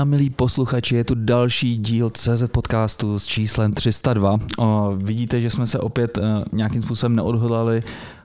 A 0.00 0.04
milí 0.04 0.30
posluchači, 0.30 0.94
je 0.96 1.04
tu 1.04 1.14
další 1.14 1.76
díl 1.76 2.10
CZ 2.10 2.42
podcastu 2.52 3.18
s 3.18 3.26
číslem 3.26 3.72
302. 3.72 4.38
O, 4.58 4.92
vidíte, 4.96 5.40
že 5.40 5.50
jsme 5.50 5.66
se 5.66 5.78
opět 5.78 6.18
uh, 6.18 6.24
nějakým 6.52 6.82
způsobem 6.82 7.16
neodhodlali 7.16 7.82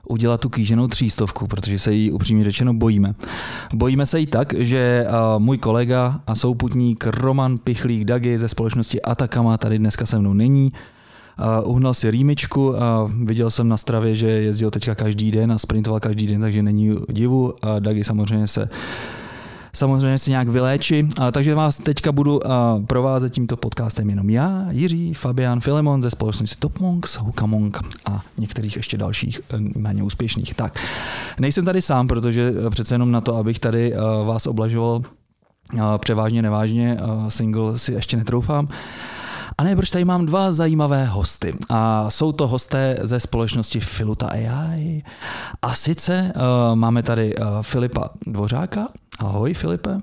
udělat 0.08 0.40
tu 0.40 0.48
kýženou 0.48 0.88
třístovku, 0.88 1.46
protože 1.46 1.78
se 1.78 1.92
jí 1.92 2.12
upřímně 2.12 2.44
řečeno 2.44 2.74
bojíme. 2.74 3.14
Bojíme 3.74 4.06
se 4.06 4.20
jí 4.20 4.26
tak, 4.26 4.54
že 4.58 5.06
uh, 5.08 5.42
můj 5.42 5.58
kolega 5.58 6.20
a 6.26 6.34
souputník 6.34 7.06
Roman 7.06 7.58
Pichlík 7.58 8.04
Dagi 8.04 8.38
ze 8.38 8.48
společnosti 8.48 9.02
Atakama 9.02 9.58
tady 9.58 9.78
dneska 9.78 10.06
se 10.06 10.18
mnou 10.18 10.32
není. 10.32 10.72
Uh, 11.62 11.70
uhnal 11.70 11.94
si 11.94 12.10
rýmičku 12.10 12.82
a 12.82 13.10
viděl 13.24 13.50
jsem 13.50 13.68
na 13.68 13.76
stravě, 13.76 14.16
že 14.16 14.26
jezdil 14.26 14.70
teďka 14.70 14.94
každý 14.94 15.30
den 15.30 15.52
a 15.52 15.58
sprintoval 15.58 16.00
každý 16.00 16.26
den, 16.26 16.40
takže 16.40 16.62
není 16.62 16.96
divu. 17.08 17.54
A 17.62 17.78
Dagi 17.78 18.04
samozřejmě 18.04 18.46
se 18.46 18.68
samozřejmě 19.76 20.18
se 20.18 20.30
nějak 20.30 20.48
vyléči. 20.48 21.08
A, 21.18 21.32
takže 21.32 21.54
vás 21.54 21.78
teďka 21.78 22.12
budu 22.12 22.40
provázet 22.86 23.32
tímto 23.32 23.56
podcastem 23.56 24.10
jenom 24.10 24.30
já, 24.30 24.66
Jiří, 24.70 25.14
Fabian, 25.14 25.60
Filemon 25.60 26.02
ze 26.02 26.10
společnosti 26.10 26.56
Top 26.58 26.80
Monks, 26.80 27.16
Hukamong 27.16 27.78
a 28.04 28.22
některých 28.38 28.76
ještě 28.76 28.98
dalších 28.98 29.40
e, 29.50 29.78
méně 29.78 30.02
úspěšných. 30.02 30.54
Tak, 30.54 30.78
nejsem 31.38 31.64
tady 31.64 31.82
sám, 31.82 32.08
protože 32.08 32.52
e, 32.66 32.70
přece 32.70 32.94
jenom 32.94 33.10
na 33.10 33.20
to, 33.20 33.36
abych 33.36 33.58
tady 33.58 33.94
e, 33.94 33.98
vás 34.24 34.46
oblažoval 34.46 35.02
převážně, 35.98 36.42
nevážně, 36.42 36.98
single 37.28 37.78
si 37.78 37.92
ještě 37.92 38.16
netroufám. 38.16 38.68
A 39.58 39.64
ne, 39.64 39.76
proč 39.76 39.90
tady 39.90 40.04
mám 40.04 40.26
dva 40.26 40.52
zajímavé 40.52 41.04
hosty. 41.04 41.54
A 41.68 42.10
jsou 42.10 42.32
to 42.32 42.48
hosté 42.48 42.96
ze 43.02 43.20
společnosti 43.20 43.80
Filuta 43.80 44.26
AI. 44.26 45.02
A 45.62 45.74
sice 45.74 46.32
uh, 46.36 46.76
máme 46.76 47.02
tady 47.02 47.36
uh, 47.36 47.46
Filipa 47.62 48.10
Dvořáka. 48.26 48.88
Ahoj 49.18 49.54
Filipe. 49.54 50.00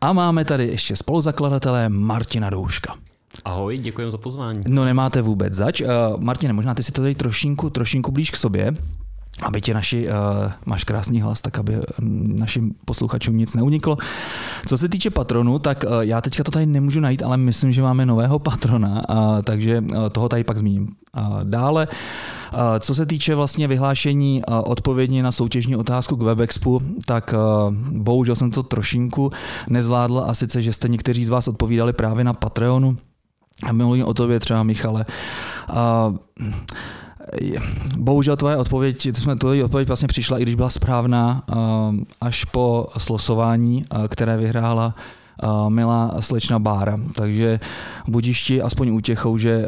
A 0.00 0.12
máme 0.12 0.44
tady 0.44 0.66
ještě 0.66 0.96
spoluzakladatele 0.96 1.88
Martina 1.88 2.50
Douška. 2.50 2.94
Ahoj, 3.44 3.78
děkuji 3.78 4.10
za 4.10 4.18
pozvání. 4.18 4.60
No 4.68 4.84
nemáte 4.84 5.22
vůbec 5.22 5.54
zač. 5.54 5.80
Uh, 5.80 5.88
Martine, 6.18 6.52
možná 6.52 6.74
ty 6.74 6.82
si 6.82 6.92
to 6.92 7.00
tady 7.00 7.14
trošinku, 7.14 7.70
trošinku 7.70 8.12
blíž 8.12 8.30
k 8.30 8.36
sobě 8.36 8.74
aby 9.42 9.60
tě 9.60 9.74
naši, 9.74 10.08
uh, 10.08 10.52
máš 10.66 10.84
krásný 10.84 11.20
hlas, 11.20 11.42
tak 11.42 11.58
aby 11.58 11.78
našim 12.38 12.74
posluchačům 12.84 13.36
nic 13.36 13.54
neuniklo. 13.54 13.96
Co 14.66 14.78
se 14.78 14.88
týče 14.88 15.10
patronu, 15.10 15.58
tak 15.58 15.84
uh, 15.84 16.00
já 16.00 16.20
teďka 16.20 16.44
to 16.44 16.50
tady 16.50 16.66
nemůžu 16.66 17.00
najít, 17.00 17.22
ale 17.22 17.36
myslím, 17.36 17.72
že 17.72 17.82
máme 17.82 18.06
nového 18.06 18.38
patrona, 18.38 19.02
uh, 19.08 19.42
takže 19.42 19.80
uh, 19.80 20.08
toho 20.08 20.28
tady 20.28 20.44
pak 20.44 20.58
zmíním. 20.58 20.88
Uh, 21.16 21.44
dále, 21.44 21.88
uh, 21.88 21.94
co 22.80 22.94
se 22.94 23.06
týče 23.06 23.34
vlastně 23.34 23.68
vyhlášení 23.68 24.42
odpovědně 24.64 25.22
na 25.22 25.32
soutěžní 25.32 25.76
otázku 25.76 26.16
k 26.16 26.22
WebExpu, 26.22 26.80
tak 27.06 27.34
bohužel 27.90 28.36
jsem 28.36 28.50
to 28.50 28.62
trošinku 28.62 29.30
nezvládl 29.68 30.24
a 30.26 30.34
sice, 30.34 30.62
že 30.62 30.72
jste 30.72 30.88
někteří 30.88 31.24
z 31.24 31.28
vás 31.28 31.48
odpovídali 31.48 31.92
právě 31.92 32.24
na 32.24 32.32
Patreonu. 32.32 32.96
Mluvím 33.72 34.04
o 34.04 34.14
tobě 34.14 34.40
třeba, 34.40 34.62
Michale. 34.62 35.04
Bohužel 37.98 38.36
tvoje 38.36 38.56
odpověď, 38.56 39.08
tvoje 39.38 39.64
odpověď 39.64 39.88
vlastně 39.88 40.08
přišla, 40.08 40.38
i 40.38 40.42
když 40.42 40.54
byla 40.54 40.70
správná, 40.70 41.42
až 42.20 42.44
po 42.44 42.86
slosování, 42.98 43.82
které 44.08 44.36
vyhrála 44.36 44.94
milá 45.68 46.14
slečna 46.20 46.58
Bára. 46.58 47.00
Takže 47.12 47.60
budíš 48.08 48.44
ti 48.44 48.62
aspoň 48.62 48.90
útěchou, 48.90 49.38
že 49.38 49.66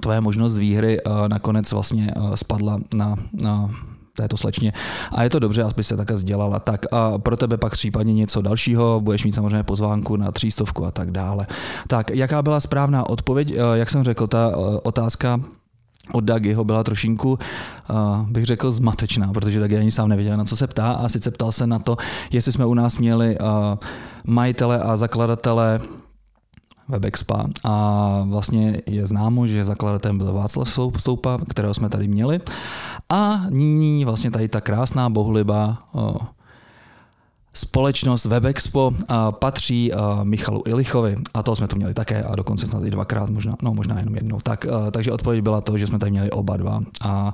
tvoje 0.00 0.20
možnost 0.20 0.58
výhry 0.58 1.02
uh, 1.02 1.28
nakonec 1.28 1.72
vlastně 1.72 2.10
spadla 2.34 2.78
na, 2.94 3.16
na 3.32 3.70
této 4.16 4.36
slečně. 4.36 4.72
A 5.12 5.22
je 5.22 5.30
to 5.30 5.38
dobře, 5.38 5.62
aby 5.62 5.84
se 5.84 5.96
také 5.96 6.14
vzdělala. 6.14 6.58
Tak 6.58 6.86
a 6.92 7.18
pro 7.18 7.36
tebe 7.36 7.56
pak 7.56 7.72
případně 7.72 8.14
něco 8.14 8.42
dalšího, 8.42 9.00
budeš 9.00 9.24
mít 9.24 9.32
samozřejmě 9.32 9.62
pozvánku 9.62 10.16
na 10.16 10.32
třístovku 10.32 10.86
a 10.86 10.90
tak 10.90 11.10
dále. 11.10 11.46
Tak, 11.88 12.10
jaká 12.10 12.42
byla 12.42 12.60
správná 12.60 13.08
odpověď? 13.10 13.52
Jak 13.74 13.90
jsem 13.90 14.04
řekl, 14.04 14.26
ta 14.26 14.56
otázka 14.82 15.40
od 16.12 16.24
Dagiho 16.24 16.64
byla 16.64 16.84
trošinku, 16.84 17.38
bych 18.28 18.44
řekl, 18.44 18.72
zmatečná, 18.72 19.32
protože 19.32 19.60
Dagi 19.60 19.78
ani 19.78 19.90
sám 19.90 20.08
nevěděl, 20.08 20.36
na 20.36 20.44
co 20.44 20.56
se 20.56 20.66
ptá 20.66 20.92
a 20.92 21.08
sice 21.08 21.30
ptal 21.30 21.52
se 21.52 21.66
na 21.66 21.78
to, 21.78 21.96
jestli 22.32 22.52
jsme 22.52 22.66
u 22.66 22.74
nás 22.74 22.98
měli 22.98 23.38
majitele 24.26 24.80
a 24.80 24.96
zakladatele 24.96 25.80
WebExpa 26.90 27.46
a 27.64 28.24
vlastně 28.28 28.82
je 28.86 29.06
známo, 29.06 29.46
že 29.46 29.64
zakladatelem 29.64 30.18
byl 30.18 30.32
Václav 30.32 30.78
Stoupa, 30.96 31.38
kterého 31.48 31.74
jsme 31.74 31.88
tady 31.88 32.08
měli 32.08 32.40
a 33.08 33.40
nyní 33.50 34.04
vlastně 34.04 34.30
tady 34.30 34.48
ta 34.48 34.60
krásná 34.60 35.10
bohliba 35.10 35.78
Společnost 37.54 38.24
WebExpo 38.24 38.92
patří 39.30 39.92
Michalu 40.22 40.62
Ilichovi 40.66 41.16
a 41.34 41.42
to 41.42 41.56
jsme 41.56 41.68
tu 41.68 41.76
měli 41.76 41.94
také 41.94 42.22
a 42.22 42.36
dokonce 42.36 42.66
snad 42.66 42.84
i 42.84 42.90
dvakrát, 42.90 43.30
možná, 43.30 43.56
no 43.62 43.74
možná 43.74 43.98
jenom 43.98 44.14
jednou. 44.14 44.38
Tak, 44.42 44.66
takže 44.90 45.12
odpověď 45.12 45.42
byla 45.42 45.60
to, 45.60 45.78
že 45.78 45.86
jsme 45.86 45.98
tady 45.98 46.10
měli 46.10 46.30
oba 46.30 46.56
dva 46.56 46.80
a 47.04 47.32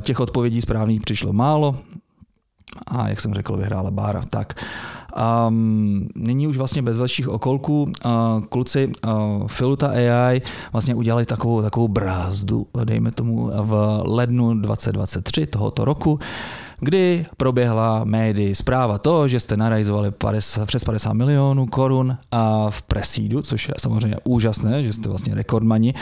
těch 0.00 0.20
odpovědí 0.20 0.60
správných 0.60 1.00
přišlo 1.00 1.32
málo 1.32 1.76
a 2.86 3.08
jak 3.08 3.20
jsem 3.20 3.34
řekl, 3.34 3.56
vyhrála 3.56 3.90
Bára. 3.90 4.22
Tak 4.30 4.64
Um, 5.48 6.08
nyní 6.16 6.46
už 6.46 6.56
vlastně 6.56 6.82
bez 6.82 6.96
velších 6.96 7.28
okolků 7.28 7.92
kluci 8.48 8.92
Filuta 9.46 9.88
AI 9.88 10.42
vlastně 10.72 10.94
udělali 10.94 11.26
takovou, 11.26 11.62
takovou 11.62 11.88
brázdu, 11.88 12.66
dejme 12.84 13.10
tomu, 13.10 13.50
v 13.54 14.02
lednu 14.04 14.54
2023 14.54 15.46
tohoto 15.46 15.84
roku, 15.84 16.18
kdy 16.80 17.26
proběhla 17.36 18.04
médii 18.04 18.54
zpráva 18.54 18.98
to, 18.98 19.28
že 19.28 19.40
jste 19.40 19.56
narajzovali 19.56 20.10
50, 20.10 20.66
přes 20.66 20.84
50 20.84 21.12
milionů 21.12 21.66
korun 21.66 22.16
a 22.32 22.70
v 22.70 22.82
presídu, 22.82 23.42
což 23.42 23.68
je 23.68 23.74
samozřejmě 23.78 24.16
úžasné, 24.24 24.82
že 24.82 24.92
jste 24.92 25.08
vlastně 25.08 25.34
rekordmani. 25.34 25.94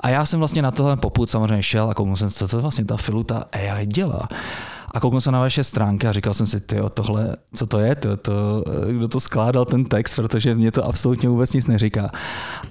A 0.00 0.08
já 0.08 0.26
jsem 0.26 0.38
vlastně 0.38 0.62
na 0.62 0.70
tohle 0.70 0.96
poput 0.96 1.30
samozřejmě 1.30 1.62
šel 1.62 1.90
a 1.90 1.94
kouknul 1.94 2.16
jsem, 2.16 2.30
co 2.30 2.48
to 2.48 2.62
vlastně 2.62 2.84
ta 2.84 2.96
Filuta 2.96 3.44
AI 3.52 3.86
dělá. 3.86 4.28
A 4.94 5.00
kouknul 5.00 5.20
jsem 5.20 5.32
na 5.32 5.40
vaše 5.40 5.64
stránky 5.64 6.06
a 6.06 6.12
říkal 6.12 6.34
jsem 6.34 6.46
si, 6.46 6.60
ty 6.60 6.76
tohle, 6.94 7.36
co 7.54 7.66
to 7.66 7.78
je, 7.78 7.94
tyjo, 7.94 8.16
to, 8.16 8.64
kdo 8.90 9.08
to 9.08 9.20
skládal 9.20 9.64
ten 9.64 9.84
text, 9.84 10.14
protože 10.14 10.54
mě 10.54 10.72
to 10.72 10.84
absolutně 10.84 11.28
vůbec 11.28 11.52
nic 11.52 11.66
neříká. 11.66 12.10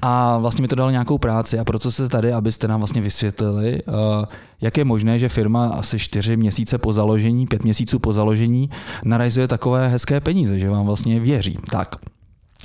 A 0.01 0.37
vlastně 0.37 0.61
mi 0.61 0.67
to 0.67 0.75
dalo 0.75 0.91
nějakou 0.91 1.17
práci 1.17 1.59
a 1.59 1.63
proto 1.63 1.91
jste 1.91 2.09
tady, 2.09 2.33
abyste 2.33 2.67
nám 2.67 2.79
vlastně 2.79 3.01
vysvětlili, 3.01 3.83
uh, 3.83 4.25
jak 4.61 4.77
je 4.77 4.85
možné, 4.85 5.19
že 5.19 5.29
firma 5.29 5.67
asi 5.67 5.99
čtyři 5.99 6.37
měsíce 6.37 6.77
po 6.77 6.93
založení, 6.93 7.45
pět 7.45 7.63
měsíců 7.63 7.99
po 7.99 8.13
založení 8.13 8.69
narajzuje 9.03 9.47
takové 9.47 9.87
hezké 9.87 10.19
peníze, 10.19 10.59
že 10.59 10.69
vám 10.69 10.85
vlastně 10.85 11.19
věří. 11.19 11.57
Tak, 11.71 11.95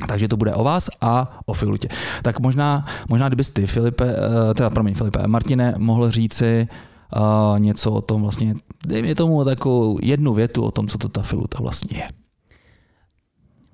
takže 0.08 0.28
to 0.28 0.36
bude 0.36 0.54
o 0.54 0.64
vás 0.64 0.90
a 1.00 1.38
o 1.46 1.52
Filutě. 1.52 1.88
Tak 2.22 2.40
možná, 2.40 2.86
možná 3.08 3.28
kdybys 3.28 3.50
ty, 3.50 3.66
Filipe, 3.66 4.16
eh, 4.50 4.54
teda 4.54 4.70
promiň, 4.70 4.94
Filipe, 4.94 5.26
Martine, 5.26 5.74
mohl 5.78 6.10
říci, 6.10 6.68
uh, 7.16 7.58
něco 7.58 7.92
o 7.92 8.00
tom 8.00 8.22
vlastně, 8.22 8.54
dej 8.86 9.02
mi 9.02 9.14
tomu 9.14 9.44
takovou 9.44 9.98
jednu 10.02 10.34
větu 10.34 10.64
o 10.64 10.70
tom, 10.70 10.88
co 10.88 10.98
to 10.98 11.08
ta 11.08 11.22
filuta 11.22 11.58
vlastně 11.60 11.98
je. 11.98 12.08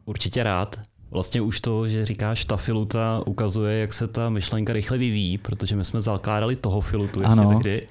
Určitě 0.05 0.43
rád. 0.43 0.81
Vlastně 1.11 1.41
už 1.41 1.61
to, 1.61 1.89
že 1.89 2.05
říkáš 2.05 2.45
ta 2.45 2.57
filuta, 2.57 3.23
ukazuje, 3.27 3.79
jak 3.79 3.93
se 3.93 4.07
ta 4.07 4.29
myšlenka 4.29 4.73
rychle 4.73 4.99
vyvíjí, 4.99 5.39
protože 5.39 5.77
my 5.77 5.85
jsme 5.85 6.01
zakládali 6.01 6.57
toho 6.57 6.81
filutu 6.81 7.21
ještě 7.21 7.33
ano. 7.33 7.49
tehdy, 7.49 7.87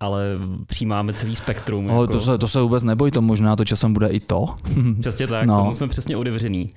ale 0.00 0.24
přijímáme 0.66 1.12
celý 1.12 1.36
spektrum. 1.36 1.90
O, 1.90 2.02
jako... 2.02 2.12
to, 2.12 2.20
se, 2.20 2.38
to 2.38 2.48
se 2.48 2.60
vůbec 2.60 2.84
neboj, 2.84 3.10
to 3.10 3.22
možná 3.22 3.56
to 3.56 3.64
časem 3.64 3.92
bude 3.92 4.08
i 4.08 4.20
to. 4.20 4.46
Přesně 5.00 5.26
tak, 5.26 5.46
no. 5.46 5.56
tomu 5.56 5.74
jsme 5.74 5.88
přesně 5.88 6.16
otevřený. 6.16 6.70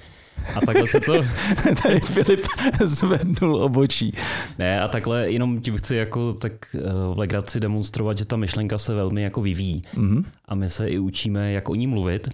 A 0.56 0.66
takhle 0.66 0.88
se 0.88 1.00
to... 1.00 1.13
Tady 1.84 2.00
Filip 2.00 2.48
zvednul 2.84 3.63
obočí. 3.63 4.13
Ne, 4.60 4.81
a 4.81 4.88
takhle 4.88 5.31
jenom 5.31 5.62
tím 5.62 5.78
chci 5.78 5.95
jako 5.95 6.34
tak 6.34 6.54
eh, 6.75 6.80
v 7.13 7.18
legraci 7.18 7.60
demonstrovat, 7.60 8.18
že 8.18 8.25
ta 8.25 8.36
myšlenka 8.36 8.78
se 8.78 8.94
velmi 8.94 9.22
jako 9.22 9.42
vyvíjí. 9.42 9.81
Mm-hmm. 9.95 10.24
A 10.45 10.56
my 10.56 10.69
se 10.69 10.89
i 10.89 11.00
učíme, 11.00 11.51
jak 11.51 11.69
o 11.69 11.75
ní 11.75 11.88
mluvit. 11.88 12.30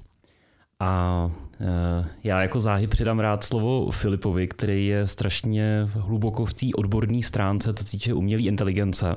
A 0.80 1.32
eh, 1.62 2.08
já 2.24 2.42
jako 2.42 2.62
záhy 2.62 2.88
přidám 2.88 3.20
rád 3.20 3.44
slovo 3.44 3.92
Filipovi, 3.92 4.48
který 4.48 4.88
je 4.88 5.08
strašně 5.08 5.88
hluboko 5.94 6.46
v 6.46 6.54
té 6.54 6.66
odborné 6.76 7.24
stránce, 7.24 7.74
co 7.74 7.84
týče 7.84 8.14
umělé 8.14 8.42
inteligence. 8.42 9.16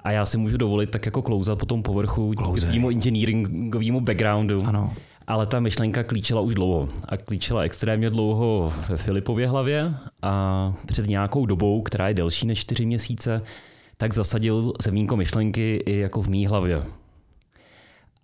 A 0.00 0.10
já 0.10 0.26
si 0.26 0.38
můžu 0.38 0.56
dovolit 0.56 0.90
tak 0.90 1.06
jako 1.06 1.22
klouzat 1.22 1.58
po 1.58 1.66
tom 1.66 1.82
povrchu 1.82 2.32
k 2.32 2.58
svýmu 2.58 2.90
engineeringovému 2.90 4.00
backgroundu. 4.00 4.66
Ano 4.66 4.94
ale 5.28 5.46
ta 5.46 5.60
myšlenka 5.60 6.04
klíčela 6.04 6.40
už 6.40 6.54
dlouho. 6.54 6.88
A 7.04 7.16
klíčela 7.16 7.62
extrémně 7.62 8.10
dlouho 8.10 8.72
ve 8.88 8.96
Filipově 8.96 9.48
hlavě 9.48 9.94
a 10.22 10.74
před 10.86 11.06
nějakou 11.06 11.46
dobou, 11.46 11.82
která 11.82 12.08
je 12.08 12.14
delší 12.14 12.46
než 12.46 12.58
čtyři 12.58 12.86
měsíce, 12.86 13.42
tak 13.96 14.14
zasadil 14.14 14.72
semínko 14.80 15.16
myšlenky 15.16 15.82
i 15.86 15.98
jako 15.98 16.22
v 16.22 16.28
mý 16.28 16.46
hlavě. 16.46 16.82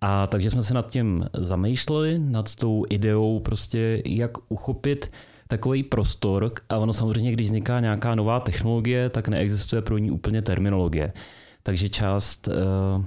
A 0.01 0.27
takže 0.27 0.51
jsme 0.51 0.63
se 0.63 0.73
nad 0.73 0.91
tím 0.91 1.25
zamýšleli, 1.33 2.19
nad 2.19 2.55
tou 2.55 2.85
ideou 2.89 3.39
prostě, 3.39 4.01
jak 4.05 4.31
uchopit 4.51 5.11
takový 5.47 5.83
prostor 5.83 6.51
a 6.69 6.77
ono 6.77 6.93
samozřejmě, 6.93 7.31
když 7.31 7.47
vzniká 7.47 7.79
nějaká 7.79 8.15
nová 8.15 8.39
technologie, 8.39 9.09
tak 9.09 9.27
neexistuje 9.27 9.81
pro 9.81 9.97
ní 9.97 10.11
úplně 10.11 10.41
terminologie. 10.41 11.13
Takže 11.63 11.89
část 11.89 12.47
uh, 12.47 13.05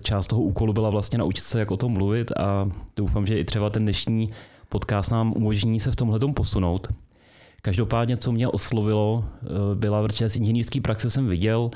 část 0.00 0.26
toho 0.26 0.42
úkolu 0.42 0.72
byla 0.72 0.90
vlastně 0.90 1.18
naučit 1.18 1.44
se, 1.44 1.58
jak 1.58 1.70
o 1.70 1.76
tom 1.76 1.92
mluvit 1.92 2.32
a 2.32 2.70
doufám, 2.96 3.26
že 3.26 3.38
i 3.38 3.44
třeba 3.44 3.70
ten 3.70 3.82
dnešní 3.82 4.30
podcast 4.68 5.10
nám 5.10 5.32
umožní 5.36 5.80
se 5.80 5.92
v 5.92 5.96
tomhle 5.96 6.18
posunout. 6.34 6.88
Každopádně, 7.62 8.16
co 8.16 8.32
mě 8.32 8.48
oslovilo, 8.48 9.24
eh, 9.24 9.46
byla, 9.74 10.02
protože 10.02 10.28
z 10.28 10.36
inženýrské 10.36 10.80
praxe 10.80 11.10
jsem 11.10 11.26
viděl, 11.26 11.70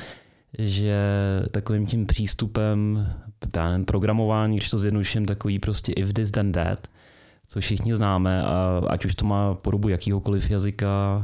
že 0.59 1.03
takovým 1.51 1.87
tím 1.87 2.07
přístupem 2.07 3.07
programování, 3.85 4.57
když 4.57 4.71
to 4.71 4.79
zjednoduším, 4.79 5.27
takový 5.27 5.59
prostě 5.59 5.93
if 5.93 6.13
this 6.13 6.31
then 6.31 6.53
that, 6.53 6.89
co 7.51 7.61
všichni 7.61 7.97
známe 7.97 8.43
a 8.43 8.83
ať 8.89 9.05
už 9.05 9.15
to 9.15 9.27
má 9.27 9.55
podobu 9.55 9.89
jakýhokoliv 9.89 10.51
jazyka, 10.51 11.23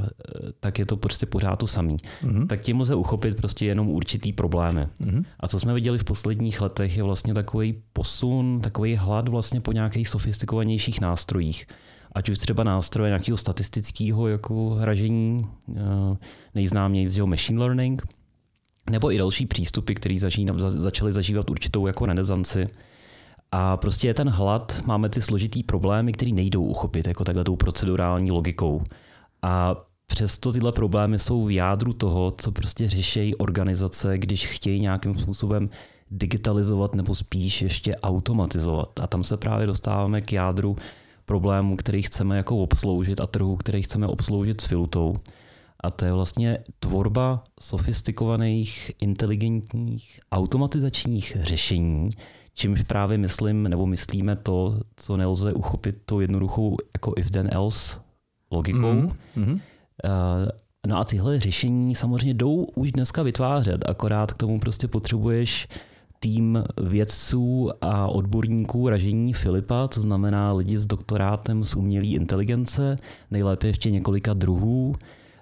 tak 0.61 0.78
je 0.78 0.87
to 0.87 0.96
prostě 0.96 1.26
pořád 1.26 1.56
to 1.56 1.67
samý. 1.67 1.96
Mm-hmm. 1.96 2.46
Tak 2.46 2.61
tím 2.61 2.81
lze 2.81 2.94
uchopit 2.94 3.37
prostě 3.37 3.67
jenom 3.67 3.88
určitý 3.88 4.32
problémy. 4.32 4.88
Mm-hmm. 5.00 5.25
A 5.40 5.49
co 5.49 5.61
jsme 5.61 5.75
viděli 5.75 5.99
v 5.99 6.05
posledních 6.05 6.61
letech 6.61 6.96
je 6.96 7.02
vlastně 7.02 7.34
takový 7.34 7.82
posun, 7.93 8.61
takový 8.61 8.96
hlad 8.96 9.28
vlastně 9.28 9.61
po 9.61 9.73
nějakých 9.73 10.08
sofistikovanějších 10.08 11.00
nástrojích. 11.00 11.67
Ať 12.12 12.28
už 12.28 12.38
třeba 12.38 12.64
nástroje 12.64 13.08
nějakého 13.08 13.37
statistického 13.37 14.28
jako 14.28 14.70
hražení, 14.70 15.43
eh, 15.76 15.81
nejznámější 16.55 17.20
machine 17.20 17.61
learning, 17.61 18.06
nebo 18.90 19.12
i 19.12 19.19
další 19.19 19.46
přístupy, 19.46 19.94
které 19.94 20.17
začaly 20.69 21.12
zažívat 21.12 21.50
určitou 21.50 21.87
jako 21.87 22.06
renesanci. 22.06 22.67
A 23.52 23.76
prostě 23.76 24.06
je 24.06 24.14
ten 24.14 24.28
hlad, 24.28 24.81
máme 24.87 25.08
ty 25.08 25.22
složitý 25.22 25.62
problémy, 25.62 26.12
které 26.12 26.31
nejdou 26.32 26.64
uchopit 26.64 27.06
jako 27.06 27.25
takhle 27.25 27.44
tou 27.44 27.56
procedurální 27.56 28.31
logikou. 28.31 28.82
A 29.43 29.76
přesto 30.06 30.52
tyhle 30.52 30.72
problémy 30.72 31.19
jsou 31.19 31.44
v 31.44 31.54
jádru 31.54 31.93
toho, 31.93 32.34
co 32.38 32.52
prostě 32.52 32.88
řeší 32.88 33.34
organizace, 33.37 34.19
když 34.19 34.46
chtějí 34.46 34.81
nějakým 34.81 35.14
způsobem 35.14 35.69
digitalizovat 36.10 36.94
nebo 36.94 37.14
spíš 37.14 37.62
ještě 37.62 37.96
automatizovat. 37.96 39.00
A 39.00 39.06
tam 39.06 39.25
se 39.25 39.37
právě 39.37 39.66
dostáváme 39.66 40.20
k 40.20 40.32
jádru 40.32 40.76
problémů, 41.25 41.76
který 41.76 42.02
chceme 42.02 42.37
jako 42.37 42.58
obsloužit 42.58 43.20
a 43.20 43.26
trhu, 43.26 43.56
který 43.56 43.82
chceme 43.82 44.06
obsloužit 44.06 44.60
s 44.60 44.64
filutou. 44.64 45.14
A 45.81 45.90
to 45.90 46.04
je 46.04 46.12
vlastně 46.12 46.58
tvorba 46.81 47.44
sofistikovaných, 47.60 48.92
inteligentních, 49.00 50.20
automatizačních 50.32 51.37
řešení, 51.40 52.10
čímž 52.56 52.82
právě 52.82 53.19
myslím, 53.19 53.62
nebo 53.62 53.87
myslíme 53.87 54.37
to, 54.37 54.81
co 54.97 55.17
nelze 55.17 55.53
uchopit 55.53 55.97
tou 56.05 56.20
jednoduchou 56.20 56.76
jako 56.94 57.12
if 57.17 57.31
then 57.31 57.49
else 57.53 57.99
logikou. 58.50 59.06
Mm-hmm. 59.37 59.61
No 60.87 60.99
a 60.99 61.05
tyhle 61.05 61.41
řešení 61.41 61.94
samozřejmě 61.94 62.35
jdou 62.35 62.64
už 62.75 62.93
dneska 62.93 63.23
vytvářet, 63.23 63.88
akorát 63.88 64.32
k 64.32 64.37
tomu 64.37 64.61
prostě 64.61 64.88
potřebuješ 64.88 65.69
tým 66.20 66.64
vědců 66.82 67.70
a 67.81 68.06
odborníků 68.06 68.88
ražení 68.88 69.32
Filipa, 69.32 69.88
to 69.88 70.00
znamená 70.00 70.52
lidi 70.52 70.79
s 70.79 70.87
doktorátem 70.87 71.64
z 71.64 71.75
umělé 71.75 72.06
inteligence, 72.06 72.97
nejlépe 73.31 73.67
ještě 73.67 73.91
několika 73.91 74.32
druhů, 74.32 74.94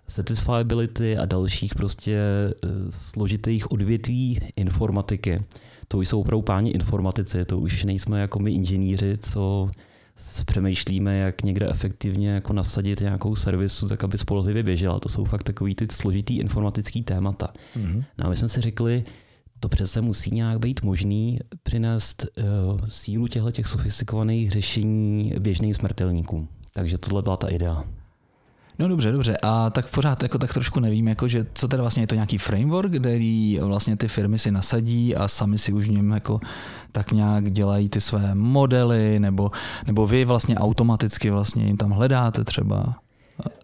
satisfiability 0.08 1.16
a 1.16 1.24
dalších 1.24 1.74
prostě 1.74 2.16
eh, 2.16 2.68
složitých 2.90 3.72
odvětví 3.72 4.40
informatiky. 4.56 5.38
To 5.88 5.98
už 5.98 6.08
jsou 6.08 6.20
opravdu 6.20 6.42
páni 6.42 6.70
informatici, 6.70 7.44
to 7.44 7.58
už 7.58 7.84
nejsme 7.84 8.20
jako 8.20 8.38
my 8.38 8.52
inženýři, 8.52 9.18
co 9.18 9.70
přemýšlíme, 10.46 11.18
jak 11.18 11.42
někde 11.42 11.68
efektivně 11.70 12.28
jako 12.28 12.52
nasadit 12.52 13.00
nějakou 13.00 13.36
servisu, 13.36 13.86
tak 13.86 14.04
aby 14.04 14.18
spolehlivě 14.18 14.62
běžela. 14.62 15.00
To 15.00 15.08
jsou 15.08 15.24
fakt 15.24 15.42
takový 15.42 15.74
ty 15.74 15.86
složitý 15.92 16.38
informatický 16.38 17.02
témata. 17.02 17.52
Mm-hmm. 17.76 18.04
No 18.18 18.26
a 18.26 18.28
my 18.28 18.36
jsme 18.36 18.48
si 18.48 18.60
řekli, 18.60 19.04
to 19.60 19.68
přece 19.68 20.00
musí 20.00 20.30
nějak 20.30 20.58
být 20.58 20.82
možný 20.82 21.38
přinést 21.62 22.26
uh, 22.38 22.80
sílu 22.88 23.28
těchto 23.28 23.50
těch 23.50 23.66
sofistikovaných 23.66 24.50
řešení 24.50 25.32
běžným 25.38 25.74
smrtelníkům. 25.74 26.48
Takže 26.72 26.98
tohle 26.98 27.22
byla 27.22 27.36
ta 27.36 27.48
idea. 27.48 27.84
No 28.78 28.88
dobře, 28.88 29.12
dobře. 29.12 29.36
A 29.42 29.70
tak 29.70 29.90
pořád 29.90 30.22
jako 30.22 30.38
tak 30.38 30.52
trošku 30.52 30.80
nevím, 30.80 31.08
jako 31.08 31.28
že 31.28 31.46
co 31.54 31.68
teda 31.68 31.82
vlastně 31.82 32.02
je 32.02 32.06
to 32.06 32.14
nějaký 32.14 32.38
framework, 32.38 32.92
který 32.98 33.58
vlastně 33.62 33.96
ty 33.96 34.08
firmy 34.08 34.38
si 34.38 34.50
nasadí 34.50 35.16
a 35.16 35.28
sami 35.28 35.58
si 35.58 35.72
už 35.72 35.88
v 35.88 35.90
něm 35.90 36.10
jako 36.10 36.40
tak 36.92 37.12
nějak 37.12 37.52
dělají 37.52 37.88
ty 37.88 38.00
své 38.00 38.34
modely, 38.34 39.20
nebo, 39.20 39.50
nebo 39.86 40.06
vy 40.06 40.24
vlastně 40.24 40.56
automaticky 40.56 41.30
vlastně 41.30 41.64
jim 41.64 41.76
tam 41.76 41.90
hledáte 41.90 42.44
třeba 42.44 42.94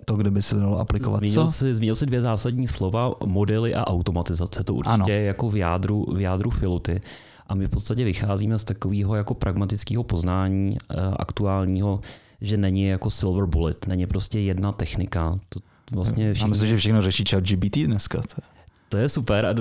to, 0.04 0.16
kde 0.16 0.30
by 0.30 0.42
se 0.42 0.56
dalo 0.56 0.78
aplikovat. 0.78 1.18
Zmínil 1.18 1.44
co? 1.46 1.52
Jsi, 1.52 1.74
zmínil 1.74 1.94
jsi 1.94 2.06
dvě 2.06 2.20
zásadní 2.20 2.68
slova, 2.68 3.12
modely 3.26 3.74
a 3.74 3.86
automatizace. 3.86 4.64
To 4.64 4.74
určitě 4.74 4.92
ano. 4.92 5.06
je 5.08 5.22
jako 5.22 5.50
v 5.50 5.56
jádru, 5.56 6.06
v 6.14 6.20
jádru 6.20 6.50
filuty. 6.50 7.00
A 7.46 7.54
my 7.54 7.66
v 7.66 7.70
podstatě 7.70 8.04
vycházíme 8.04 8.58
z 8.58 8.64
takového 8.64 9.14
jako 9.14 9.34
pragmatického 9.34 10.04
poznání 10.04 10.76
eh, 10.90 10.94
aktuálního, 11.16 12.00
že 12.40 12.56
není 12.56 12.86
jako 12.86 13.10
silver 13.10 13.44
bullet, 13.44 13.86
není 13.86 14.06
prostě 14.06 14.40
jedna 14.40 14.72
technika. 14.72 15.38
To 15.48 15.60
vlastně 15.94 16.34
všichni... 16.34 16.50
myslím, 16.50 16.68
že 16.68 16.76
všechno 16.76 17.02
řeší 17.02 17.24
chat 17.30 17.44
GBT 17.44 17.76
dneska. 17.76 18.18
To 18.18 18.34
je... 18.38 18.60
To 18.90 18.96
je 18.96 19.08
super 19.08 19.46
a 19.46 19.54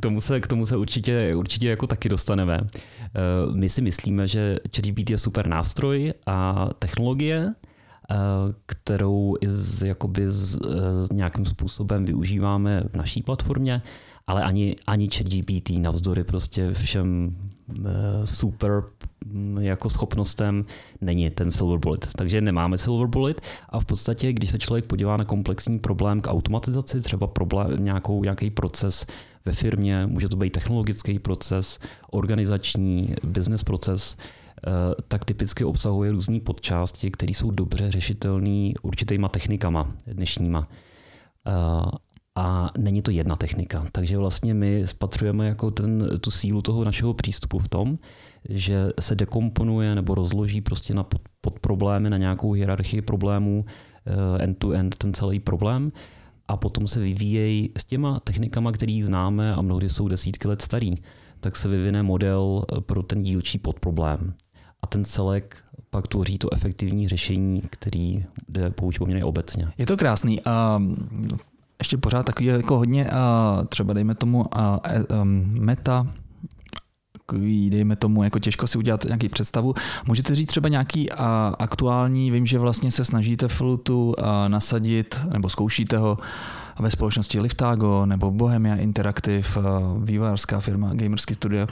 tomu 0.00 0.20
se, 0.20 0.40
k 0.40 0.46
tomu 0.46 0.66
se 0.66 0.76
určitě, 0.76 1.34
určitě 1.36 1.68
jako 1.68 1.86
taky 1.86 2.08
dostaneme. 2.08 2.60
Eh, 2.64 3.10
my 3.52 3.68
si 3.68 3.82
myslíme, 3.82 4.28
že 4.28 4.56
ChatGPT 4.76 5.10
je 5.10 5.18
super 5.18 5.46
nástroj 5.46 6.12
a 6.26 6.68
technologie, 6.78 7.54
eh, 8.10 8.14
kterou 8.66 9.36
z, 9.46 9.82
jakoby 9.82 10.24
z, 10.28 10.58
z 11.02 11.08
eh, 11.10 11.14
nějakým 11.14 11.46
způsobem 11.46 12.04
využíváme 12.04 12.84
v 12.88 12.96
naší 12.96 13.22
platformě, 13.22 13.82
ale 14.26 14.42
ani, 14.42 14.76
ani 14.86 15.08
ChatGPT 15.08 15.70
navzdory 15.78 16.24
prostě 16.24 16.72
všem 16.72 17.36
super 18.24 18.82
mm, 19.26 19.58
jako 19.58 19.90
schopnostem 19.90 20.64
není 21.00 21.30
ten 21.30 21.50
silver 21.50 21.78
bullet. 21.78 22.08
Takže 22.16 22.40
nemáme 22.40 22.78
silver 22.78 23.06
bullet 23.06 23.40
a 23.68 23.80
v 23.80 23.84
podstatě, 23.84 24.32
když 24.32 24.50
se 24.50 24.58
člověk 24.58 24.84
podívá 24.84 25.16
na 25.16 25.24
komplexní 25.24 25.78
problém 25.78 26.20
k 26.20 26.30
automatizaci, 26.30 27.00
třeba 27.00 27.26
problém, 27.26 27.84
nějakou, 27.84 28.22
nějaký 28.24 28.50
proces 28.50 29.06
ve 29.44 29.52
firmě, 29.52 30.06
může 30.06 30.28
to 30.28 30.36
být 30.36 30.52
technologický 30.52 31.18
proces, 31.18 31.78
organizační, 32.10 33.14
business 33.24 33.62
proces, 33.62 34.16
eh, 34.16 34.70
tak 35.08 35.24
typicky 35.24 35.64
obsahuje 35.64 36.12
různé 36.12 36.40
podčásti, 36.40 37.10
které 37.10 37.30
jsou 37.30 37.50
dobře 37.50 37.90
řešitelné 37.90 38.72
určitýma 38.82 39.28
technikama 39.28 39.92
dnešníma. 40.06 40.62
A 42.38 42.70
není 42.78 43.02
to 43.02 43.10
jedna 43.10 43.36
technika. 43.36 43.84
Takže 43.92 44.18
vlastně 44.18 44.54
my 44.54 44.82
spatřujeme 44.86 45.46
jako 45.46 45.70
ten, 45.70 46.08
tu 46.20 46.30
sílu 46.30 46.62
toho 46.62 46.84
našeho 46.84 47.14
přístupu 47.14 47.58
v 47.58 47.68
tom, 47.68 47.98
že 48.48 48.90
se 49.00 49.14
dekomponuje 49.14 49.94
nebo 49.94 50.14
rozloží 50.14 50.60
prostě 50.60 50.94
na 50.94 51.02
pod, 51.02 51.22
pod 51.40 51.60
problémy, 51.60 52.10
na 52.10 52.16
nějakou 52.16 52.52
hierarchii 52.52 53.02
problémů, 53.02 53.64
eh, 54.06 54.42
end-to-end 54.42 54.96
ten 54.96 55.14
celý 55.14 55.40
problém 55.40 55.92
a 56.48 56.56
potom 56.56 56.88
se 56.88 57.00
vyvíjejí 57.00 57.70
s 57.78 57.84
těma 57.84 58.20
technikama, 58.20 58.72
který 58.72 59.02
známe 59.02 59.54
a 59.54 59.62
mnohdy 59.62 59.88
jsou 59.88 60.08
desítky 60.08 60.48
let 60.48 60.62
starý, 60.62 60.94
tak 61.40 61.56
se 61.56 61.68
vyvine 61.68 62.02
model 62.02 62.64
eh, 62.72 62.80
pro 62.80 63.02
ten 63.02 63.22
dílčí 63.22 63.58
podproblém. 63.58 64.34
A 64.82 64.86
ten 64.86 65.04
celek 65.04 65.56
pak 65.90 66.08
tvoří 66.08 66.38
to 66.38 66.52
efektivní 66.52 67.08
řešení, 67.08 67.62
který 67.70 68.24
jde 68.48 68.70
použít 68.70 68.98
poměrně 68.98 69.24
obecně. 69.24 69.66
Je 69.78 69.86
to 69.86 69.96
krásný. 69.96 70.40
Um, 70.76 70.96
ještě 71.80 71.96
pořád 71.98 72.22
takový 72.22 72.46
jako 72.46 72.76
hodně, 72.76 73.04
uh, 73.04 73.64
třeba 73.64 73.92
dejme 73.92 74.14
tomu 74.14 74.38
uh, 74.38 75.22
um, 75.22 75.46
meta, 75.60 76.06
takový, 77.12 77.70
dejme 77.70 77.96
tomu, 77.96 78.22
jako 78.22 78.38
těžko 78.38 78.66
si 78.66 78.78
udělat 78.78 79.04
nějaký 79.04 79.28
představu. 79.28 79.74
Můžete 80.06 80.34
říct 80.34 80.48
třeba 80.48 80.68
nějaký 80.68 81.10
uh, 81.10 81.16
aktuální, 81.58 82.30
vím, 82.30 82.46
že 82.46 82.58
vlastně 82.58 82.92
se 82.92 83.04
snažíte 83.04 83.48
Flutu 83.48 84.14
uh, 84.18 84.24
nasadit, 84.48 85.20
nebo 85.32 85.48
zkoušíte 85.48 85.96
ho 85.96 86.18
ve 86.78 86.90
společnosti 86.90 87.40
Liftago 87.40 88.06
nebo 88.06 88.30
Bohemia 88.30 88.76
Interactive, 88.76 89.48
vývojářská 90.02 90.60
firma, 90.60 90.94
gamerský 90.94 91.34
studio. 91.34 91.66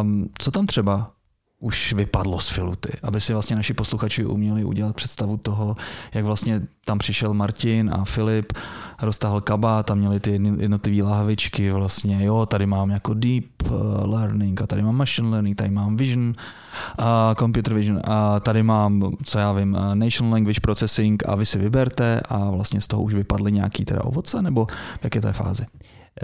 Um, 0.00 0.28
co 0.38 0.50
tam 0.50 0.66
třeba 0.66 1.10
už 1.60 1.92
vypadlo 1.92 2.40
z 2.40 2.48
filuty, 2.48 2.92
aby 3.02 3.20
si 3.20 3.32
vlastně 3.32 3.56
naši 3.56 3.74
posluchači 3.74 4.24
uměli 4.24 4.64
udělat 4.64 4.96
představu 4.96 5.36
toho, 5.36 5.76
jak 6.14 6.24
vlastně 6.24 6.60
tam 6.84 6.98
přišel 6.98 7.34
Martin 7.34 7.90
a 7.94 8.04
Filip, 8.04 8.52
roztáhl 9.02 9.40
kabát 9.40 9.90
a 9.90 9.94
měli 9.94 10.20
ty 10.20 10.30
jednotlivé 10.58 11.08
lahvičky 11.08 11.72
vlastně, 11.72 12.24
jo, 12.24 12.46
tady 12.46 12.66
mám 12.66 12.90
jako 12.90 13.14
deep 13.14 13.44
eh, 13.64 13.70
learning 14.06 14.62
a 14.62 14.66
tady 14.66 14.82
mám 14.82 14.96
machine 14.96 15.28
learning, 15.28 15.56
tady 15.56 15.70
mám 15.70 15.96
vision, 15.96 16.34
a 16.98 17.34
computer 17.38 17.74
vision 17.74 18.00
a 18.04 18.40
tady 18.40 18.62
mám, 18.62 19.12
co 19.24 19.38
já 19.38 19.52
vím, 19.52 19.76
eh, 19.76 19.94
national 19.94 20.32
language 20.32 20.60
processing 20.60 21.28
a 21.28 21.34
vy 21.34 21.46
si 21.46 21.58
vyberte 21.58 22.20
a 22.28 22.50
vlastně 22.50 22.80
z 22.80 22.86
toho 22.86 23.02
už 23.02 23.14
vypadly 23.14 23.52
nějaký 23.52 23.84
teda 23.84 24.04
ovoce, 24.04 24.42
nebo 24.42 24.66
v 25.00 25.04
jaké 25.04 25.20
té 25.20 25.32
fázi? 25.32 25.66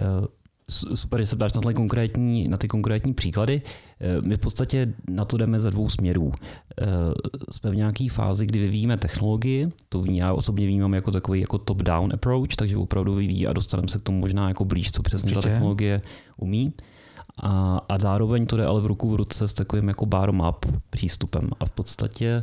Uh 0.02 0.26
super, 0.70 1.20
že 1.20 1.26
se 1.26 1.36
ptáš 1.36 1.52
na, 1.52 1.72
konkrétní, 1.72 2.48
na 2.48 2.56
ty 2.56 2.68
konkrétní 2.68 3.14
příklady. 3.14 3.62
Eh, 4.00 4.20
my 4.26 4.36
v 4.36 4.40
podstatě 4.40 4.94
na 5.10 5.24
to 5.24 5.36
jdeme 5.36 5.60
ze 5.60 5.70
dvou 5.70 5.88
směrů. 5.88 6.32
Eh, 6.80 6.86
jsme 7.50 7.70
v 7.70 7.76
nějaké 7.76 8.06
fázi, 8.10 8.46
kdy 8.46 8.58
vyvíjíme 8.58 8.96
technologii, 8.96 9.68
to 9.88 10.04
já 10.10 10.32
osobně 10.32 10.66
vnímám 10.66 10.94
jako 10.94 11.10
takový 11.10 11.40
jako 11.40 11.58
top-down 11.58 12.14
approach, 12.14 12.48
takže 12.56 12.76
opravdu 12.76 13.14
vyvíjí 13.14 13.46
a 13.46 13.52
dostaneme 13.52 13.88
se 13.88 13.98
k 13.98 14.02
tomu 14.02 14.18
možná 14.18 14.48
jako 14.48 14.64
blíž, 14.64 14.92
co 14.92 15.02
přesně 15.02 15.30
Určitě. 15.30 15.48
ta 15.48 15.54
technologie 15.54 16.02
umí. 16.36 16.72
A, 17.42 17.80
a 17.88 17.98
zároveň 17.98 18.46
to 18.46 18.56
jde 18.56 18.66
ale 18.66 18.80
v 18.80 18.86
ruku 18.86 19.10
v 19.10 19.14
ruce 19.14 19.48
s 19.48 19.52
takovým 19.52 19.88
jako 19.88 20.06
bottom-up 20.06 20.80
přístupem. 20.90 21.50
A 21.60 21.66
v 21.66 21.70
podstatě 21.70 22.38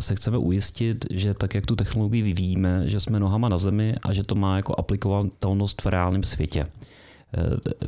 se 0.00 0.14
chceme 0.14 0.38
ujistit, 0.38 1.04
že 1.10 1.34
tak, 1.34 1.54
jak 1.54 1.66
tu 1.66 1.76
technologii 1.76 2.22
vyvíjíme, 2.22 2.82
že 2.86 3.00
jsme 3.00 3.20
nohama 3.20 3.48
na 3.48 3.58
zemi 3.58 3.94
a 4.02 4.12
že 4.12 4.22
to 4.22 4.34
má 4.34 4.56
jako 4.56 4.74
aplikovatelnost 4.78 5.82
v 5.82 5.86
reálném 5.86 6.22
světě. 6.22 6.66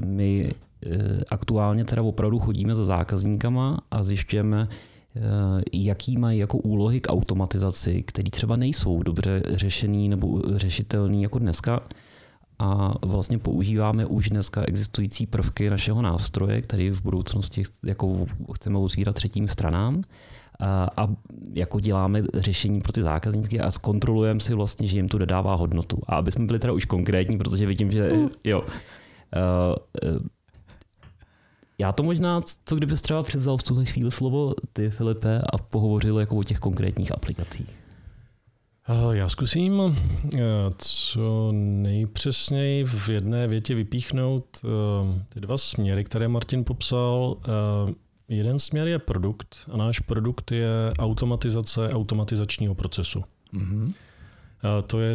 My 0.04 0.52
aktuálně 1.30 1.85
teda 1.85 2.02
opravdu 2.02 2.38
chodíme 2.38 2.75
za 2.75 2.85
zákazníkama 2.85 3.80
a 3.90 4.04
zjišťujeme, 4.04 4.68
jaký 5.73 6.16
mají 6.16 6.38
jako 6.38 6.59
úlohy 6.59 7.00
k 7.00 7.12
automatizaci, 7.12 8.02
které 8.02 8.30
třeba 8.30 8.56
nejsou 8.56 9.02
dobře 9.02 9.42
řešený 9.49 10.09
nebo 10.09 10.42
řešitelný 10.56 11.23
jako 11.23 11.38
dneska 11.38 11.80
a 12.59 12.94
vlastně 13.06 13.38
používáme 13.38 14.06
už 14.06 14.28
dneska 14.28 14.62
existující 14.66 15.26
prvky 15.26 15.70
našeho 15.70 16.02
nástroje, 16.02 16.62
který 16.62 16.90
v 16.90 17.02
budoucnosti 17.02 17.62
jako 17.85 18.26
chceme 18.54 18.78
uzírat 18.78 19.14
třetím 19.14 19.49
stranám 19.49 20.02
a, 20.61 20.88
a 20.97 21.09
jako 21.52 21.80
děláme 21.80 22.23
řešení 22.35 22.78
pro 22.78 22.92
ty 22.92 23.02
zákazníky 23.02 23.61
a 23.61 23.70
zkontrolujeme 23.70 24.40
si 24.40 24.54
vlastně, 24.54 24.88
že 24.88 24.97
jim 24.97 25.09
to 25.09 25.18
dodává 25.18 25.54
hodnotu. 25.54 25.99
A 26.06 26.16
aby 26.16 26.32
jsme 26.32 26.47
byli 26.47 26.59
teda 26.59 26.73
už 26.73 26.85
konkrétní, 26.85 27.38
protože 27.38 27.66
vidím, 27.66 27.90
že 27.90 28.12
jo. 28.44 28.62
Uh, 29.37 30.10
uh, 30.10 30.26
já 31.78 31.92
to 31.92 32.02
možná, 32.02 32.40
co 32.66 32.76
kdybys 32.76 33.02
třeba 33.02 33.22
převzal 33.22 33.56
v 33.56 33.62
tuhle 33.62 33.84
chvíli 33.84 34.10
slovo 34.10 34.54
ty, 34.72 34.90
Filipe, 34.90 35.42
a 35.52 35.58
pohovořil 35.58 36.18
jako 36.18 36.37
o 36.37 36.42
těch 36.42 36.58
konkrétních 36.58 37.12
aplikacích. 37.12 37.80
Já 39.12 39.28
zkusím 39.28 39.82
eh, 39.82 40.40
co 40.78 41.52
nejpřesněji 41.52 42.84
v 42.84 43.08
jedné 43.08 43.49
větě 43.49 43.75
vypíchnout 43.75 44.44
eh, 44.64 45.25
ty 45.28 45.40
dva 45.40 45.58
směry, 45.58 46.04
které 46.04 46.28
Martin 46.28 46.64
popsal. 46.64 47.37
Eh, 47.44 47.92
jeden 48.28 48.58
směr 48.58 48.88
je 48.88 48.99
produkt 48.99 49.56
a 49.72 49.76
náš 49.76 50.00
produkt 50.00 50.52
je 50.52 50.68
automatizace 50.99 51.88
automatizačního 51.88 52.75
procesu. 52.75 53.25
Mm-hmm. 53.54 53.92
To 54.87 55.00
je, 55.00 55.14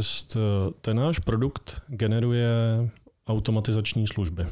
ten 0.82 0.98
náš 0.98 1.20
produkt 1.20 1.82
generuje 1.88 2.50
automatizační 3.28 4.08
služby. 4.08 4.48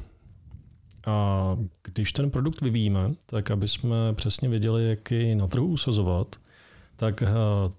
A 1.05 1.57
když 1.83 2.13
ten 2.13 2.31
produkt 2.31 2.61
vyvíjíme, 2.61 3.11
tak 3.25 3.51
aby 3.51 3.67
jsme 3.67 3.95
přesně 4.13 4.49
věděli, 4.49 4.89
jak 4.89 5.11
ji 5.11 5.35
na 5.35 5.47
trhu 5.47 5.67
usazovat, 5.67 6.35
tak 6.95 7.21
eh, 7.21 7.27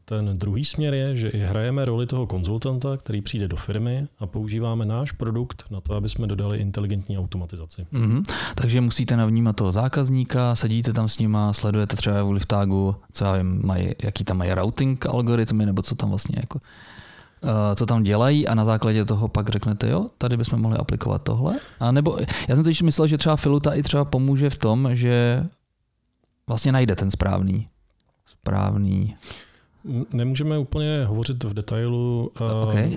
ten 0.05 0.39
druhý 0.39 0.65
směr 0.65 0.95
je, 0.95 1.17
že 1.17 1.29
i 1.29 1.39
hrajeme 1.39 1.85
roli 1.85 2.07
toho 2.07 2.27
konzultanta, 2.27 2.97
který 2.97 3.21
přijde 3.21 3.49
do 3.49 3.57
firmy 3.57 4.07
a 4.19 4.27
používáme 4.27 4.85
náš 4.85 5.13
produkt 5.13 5.65
na 5.71 5.81
to, 5.81 5.95
aby 5.95 6.09
jsme 6.09 6.27
dodali 6.27 6.59
inteligentní 6.59 7.19
automatizaci. 7.19 7.87
Mm-hmm. 7.93 8.23
Takže 8.55 8.81
musíte 8.81 9.17
navnímat 9.17 9.57
toho 9.57 9.73
zákazníka, 9.73 10.55
sedíte 10.55 10.93
tam 10.93 11.09
s 11.09 11.19
nima, 11.19 11.53
sledujete 11.53 11.97
třeba 11.97 12.23
v 12.23 12.31
Liftagu, 12.31 12.97
co 13.13 13.25
já 13.25 13.37
vím, 13.37 13.61
mají, 13.65 13.91
jaký 14.03 14.25
tam 14.25 14.37
mají 14.37 14.55
routing 14.55 15.07
algoritmy, 15.07 15.67
nebo 15.67 15.83
co 15.83 15.95
tam 15.95 16.09
vlastně 16.09 16.37
jako 16.41 16.61
co 17.75 17.87
tam 17.87 18.03
dělají 18.03 18.49
a 18.49 18.55
na 18.55 18.65
základě 18.65 19.05
toho 19.05 19.29
pak 19.29 19.49
řeknete, 19.49 19.89
jo, 19.89 20.07
tady 20.19 20.37
bychom 20.37 20.61
mohli 20.61 20.79
aplikovat 20.79 21.23
tohle. 21.23 21.55
A 21.81 21.93
nebo 21.93 22.19
já 22.49 22.55
jsem 22.55 22.65
totiž 22.65 22.83
myslel, 22.83 23.07
že 23.07 23.19
třeba 23.19 23.37
Filuta 23.37 23.75
i 23.75 23.83
třeba 23.83 24.05
pomůže 24.05 24.51
v 24.51 24.59
tom, 24.59 24.89
že 24.93 25.47
vlastně 26.47 26.73
najde 26.73 26.95
ten 26.97 27.11
správný 27.11 27.69
správný? 28.45 29.17
Nemůžeme 30.13 30.59
úplně 30.59 31.05
hovořit 31.05 31.45
v 31.45 31.55
detailu 31.55 32.31
okay. 32.63 32.97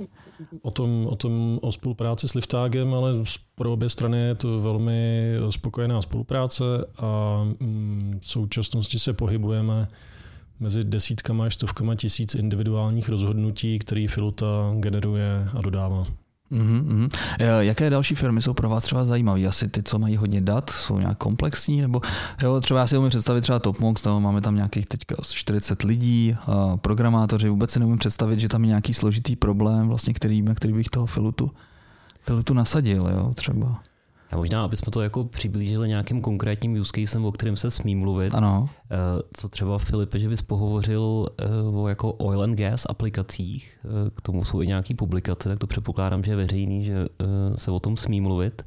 o, 0.62 0.72
tom, 0.72 1.08
o 1.10 1.16
tom 1.16 1.60
o 1.62 1.72
spolupráci 1.72 2.28
s 2.28 2.34
Liftagem, 2.34 2.94
ale 2.94 3.14
pro 3.56 3.74
obě 3.74 3.90
strany 3.90 4.20
je 4.20 4.36
to 4.36 4.62
velmi 4.62 5.32
spokojená 5.50 6.02
spolupráce 6.02 6.64
a 6.98 7.42
mm, 7.60 8.20
v 8.22 8.28
současnosti 8.28 9.00
se 9.00 9.14
pohybujeme 9.14 9.88
mezi 10.60 10.84
desítkama 10.84 11.46
až 11.46 11.56
stovkama 11.56 11.96
tisíc 11.96 12.36
individuálních 12.36 13.10
rozhodnutí, 13.10 13.80
který 13.80 14.08
Filuta 14.08 14.74
generuje 14.80 15.50
a 15.58 15.62
dodává. 15.62 16.06
Mm-hmm. 16.52 17.10
Jaké 17.60 17.90
další 17.90 18.16
firmy 18.16 18.42
jsou 18.42 18.54
pro 18.54 18.70
vás 18.70 18.84
třeba 18.84 19.06
zajímavé? 19.06 19.46
Asi 19.46 19.68
ty, 19.68 19.84
co 19.84 20.00
mají 20.00 20.16
hodně 20.16 20.42
dat, 20.42 20.70
jsou 20.70 21.00
nějak 21.00 21.18
komplexní? 21.18 21.82
Nebo 21.82 22.02
jo, 22.44 22.62
třeba 22.62 22.80
já 22.80 22.88
si 22.88 22.98
umím 22.98 23.10
představit 23.10 23.42
třeba 23.42 23.60
Topmox, 23.60 24.02
tam 24.02 24.24
máme 24.24 24.42
tam 24.42 24.56
nějakých 24.56 24.86
teďka 24.86 25.16
40 25.32 25.82
lidí, 25.84 26.36
programátoři, 26.76 27.50
vůbec 27.50 27.72
si 27.72 27.80
neumím 27.80 27.98
představit, 27.98 28.40
že 28.40 28.48
tam 28.48 28.64
je 28.64 28.68
nějaký 28.68 28.94
složitý 28.94 29.36
problém, 29.36 29.88
vlastně, 29.88 30.14
který, 30.14 30.44
který 30.56 30.74
bych 30.74 30.90
toho 30.90 31.06
filutu, 31.06 31.52
filutu 32.22 32.54
nasadil, 32.54 33.08
jo, 33.08 33.34
třeba. 33.34 33.84
A 34.32 34.38
možná, 34.38 34.64
aby 34.64 34.78
jsme 34.78 34.92
to 34.92 35.02
jako 35.02 35.24
přiblížili 35.24 35.88
nějakým 35.88 36.22
konkrétním 36.22 36.82
use 36.82 36.92
casem, 36.96 37.26
o 37.26 37.32
kterém 37.32 37.58
se 37.58 37.72
smí 37.72 37.96
mluvit. 37.96 38.36
Ano. 38.36 38.70
Eh, 38.92 38.98
co 39.34 39.50
třeba 39.50 39.78
Filipe, 39.78 40.20
že 40.20 40.30
bys 40.30 40.42
pohovořil 40.42 41.28
eh, 41.42 41.46
o 41.74 41.88
jako 41.88 42.14
oil 42.14 42.42
and 42.42 42.56
gas 42.56 42.86
aplikacích, 42.90 43.80
eh, 43.86 44.10
k 44.10 44.22
tomu 44.22 44.46
jsou 44.46 44.62
i 44.62 44.68
nějaké 44.68 44.96
publikace, 44.96 45.50
tak 45.50 45.60
to 45.60 45.68
předpokládám, 45.68 46.24
že 46.24 46.32
je 46.32 46.36
veřejný, 46.36 46.86
že 46.86 47.06
se 47.56 47.72
o 47.72 47.80
tom 47.80 47.98
smí 47.98 48.22
mluvit. 48.22 48.66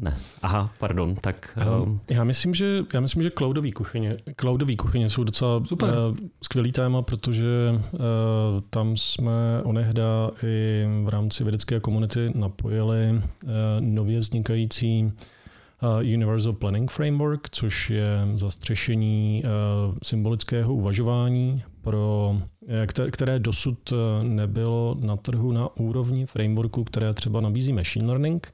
Ne. 0.00 0.16
Aha, 0.42 0.70
pardon. 0.78 1.14
Tak, 1.14 1.58
um... 1.82 2.00
Já 2.10 2.24
myslím, 2.24 2.54
že, 2.54 2.84
já 2.94 3.00
myslím, 3.00 3.22
že 3.22 3.30
cloudové 3.30 3.72
kuchyně, 3.72 4.16
cloudové 4.40 4.76
kuchyně 4.76 5.10
jsou 5.10 5.24
docela 5.24 5.64
Super. 5.64 5.88
Uh, 5.88 6.16
skvělý 6.42 6.72
téma, 6.72 7.02
protože 7.02 7.46
uh, 7.92 8.00
tam 8.70 8.96
jsme 8.96 9.62
onehda 9.62 10.30
i 10.42 10.84
v 11.04 11.08
rámci 11.08 11.44
vědecké 11.44 11.80
komunity 11.80 12.30
napojili 12.34 13.10
uh, 13.10 13.50
nově 13.80 14.20
vznikající 14.20 15.12
Universal 16.14 16.52
Planning 16.52 16.90
Framework, 16.90 17.48
což 17.50 17.90
je 17.90 18.08
zastřešení 18.34 19.42
symbolického 20.02 20.74
uvažování, 20.74 21.62
pro, 21.82 22.36
které 23.10 23.38
dosud 23.38 23.92
nebylo 24.22 24.96
na 25.00 25.16
trhu 25.16 25.52
na 25.52 25.76
úrovni 25.76 26.26
frameworku, 26.26 26.84
které 26.84 27.14
třeba 27.14 27.40
nabízí 27.40 27.72
machine 27.72 28.06
learning. 28.06 28.52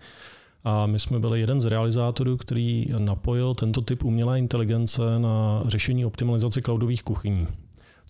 A 0.65 0.87
my 0.87 0.99
jsme 0.99 1.19
byli 1.19 1.41
jeden 1.41 1.61
z 1.61 1.67
realizátorů, 1.67 2.37
který 2.37 2.87
napojil 2.99 3.55
tento 3.55 3.81
typ 3.81 4.05
umělé 4.05 4.39
inteligence 4.39 5.19
na 5.19 5.63
řešení 5.67 6.07
optimalizace 6.07 6.63
cloudových 6.63 7.03
kuchyní 7.03 7.47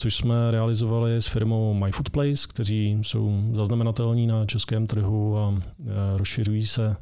což 0.01 0.17
jsme 0.17 0.51
realizovali 0.51 1.17
s 1.17 1.27
firmou 1.27 1.75
MyFoodPlace, 1.75 2.49
kteří 2.49 2.99
jsou 3.03 3.43
zaznamenatelní 3.53 4.27
na 4.27 4.47
českém 4.47 4.87
trhu 4.87 5.39
a 5.39 5.55
e, 5.55 6.19
rozšiřují 6.19 6.67
se 6.67 6.97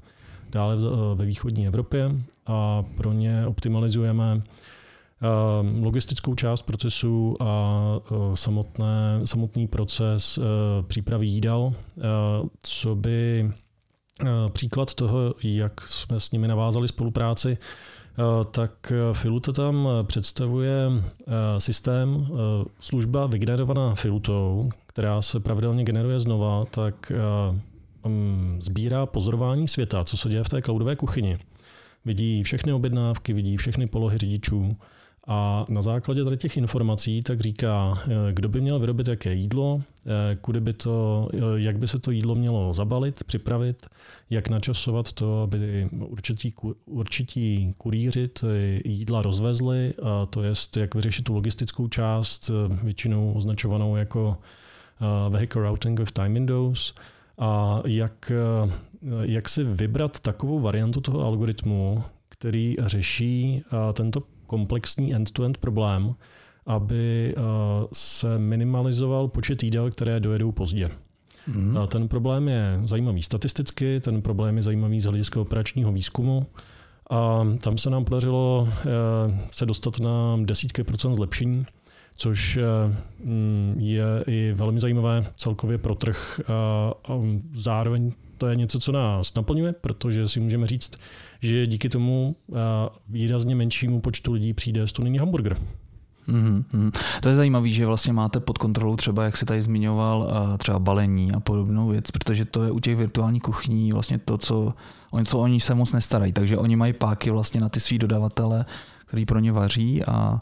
dále 0.51 0.77
ve 1.15 1.25
východní 1.25 1.67
Evropě. 1.67 2.11
A 2.47 2.85
pro 2.97 3.13
ně 3.13 3.47
optimalizujeme 3.47 4.33
e, 4.33 4.43
logistickou 5.85 6.35
část 6.35 6.63
procesu 6.63 7.35
a 7.41 7.83
e, 7.97 8.37
samotné, 8.37 9.21
samotný 9.25 9.67
proces 9.67 10.39
přípravy 10.87 11.27
jídel, 11.27 11.73
co 12.63 12.95
by 12.95 13.51
příklad 14.49 14.95
toho, 14.95 15.35
jak 15.43 15.89
jsme 15.89 16.21
s 16.21 16.31
nimi 16.31 16.49
navázali 16.49 16.89
spolupráci, 16.89 17.59
eh, 17.59 18.23
tak 18.51 18.93
Filuta 19.13 19.53
tam 19.53 19.89
představuje 20.03 20.75
eh, 20.93 21.33
systém, 21.61 22.29
služba 22.81 23.27
vygenerovaná 23.27 23.95
Filutou, 23.95 24.71
která 24.87 25.23
se 25.23 25.41
pravidelně 25.41 25.85
generuje 25.85 26.21
znova, 26.21 26.65
tak 26.65 27.13
mm, 28.07 28.59
sbírá 28.61 29.07
pozorování 29.07 29.69
světa, 29.69 30.05
co 30.05 30.17
se 30.17 30.29
děje 30.29 30.45
v 30.45 30.49
té 30.49 30.63
cloudové 30.63 30.97
kuchyni. 30.97 31.39
Vidí 32.05 32.43
všechny 32.43 32.73
objednávky, 32.73 33.33
vidí 33.33 33.57
všechny 33.57 33.87
polohy 33.87 34.19
řidičů, 34.19 34.77
a 35.31 35.65
na 35.69 35.83
základě 35.83 36.25
tady 36.25 36.37
těch 36.37 36.57
informací 36.57 37.23
tak 37.23 37.41
říká, 37.41 38.03
eh, 38.05 38.33
kdo 38.33 38.49
by 38.49 38.61
měl 38.61 38.79
vyrobit 38.79 39.09
jaké 39.09 39.35
jídlo, 39.35 39.83
eh, 40.07 40.37
kudy 40.37 40.61
by 40.61 40.73
to, 40.73 41.29
eh, 41.35 41.39
jak 41.55 41.79
by 41.79 41.89
se 41.89 41.99
to 41.99 42.11
jídlo 42.11 42.35
mělo 42.35 42.73
zabalit, 42.73 43.25
připravit, 43.25 43.87
jak 44.31 44.49
načasovat 44.49 45.13
to, 45.13 45.43
aby 45.43 45.89
určití, 45.93 46.55
určití 46.87 47.75
kurýři 47.79 48.29
ty 48.29 48.83
jídla 48.85 49.23
rozvezli, 49.23 49.95
a 50.03 50.27
to 50.27 50.43
je, 50.43 50.53
jak 50.79 50.95
vyřešit 50.95 51.23
tu 51.23 51.35
logistickou 51.35 51.89
část, 51.89 52.51
většinou 52.83 53.33
označovanou 53.33 53.97
jako 53.97 54.39
vehicle 55.29 55.63
routing 55.63 56.01
with 56.01 56.13
time 56.13 56.35
windows, 56.35 56.95
a 57.39 57.83
jak, 57.87 58.33
jak 59.23 59.49
si 59.49 59.65
vybrat 59.65 60.21
takovou 60.21 60.61
variantu 60.61 61.01
toho 61.01 61.21
algoritmu, 61.21 62.03
který 62.29 62.77
řeší 62.87 63.63
tento 63.93 64.23
komplexní 64.49 65.15
end-to-end 65.15 65.59
problém, 65.59 66.15
aby 66.67 67.35
eh, 67.37 67.41
se 67.93 68.39
minimalizoval 68.39 69.29
počet 69.29 69.63
jídel, 69.63 69.91
které 69.91 70.21
dojedou 70.21 70.53
pozdě. 70.53 70.91
Mm. 71.47 71.77
Ten 71.89 72.09
problém 72.09 72.49
je 72.49 72.81
zajímavý 72.85 73.23
statisticky, 73.23 74.01
ten 74.01 74.23
problém 74.23 74.57
je 74.57 74.63
zajímavý 74.63 75.01
z 75.01 75.05
hlediska 75.05 75.41
operačního 75.41 75.93
výzkumu. 75.93 76.47
A 77.11 77.47
tam 77.63 77.79
se 77.79 77.91
nám 77.91 78.05
podařilo 78.05 78.69
eh, 78.69 78.87
se 79.51 79.67
dostat 79.67 80.01
na 80.01 80.39
desítky 80.45 80.85
procent 80.85 81.15
zlepšení, 81.15 81.67
což 82.17 82.59
mm, 83.25 83.75
je 83.79 84.05
i 84.27 84.53
velmi 84.53 84.81
zajímavé 84.81 85.33
celkově 85.37 85.79
pro 85.79 85.95
trh. 85.95 86.41
A 87.05 87.15
zároveň 87.53 88.13
to 88.39 88.49
je 88.49 88.57
něco, 88.57 88.79
co 88.79 88.93
nás 88.93 89.35
naplňuje, 89.35 89.73
protože 89.73 90.29
si 90.29 90.41
můžeme 90.41 90.67
říct, 90.67 90.97
že 91.41 91.67
díky 91.67 91.89
tomu 91.89 92.37
výrazně 93.09 93.55
menšímu 93.55 94.01
počtu 94.01 94.33
lidí 94.33 94.55
přijde 94.55 94.87
studený 94.87 95.19
hamburger. 95.19 95.57
Mm-hmm. 96.29 96.93
To 97.21 97.29
je 97.29 97.35
zajímavé, 97.35 97.69
že 97.69 97.87
vlastně 97.87 98.13
máte 98.13 98.41
pod 98.41 98.59
kontrolou 98.59 98.97
třeba, 98.97 99.25
jak 99.25 99.37
si 99.37 99.45
tady 99.45 99.63
zmiňoval, 99.63 100.29
eh, 100.55 100.59
třeba 100.59 100.79
balení 100.79 101.33
a 101.33 101.41
podobnou 101.41 101.89
věc, 101.89 102.11
protože 102.11 102.45
to 102.45 102.63
je 102.63 102.71
u 102.71 102.81
těch 102.81 102.97
virtuálních 102.97 103.43
kuchní 103.43 103.93
vlastně 103.93 104.19
to, 104.19 104.39
co 104.39 104.75
oni, 105.11 105.25
co 105.25 105.39
oni 105.39 105.61
se 105.61 105.75
moc 105.75 105.93
nestarají, 105.93 106.33
takže 106.33 106.59
oni 106.59 106.77
mají 106.77 106.93
páky 106.93 107.31
vlastně 107.31 107.61
na 107.61 107.69
ty 107.69 107.81
svý 107.81 107.99
dodavatele, 107.99 108.65
který 109.07 109.27
pro 109.27 109.39
ně 109.39 109.53
vaří 109.53 110.05
a 110.05 110.41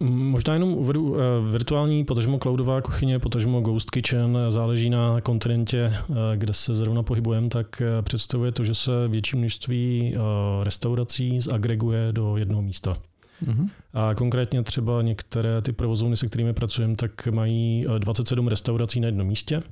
Možná 0.00 0.54
jenom 0.54 0.72
uvedu 0.72 1.16
eh, 1.16 1.20
virtuální, 1.50 2.04
potažmo 2.04 2.38
cloudová 2.38 2.80
kuchyně, 2.80 3.18
potažmo 3.18 3.60
Ghost 3.60 3.90
Kitchen, 3.90 4.38
záleží 4.48 4.90
na 4.90 5.20
kontinentě, 5.20 5.92
eh, 5.94 6.14
kde 6.36 6.54
se 6.54 6.74
zrovna 6.74 7.02
pohybujeme, 7.02 7.48
tak 7.48 7.82
eh, 7.82 8.02
představuje 8.02 8.52
to, 8.52 8.64
že 8.64 8.74
se 8.74 9.08
větší 9.08 9.36
množství 9.36 10.14
restaurací 10.62 11.40
zagreguje 11.40 12.08
do 12.12 12.36
jednoho 12.36 12.62
místa. 12.62 12.96
Mm-hmm. 13.44 13.68
A 13.94 14.14
konkrétně 14.14 14.62
třeba 14.62 15.02
některé 15.02 15.62
ty 15.62 15.72
provozovny, 15.72 16.16
se 16.16 16.26
kterými 16.26 16.52
pracujeme, 16.52 16.96
tak 16.96 17.26
mají 17.26 17.86
27 17.98 18.48
restaurací 18.48 19.00
na 19.00 19.06
jednom 19.06 19.26
místě, 19.26 19.62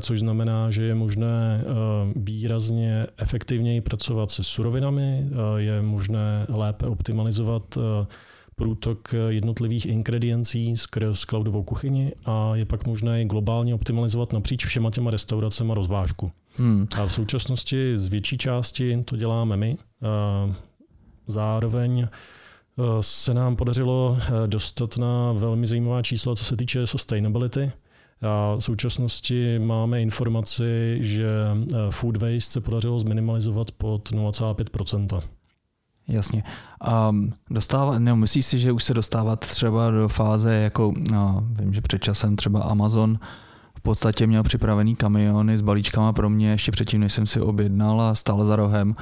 což 0.00 0.20
znamená, 0.20 0.70
že 0.70 0.82
je 0.82 0.94
možné 0.94 1.64
výrazně 2.16 3.06
efektivněji 3.16 3.80
pracovat 3.80 4.30
se 4.30 4.44
surovinami, 4.44 5.26
je 5.56 5.82
možné 5.82 6.46
lépe 6.48 6.86
optimalizovat 6.86 7.78
průtok 8.56 9.14
jednotlivých 9.28 9.86
ingrediencí 9.86 10.76
skrz 10.76 11.20
cloudovou 11.20 11.62
kuchyni 11.62 12.12
a 12.24 12.56
je 12.56 12.64
pak 12.64 12.86
možné 12.86 13.24
globálně 13.24 13.74
optimalizovat 13.74 14.32
napříč 14.32 14.66
všema 14.66 14.90
těma 14.90 15.10
restauracemi 15.10 15.72
rozvážku. 15.74 16.32
Hmm. 16.56 16.86
A 16.96 17.06
v 17.06 17.12
současnosti 17.12 17.96
z 17.96 18.08
větší 18.08 18.38
části 18.38 19.02
to 19.04 19.16
děláme 19.16 19.56
my. 19.56 19.76
Zároveň 21.26 22.08
se 23.00 23.34
nám 23.34 23.56
podařilo 23.56 24.18
dostat 24.46 24.98
na 24.98 25.32
velmi 25.32 25.66
zajímavá 25.66 26.02
čísla, 26.02 26.36
co 26.36 26.44
se 26.44 26.56
týče 26.56 26.86
sustainability. 26.86 27.72
A 28.22 28.56
v 28.56 28.60
současnosti 28.60 29.58
máme 29.58 30.02
informaci, 30.02 30.98
že 31.00 31.28
food 31.90 32.16
waste 32.16 32.40
se 32.40 32.60
podařilo 32.60 32.98
zminimalizovat 32.98 33.70
pod 33.72 34.10
0,5 34.12 35.22
Jasně. 36.08 36.44
A 36.80 37.14
dostává, 37.50 37.98
ne, 37.98 38.14
myslíš 38.14 38.46
si, 38.46 38.58
že 38.58 38.72
už 38.72 38.84
se 38.84 38.94
dostávat 38.94 39.40
třeba 39.40 39.90
do 39.90 40.08
fáze, 40.08 40.54
jako 40.54 40.92
no, 41.12 41.46
vím, 41.50 41.74
že 41.74 41.80
před 41.80 42.02
časem 42.02 42.36
třeba 42.36 42.60
Amazon 42.60 43.18
v 43.78 43.80
podstatě 43.80 44.26
měl 44.26 44.42
připravený 44.42 44.96
kamiony 44.96 45.58
s 45.58 45.60
balíčkama 45.60 46.12
pro 46.12 46.30
mě 46.30 46.50
ještě 46.50 46.72
předtím, 46.72 47.00
než 47.00 47.12
jsem 47.12 47.26
si 47.26 47.40
objednal 47.40 48.02
a 48.02 48.14
stál 48.14 48.44
za 48.44 48.56
rohem, 48.56 48.96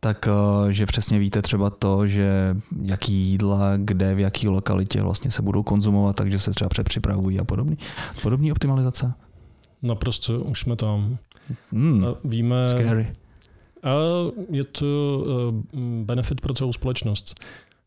tak 0.00 0.28
eh, 0.28 0.72
že 0.72 0.86
přesně 0.86 1.18
víte 1.18 1.42
třeba 1.42 1.70
to, 1.70 2.06
že 2.06 2.56
jaký 2.82 3.12
jídla, 3.12 3.76
kde, 3.76 4.14
v 4.14 4.18
jaký 4.18 4.48
lokalitě 4.48 5.02
vlastně 5.02 5.30
se 5.30 5.42
budou 5.42 5.62
konzumovat, 5.62 6.16
takže 6.16 6.38
se 6.38 6.50
třeba 6.50 6.68
přepřipravují 6.68 7.40
a 7.40 7.44
podobný. 7.44 7.78
Podobný 8.22 8.52
optimalizace? 8.52 9.12
Naprosto, 9.82 10.40
už 10.40 10.60
jsme 10.60 10.76
tam. 10.76 11.18
Hmm, 11.72 12.04
Víme, 12.24 12.66
scary. 12.66 13.12
A 13.82 13.92
je 14.50 14.64
to 14.64 15.24
eh, 15.26 15.78
benefit 16.04 16.40
pro 16.40 16.54
celou 16.54 16.72
společnost. 16.72 17.40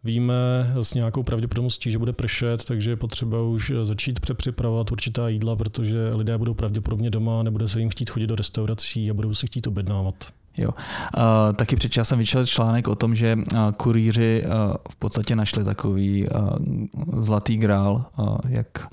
Víme 0.04 0.34
s 0.82 0.94
nějakou 0.94 1.24
pravděpodobností, 1.24 1.92
že 1.92 1.98
bude 1.98 2.14
pršet, 2.14 2.66
takže 2.66 2.90
je 2.90 2.96
potřeba 2.96 3.42
už 3.42 3.72
začít 3.84 4.20
přepřipravovat 4.20 4.92
určitá 4.92 5.30
jídla, 5.30 5.56
protože 5.56 6.12
lidé 6.14 6.38
budou 6.38 6.54
pravděpodobně 6.54 7.10
doma, 7.10 7.44
nebude 7.44 7.68
se 7.68 7.80
jim 7.80 7.90
chtít 7.90 8.10
chodit 8.10 8.28
do 8.28 8.36
restaurací 8.36 9.12
a 9.12 9.14
budou 9.14 9.34
se 9.34 9.46
chtít 9.48 9.68
objednávat. 9.68 10.16
Jo. 10.58 10.70
Uh, 10.70 11.24
taky 11.56 11.76
před 11.76 11.92
časem 11.92 12.20
vyšel 12.20 12.46
článek 12.46 12.88
o 12.88 12.96
tom, 12.96 13.16
že 13.16 13.36
uh, 13.36 13.72
kurýři 13.72 14.44
uh, 14.46 14.74
v 14.92 14.96
podstatě 14.96 15.36
našli 15.36 15.64
takový 15.64 16.28
uh, 16.28 17.22
zlatý 17.22 17.58
grál, 17.58 18.06
uh, 18.18 18.38
jak 18.50 18.88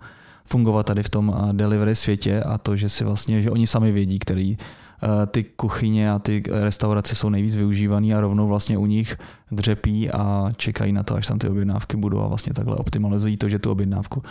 fungovat 0.45 0.87
tady 0.87 1.03
v 1.03 1.11
tom 1.11 1.29
uh, 1.29 1.53
delivery 1.53 1.95
světě 1.95 2.43
a 2.43 2.59
to, 2.59 2.77
že 2.77 2.89
si 2.89 3.05
vlastně, 3.05 3.43
že 3.43 3.51
oni 3.51 3.67
sami 3.67 3.93
vědí, 3.93 4.19
který 4.19 4.57
Eh, 4.57 4.86
ty 5.27 5.45
kuchyně 5.45 6.11
a 6.11 6.19
ty 6.19 6.43
restaurace 6.51 7.15
jsou 7.15 7.29
nejvíc 7.29 7.57
využívaný 7.57 8.15
a 8.15 8.21
rovnou 8.21 8.49
vlastně 8.49 8.79
u 8.79 8.87
nich 8.87 9.17
dřepí 9.51 10.11
a 10.11 10.53
čekají 10.57 10.93
na 10.93 11.03
to, 11.03 11.15
až 11.15 11.27
tam 11.27 11.39
ty 11.39 11.49
objednávky 11.49 11.97
budou 11.97 12.21
a 12.21 12.27
vlastně 12.27 12.55
takhle 12.55 12.77
optimalizují 12.77 13.37
to, 13.37 13.49
že 13.49 13.59
tu 13.59 13.71
objednávku 13.71 14.23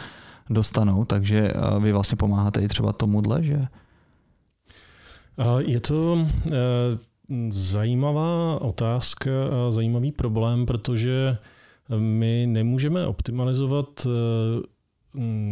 dostanou, 0.49 1.05
takže 1.05 1.53
eh, 1.55 1.79
vy 1.79 1.91
vlastně 1.91 2.15
pomáháte 2.15 2.61
i 2.61 2.67
třeba 2.67 2.93
tomuhle, 2.93 3.43
že? 3.43 3.67
Je 5.57 5.79
to 5.79 6.27
eh, 6.47 6.55
zajímavá 7.49 8.61
otázka 8.61 9.31
a 9.31 9.71
zajímavý 9.71 10.11
problém, 10.11 10.65
protože 10.65 11.37
my 11.97 12.45
nemůžeme 12.49 13.07
optimalizovat 13.07 14.07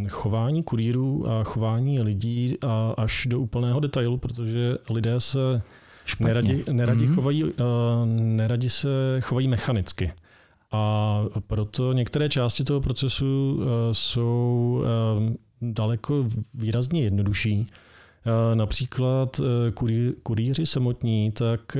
chování 0.09 0.63
kurýrů 0.63 1.29
a 1.29 1.43
chování 1.43 2.01
lidí 2.01 2.57
a 2.67 2.93
až 2.97 3.27
do 3.29 3.39
úplného 3.39 3.79
detailu, 3.79 4.17
protože 4.17 4.77
lidé 4.89 5.19
se 5.19 5.61
Špatně. 6.05 6.27
neradi, 6.27 6.63
neradi, 6.71 7.05
mm-hmm. 7.05 7.15
chovají, 7.15 7.43
uh, 7.43 7.49
neradi 8.15 8.69
se 8.69 8.89
chovají 9.21 9.47
mechanicky. 9.47 10.11
A 10.71 11.23
proto 11.47 11.93
některé 11.93 12.29
části 12.29 12.63
toho 12.63 12.81
procesu 12.81 13.55
uh, 13.55 13.63
jsou 13.91 14.81
uh, 15.17 15.33
daleko 15.61 16.25
výrazně 16.53 17.03
jednodušší. 17.03 17.67
Například 18.53 19.41
kurýři 20.23 20.65
samotní, 20.65 21.31
tak 21.31 21.77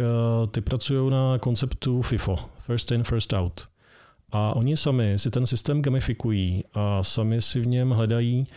ty 0.52 0.62
pracují 0.62 1.12
na 1.12 1.38
konceptu 1.40 2.02
FIFO, 2.02 2.40
First 2.60 2.92
In, 2.92 3.04
First 3.04 3.34
Out. 3.34 3.73
A 4.36 4.56
oni 4.56 4.78
sami 4.78 5.20
si 5.20 5.30
ten 5.30 5.46
systém 5.46 5.82
gamifikují 5.82 6.64
a 6.74 7.04
sami 7.04 7.42
si 7.42 7.60
v 7.60 7.68
něm 7.68 7.90
hledají 7.92 8.48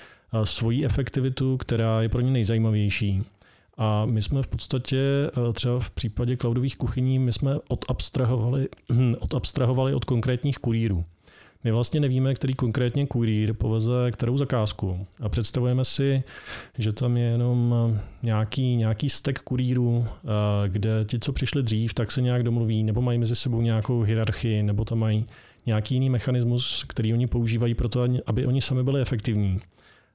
svoji 0.44 0.84
efektivitu, 0.84 1.56
která 1.56 2.02
je 2.02 2.08
pro 2.08 2.20
ně 2.20 2.30
nejzajímavější. 2.30 3.22
A 3.78 4.06
my 4.06 4.22
jsme 4.22 4.42
v 4.42 4.46
podstatě 4.46 5.30
třeba 5.52 5.80
v 5.80 5.90
případě 5.90 6.36
cloudových 6.36 6.76
kuchyní, 6.76 7.18
my 7.18 7.32
jsme 7.32 7.56
odabstrahovali, 7.68 8.68
odabstrahovali 9.18 9.94
od 9.94 10.04
konkrétních 10.04 10.58
kurýrů. 10.58 11.04
My 11.64 11.72
vlastně 11.72 12.00
nevíme, 12.00 12.34
který 12.34 12.54
konkrétně 12.54 13.06
kurýr 13.06 13.54
poveze 13.54 14.10
kterou 14.10 14.38
zakázku. 14.38 15.06
A 15.20 15.28
představujeme 15.28 15.84
si, 15.84 16.22
že 16.78 16.92
tam 16.92 17.16
je 17.16 17.24
jenom 17.24 17.74
nějaký, 18.22 18.76
nějaký 18.76 19.10
stek 19.10 19.38
kurýrů, 19.38 20.06
kde 20.66 21.04
ti, 21.04 21.18
co 21.18 21.32
přišli 21.32 21.62
dřív, 21.62 21.94
tak 21.94 22.12
se 22.12 22.22
nějak 22.22 22.42
domluví, 22.42 22.82
nebo 22.82 23.02
mají 23.02 23.18
mezi 23.18 23.36
sebou 23.36 23.60
nějakou 23.60 24.02
hierarchii, 24.02 24.62
nebo 24.62 24.84
tam 24.84 24.98
mají 24.98 25.26
nějaký 25.66 25.94
jiný 25.94 26.10
mechanismus, 26.10 26.84
který 26.88 27.12
oni 27.12 27.26
používají 27.26 27.74
pro 27.74 27.88
to, 27.88 28.04
aby 28.26 28.46
oni 28.46 28.60
sami 28.60 28.82
byli 28.82 29.00
efektivní. 29.00 29.60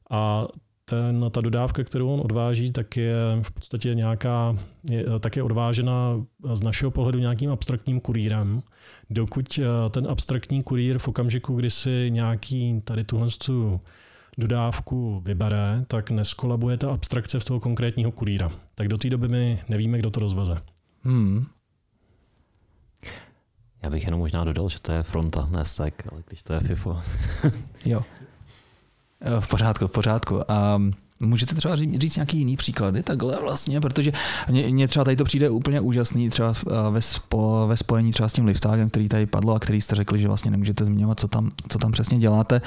A 0.09 0.47
ten, 0.85 1.25
ta 1.31 1.41
dodávka, 1.41 1.83
kterou 1.83 2.09
on 2.09 2.19
odváží, 2.19 2.71
tak 2.71 2.97
je 2.97 3.15
v 3.41 3.51
podstatě 3.51 3.95
nějaká, 3.95 4.57
je, 4.89 5.05
tak 5.19 5.35
je 5.35 5.43
odvážena 5.43 6.25
z 6.53 6.61
našeho 6.61 6.91
pohledu 6.91 7.19
nějakým 7.19 7.51
abstraktním 7.51 7.99
kurýrem. 7.99 8.61
Dokud 9.09 9.59
eh, 9.59 9.89
ten 9.89 10.07
abstraktní 10.07 10.63
kurýr 10.63 10.97
v 10.97 11.07
okamžiku, 11.07 11.55
kdy 11.55 11.69
si 11.69 12.05
nějaký 12.09 12.81
tady 12.83 13.03
tuhle 13.03 13.27
dodávku 14.37 15.21
vybere, 15.25 15.85
tak 15.87 16.11
neskolabuje 16.11 16.77
ta 16.77 16.93
abstrakce 16.93 17.39
v 17.39 17.45
toho 17.45 17.59
konkrétního 17.59 18.11
kurýra. 18.11 18.51
Tak 18.75 18.87
do 18.87 18.97
té 18.97 19.09
doby 19.09 19.27
my 19.27 19.59
nevíme, 19.69 19.97
kdo 19.97 20.11
to 20.11 20.19
rozveze. 20.19 20.57
Hmm. 21.03 21.45
Já 23.83 23.89
bych 23.89 24.05
jenom 24.05 24.19
možná 24.19 24.43
dodal, 24.43 24.69
že 24.69 24.79
to 24.79 24.91
je 24.91 25.03
fronta, 25.03 25.45
ne 25.51 25.65
stack, 25.65 26.07
ale 26.11 26.21
když 26.27 26.43
to 26.43 26.53
je 26.53 26.59
FIFO. 26.59 26.99
jo. 27.85 28.03
V 29.39 29.47
pořádku, 29.47 29.87
v 29.87 29.91
pořádku. 29.91 30.51
A 30.51 30.81
můžete 31.19 31.55
třeba 31.55 31.75
říct, 31.75 32.15
nějaký 32.15 32.37
jiný 32.37 32.57
příklady 32.57 33.03
takhle 33.03 33.39
vlastně, 33.41 33.81
protože 33.81 34.11
mně 34.69 34.87
třeba 34.87 35.05
tady 35.05 35.15
to 35.15 35.23
přijde 35.23 35.49
úplně 35.49 35.81
úžasný, 35.81 36.29
třeba 36.29 36.53
ve, 36.91 37.01
spo, 37.01 37.65
ve 37.67 37.77
spojení 37.77 38.11
třeba 38.11 38.29
s 38.29 38.33
tím 38.33 38.45
liftákem, 38.45 38.89
který 38.89 39.09
tady 39.09 39.25
padlo 39.25 39.53
a 39.53 39.59
který 39.59 39.81
jste 39.81 39.95
řekli, 39.95 40.19
že 40.19 40.27
vlastně 40.27 40.51
nemůžete 40.51 40.85
zmiňovat, 40.85 41.19
co 41.19 41.27
tam, 41.27 41.51
co 41.69 41.77
tam 41.77 41.91
přesně 41.91 42.19
děláte. 42.19 42.61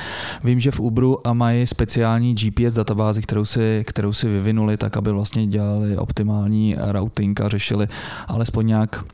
Vím, 0.45 0.61
že 0.61 0.71
v 0.71 0.81
Uberu 0.81 1.27
a 1.27 1.33
mají 1.33 1.67
speciální 1.67 2.35
GPS 2.35 2.75
databázi, 2.75 3.23
kterou 3.23 3.45
si, 3.45 3.85
kterou 3.87 4.13
si 4.13 4.29
vyvinuli 4.29 4.77
tak, 4.77 4.97
aby 4.97 5.13
vlastně 5.13 5.47
dělali 5.47 5.97
optimální 5.97 6.77
routing 6.79 7.41
a 7.41 7.49
řešili 7.49 7.89
alespoň 8.29 8.67
nějak 8.67 9.05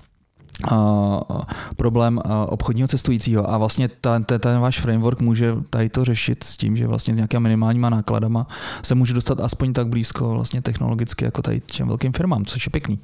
problém 1.77 2.21
obchodního 2.49 2.89
cestujícího 2.89 3.51
a 3.51 3.59
vlastně 3.59 3.89
ten, 3.89 4.25
ten, 4.25 4.41
ten 4.41 4.61
váš 4.61 4.81
framework 4.81 5.21
může 5.21 5.57
tady 5.71 5.89
to 5.89 6.05
řešit 6.05 6.45
s 6.45 6.57
tím, 6.57 6.77
že 6.77 6.87
vlastně 6.87 7.15
s 7.15 7.17
nějakými 7.17 7.43
minimálníma 7.43 7.91
nákladama 7.91 8.47
se 8.83 8.95
může 8.95 9.15
dostat 9.15 9.41
aspoň 9.41 9.73
tak 9.73 9.89
blízko 9.89 10.29
vlastně 10.29 10.63
technologicky 10.63 11.25
jako 11.25 11.43
tady 11.43 11.61
těm 11.61 11.89
velkým 11.89 12.13
firmám, 12.13 12.45
což 12.45 12.67
je 12.67 12.71
pěkný. 12.71 12.99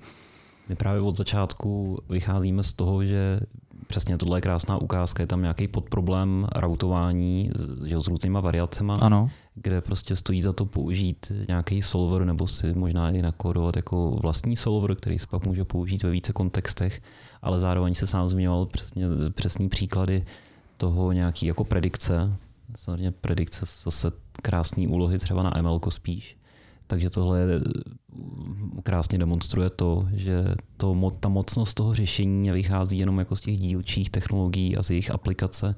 My 0.68 0.74
právě 0.74 1.00
od 1.00 1.16
začátku 1.16 1.98
vycházíme 2.08 2.62
z 2.62 2.72
toho, 2.72 3.04
že 3.04 3.40
přesně 3.86 4.18
tohle 4.18 4.38
je 4.38 4.42
krásná 4.42 4.76
ukázka, 4.76 5.22
je 5.22 5.26
tam 5.26 5.42
nějaký 5.42 5.68
podproblém 5.68 6.46
routování 6.56 7.50
že, 7.84 8.00
s 8.00 8.08
různýma 8.08 8.40
variacemi, 8.40 8.92
ano. 9.00 9.30
Kde 9.56 9.80
prostě 9.80 10.16
stojí 10.16 10.42
za 10.42 10.52
to 10.52 10.66
použít 10.66 11.32
nějaký 11.48 11.82
solver 11.82 12.24
nebo 12.24 12.48
si 12.48 12.72
možná 12.72 13.10
i 13.10 13.22
nakodovat 13.22 13.76
jako 13.76 14.10
vlastní 14.10 14.56
solver, 14.56 14.94
který 14.94 15.18
se 15.18 15.26
pak 15.26 15.46
může 15.46 15.64
použít 15.64 16.02
ve 16.02 16.10
více 16.10 16.32
kontextech 16.32 17.00
ale 17.46 17.60
zároveň 17.60 17.94
se 17.94 18.06
sám 18.06 18.28
zmiňoval 18.28 18.66
přesně, 18.66 19.04
přesný 19.34 19.68
příklady 19.68 20.26
toho 20.76 21.12
nějaký 21.12 21.46
jako 21.46 21.64
predikce, 21.64 22.36
samozřejmě 22.74 23.10
predikce 23.10 23.66
zase 23.84 24.12
krásné 24.42 24.88
úlohy 24.88 25.18
třeba 25.18 25.42
na 25.42 25.62
ML 25.62 25.80
spíš. 25.88 26.36
Takže 26.86 27.10
tohle 27.10 27.46
mm, 28.14 28.80
krásně 28.82 29.18
demonstruje 29.18 29.70
to, 29.70 30.08
že 30.12 30.44
to, 30.76 31.12
ta 31.20 31.28
mocnost 31.28 31.74
toho 31.74 31.94
řešení 31.94 32.50
vychází 32.50 32.98
jenom 32.98 33.18
jako 33.18 33.36
z 33.36 33.40
těch 33.40 33.58
dílčích 33.58 34.10
technologií 34.10 34.76
a 34.76 34.82
z 34.82 34.90
jejich 34.90 35.10
aplikace 35.10 35.74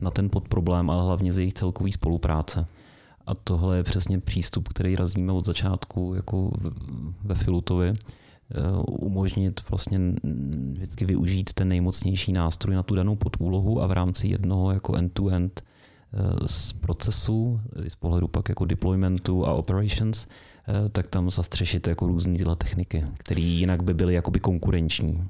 na 0.00 0.10
ten 0.10 0.30
podproblém, 0.30 0.90
ale 0.90 1.04
hlavně 1.04 1.32
z 1.32 1.38
jejich 1.38 1.54
celkový 1.54 1.92
spolupráce. 1.92 2.66
A 3.26 3.34
tohle 3.34 3.76
je 3.76 3.82
přesně 3.82 4.20
přístup, 4.20 4.68
který 4.68 4.96
razíme 4.96 5.32
od 5.32 5.46
začátku 5.46 6.14
jako 6.14 6.50
ve 7.24 7.34
Filutovi. 7.34 7.94
Eh, 8.54 8.82
umožnit 8.88 9.60
vlastně 9.70 10.00
vždycky 10.72 11.04
využít 11.04 11.52
ten 11.52 11.68
nejmocnější 11.68 12.32
nástroj 12.32 12.74
na 12.74 12.82
tu 12.82 12.94
danou 12.94 13.16
podúlohu 13.16 13.82
a 13.82 13.86
v 13.86 13.92
rámci 13.92 14.28
jednoho 14.28 14.72
jako 14.72 14.94
end-to-end 14.94 15.62
eh, 15.62 16.48
z 16.48 16.72
procesu, 16.72 17.60
z 17.88 17.94
pohledu 17.94 18.28
pak 18.28 18.48
jako 18.48 18.64
deploymentu 18.64 19.46
a 19.46 19.52
operations, 19.52 20.26
eh, 20.26 20.88
tak 20.88 21.06
tam 21.06 21.30
zastřešit 21.30 21.86
jako 21.86 22.06
různé 22.06 22.38
tyhle 22.38 22.56
techniky, 22.56 23.04
které 23.18 23.40
jinak 23.40 23.82
by 23.82 23.94
byly 23.94 24.14
jakoby 24.14 24.40
konkurenční. 24.40 25.24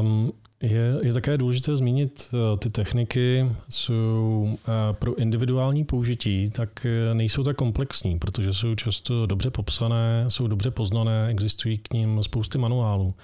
Um, 0.00 0.32
je, 0.62 0.98
je 1.02 1.12
také 1.12 1.38
důležité 1.38 1.76
zmínit, 1.76 2.34
eh, 2.34 2.56
ty 2.56 2.70
techniky 2.70 3.52
jsou 3.68 4.58
eh, 4.58 4.92
pro 4.92 5.14
individuální 5.14 5.84
použití, 5.84 6.50
tak 6.50 6.86
eh, 6.86 7.14
nejsou 7.14 7.44
tak 7.44 7.56
komplexní, 7.56 8.18
protože 8.18 8.52
jsou 8.52 8.74
často 8.74 9.26
dobře 9.26 9.50
popsané, 9.50 10.24
jsou 10.28 10.46
dobře 10.46 10.70
poznané, 10.70 11.28
existují 11.28 11.78
k 11.78 11.94
ním 11.94 12.22
spousty 12.22 12.58
manuálů 12.58 13.14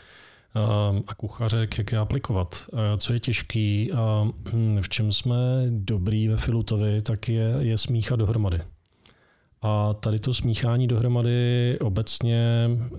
a 1.06 1.14
kuchařek, 1.14 1.78
jak 1.78 1.92
je 1.92 1.98
aplikovat. 1.98 2.66
Co 2.98 3.12
je 3.12 3.20
těžký 3.20 3.92
a 3.92 4.28
hm, 4.52 4.78
v 4.80 4.88
čem 4.88 5.12
jsme 5.12 5.36
dobrý 5.68 6.28
ve 6.28 6.36
Filutovi, 6.36 7.02
tak 7.02 7.28
je, 7.28 7.54
je 7.58 7.78
smíchat 7.78 8.18
dohromady. 8.18 8.60
A 9.66 9.94
tady 9.94 10.18
to 10.18 10.34
smíchání 10.34 10.86
dohromady 10.86 11.78
obecně 11.80 12.70
eh, 12.70 12.98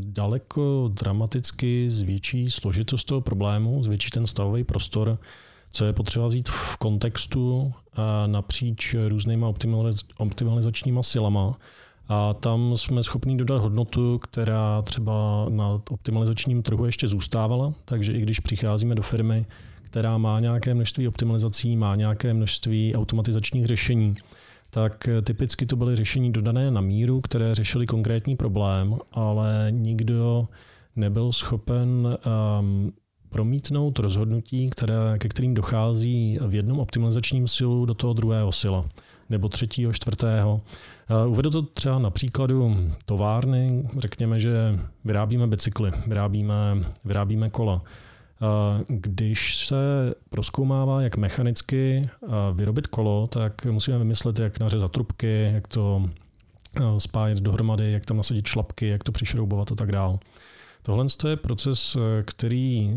daleko 0.00 0.90
dramaticky 0.92 1.90
zvětší 1.90 2.50
složitost 2.50 3.04
toho 3.04 3.20
problému, 3.20 3.82
zvětší 3.84 4.10
ten 4.10 4.26
stavový 4.26 4.64
prostor, 4.64 5.18
co 5.70 5.84
je 5.84 5.92
potřeba 5.92 6.26
vzít 6.28 6.48
v 6.48 6.76
kontextu 6.76 7.72
napříč 8.26 8.96
různýma 9.08 9.52
optimalizačníma 10.18 11.02
silama. 11.02 11.58
A 12.08 12.34
tam 12.34 12.76
jsme 12.76 13.02
schopni 13.02 13.36
dodat 13.36 13.62
hodnotu, 13.62 14.18
která 14.18 14.82
třeba 14.82 15.46
na 15.48 15.80
optimalizačním 15.90 16.62
trhu 16.62 16.84
ještě 16.84 17.08
zůstávala, 17.08 17.72
takže 17.84 18.12
i 18.12 18.20
když 18.20 18.40
přicházíme 18.40 18.94
do 18.94 19.02
firmy, 19.02 19.46
která 19.82 20.18
má 20.18 20.40
nějaké 20.40 20.74
množství 20.74 21.08
optimalizací, 21.08 21.76
má 21.76 21.96
nějaké 21.96 22.34
množství 22.34 22.94
automatizačních 22.94 23.66
řešení, 23.66 24.14
tak 24.74 25.08
eh, 25.08 25.22
typicky 25.22 25.66
to 25.66 25.76
byly 25.76 25.96
řešení 25.96 26.32
dodané 26.32 26.70
na 26.70 26.80
míru, 26.80 27.20
které 27.20 27.54
řešili 27.54 27.86
konkrétní 27.86 28.36
problém, 28.36 28.96
ale 29.12 29.66
nikdo 29.70 30.48
nebyl 30.96 31.32
schopen 31.32 32.18
um, 32.58 32.92
promítnout 33.30 33.98
rozhodnutí, 33.98 34.70
které, 34.70 35.18
ke 35.18 35.28
kterým 35.28 35.54
dochází 35.54 36.38
v 36.46 36.54
jednom 36.54 36.80
optimalizačním 36.80 37.48
silu 37.48 37.86
do 37.86 37.94
toho 37.94 38.12
druhého 38.12 38.52
sila 38.52 38.84
nebo 39.30 39.48
třetího, 39.48 39.92
čtvrtého. 39.92 40.60
Eh, 41.10 41.26
uvedu 41.26 41.50
to 41.50 41.62
třeba 41.62 41.98
na 41.98 42.10
příkladu 42.10 42.76
továrny. 43.04 43.88
Řekněme, 43.98 44.40
že 44.40 44.78
vyrábíme 45.04 45.46
bicykly, 45.46 45.92
vyrábíme, 46.06 46.54
vyrábíme 47.04 47.50
kola. 47.50 47.82
Když 48.88 49.56
se 49.56 50.14
proskoumává, 50.30 51.02
jak 51.02 51.16
mechanicky 51.16 52.08
vyrobit 52.54 52.86
kolo, 52.86 53.26
tak 53.26 53.64
musíme 53.64 53.98
vymyslet, 53.98 54.38
jak 54.38 54.60
nařezat 54.60 54.92
trubky, 54.92 55.50
jak 55.52 55.68
to 55.68 56.10
spájet 56.98 57.38
dohromady, 57.38 57.92
jak 57.92 58.04
tam 58.04 58.16
nasadit 58.16 58.46
šlapky, 58.46 58.88
jak 58.88 59.04
to 59.04 59.12
přišroubovat 59.12 59.72
a 59.72 59.74
tak 59.74 59.92
dále. 59.92 60.18
Tohle 60.82 61.06
je 61.28 61.36
proces, 61.36 61.96
který 62.24 62.96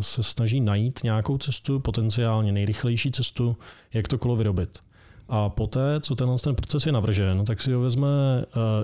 se 0.00 0.22
snaží 0.22 0.60
najít 0.60 1.00
nějakou 1.04 1.38
cestu, 1.38 1.80
potenciálně 1.80 2.52
nejrychlejší 2.52 3.12
cestu, 3.12 3.56
jak 3.92 4.08
to 4.08 4.18
kolo 4.18 4.36
vyrobit. 4.36 4.78
A 5.28 5.48
poté, 5.48 6.00
co 6.00 6.14
tenhle 6.14 6.38
ten 6.38 6.54
proces 6.54 6.86
je 6.86 6.92
navržen, 6.92 7.44
tak 7.44 7.62
si 7.62 7.72
ho 7.72 7.80
vezme 7.80 8.08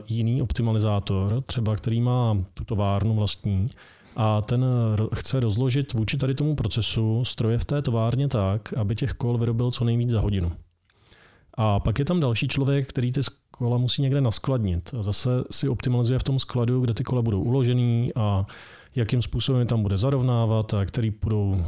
jiný 0.08 0.42
optimalizátor, 0.42 1.42
třeba 1.46 1.76
který 1.76 2.00
má 2.00 2.36
tu 2.54 2.64
továrnu 2.64 3.14
vlastní, 3.14 3.70
a 4.16 4.40
ten 4.40 4.64
chce 5.14 5.40
rozložit 5.40 5.92
vůči 5.92 6.16
tady 6.16 6.34
tomu 6.34 6.54
procesu 6.54 7.24
stroje 7.24 7.58
v 7.58 7.64
té 7.64 7.82
továrně 7.82 8.28
tak, 8.28 8.72
aby 8.72 8.94
těch 8.94 9.12
kol 9.12 9.38
vyrobil 9.38 9.70
co 9.70 9.84
nejvíc 9.84 10.10
za 10.10 10.20
hodinu. 10.20 10.52
A 11.54 11.80
pak 11.80 11.98
je 11.98 12.04
tam 12.04 12.20
další 12.20 12.48
člověk, 12.48 12.88
který 12.88 13.12
ty 13.12 13.20
kola 13.60 13.78
musí 13.78 14.02
někde 14.02 14.20
naskladnit. 14.20 14.94
A 14.98 15.02
zase 15.02 15.30
si 15.50 15.68
optimalizuje 15.68 16.18
v 16.18 16.22
tom 16.22 16.38
skladu, 16.38 16.80
kde 16.80 16.94
ty 16.94 17.04
kola 17.04 17.22
budou 17.22 17.42
uložený 17.42 18.10
a 18.16 18.46
jakým 18.96 19.22
způsobem 19.22 19.60
je 19.60 19.66
tam 19.66 19.82
bude 19.82 19.96
zarovnávat, 19.98 20.74
a 20.74 20.84
který 20.84 21.12
budou, 21.22 21.64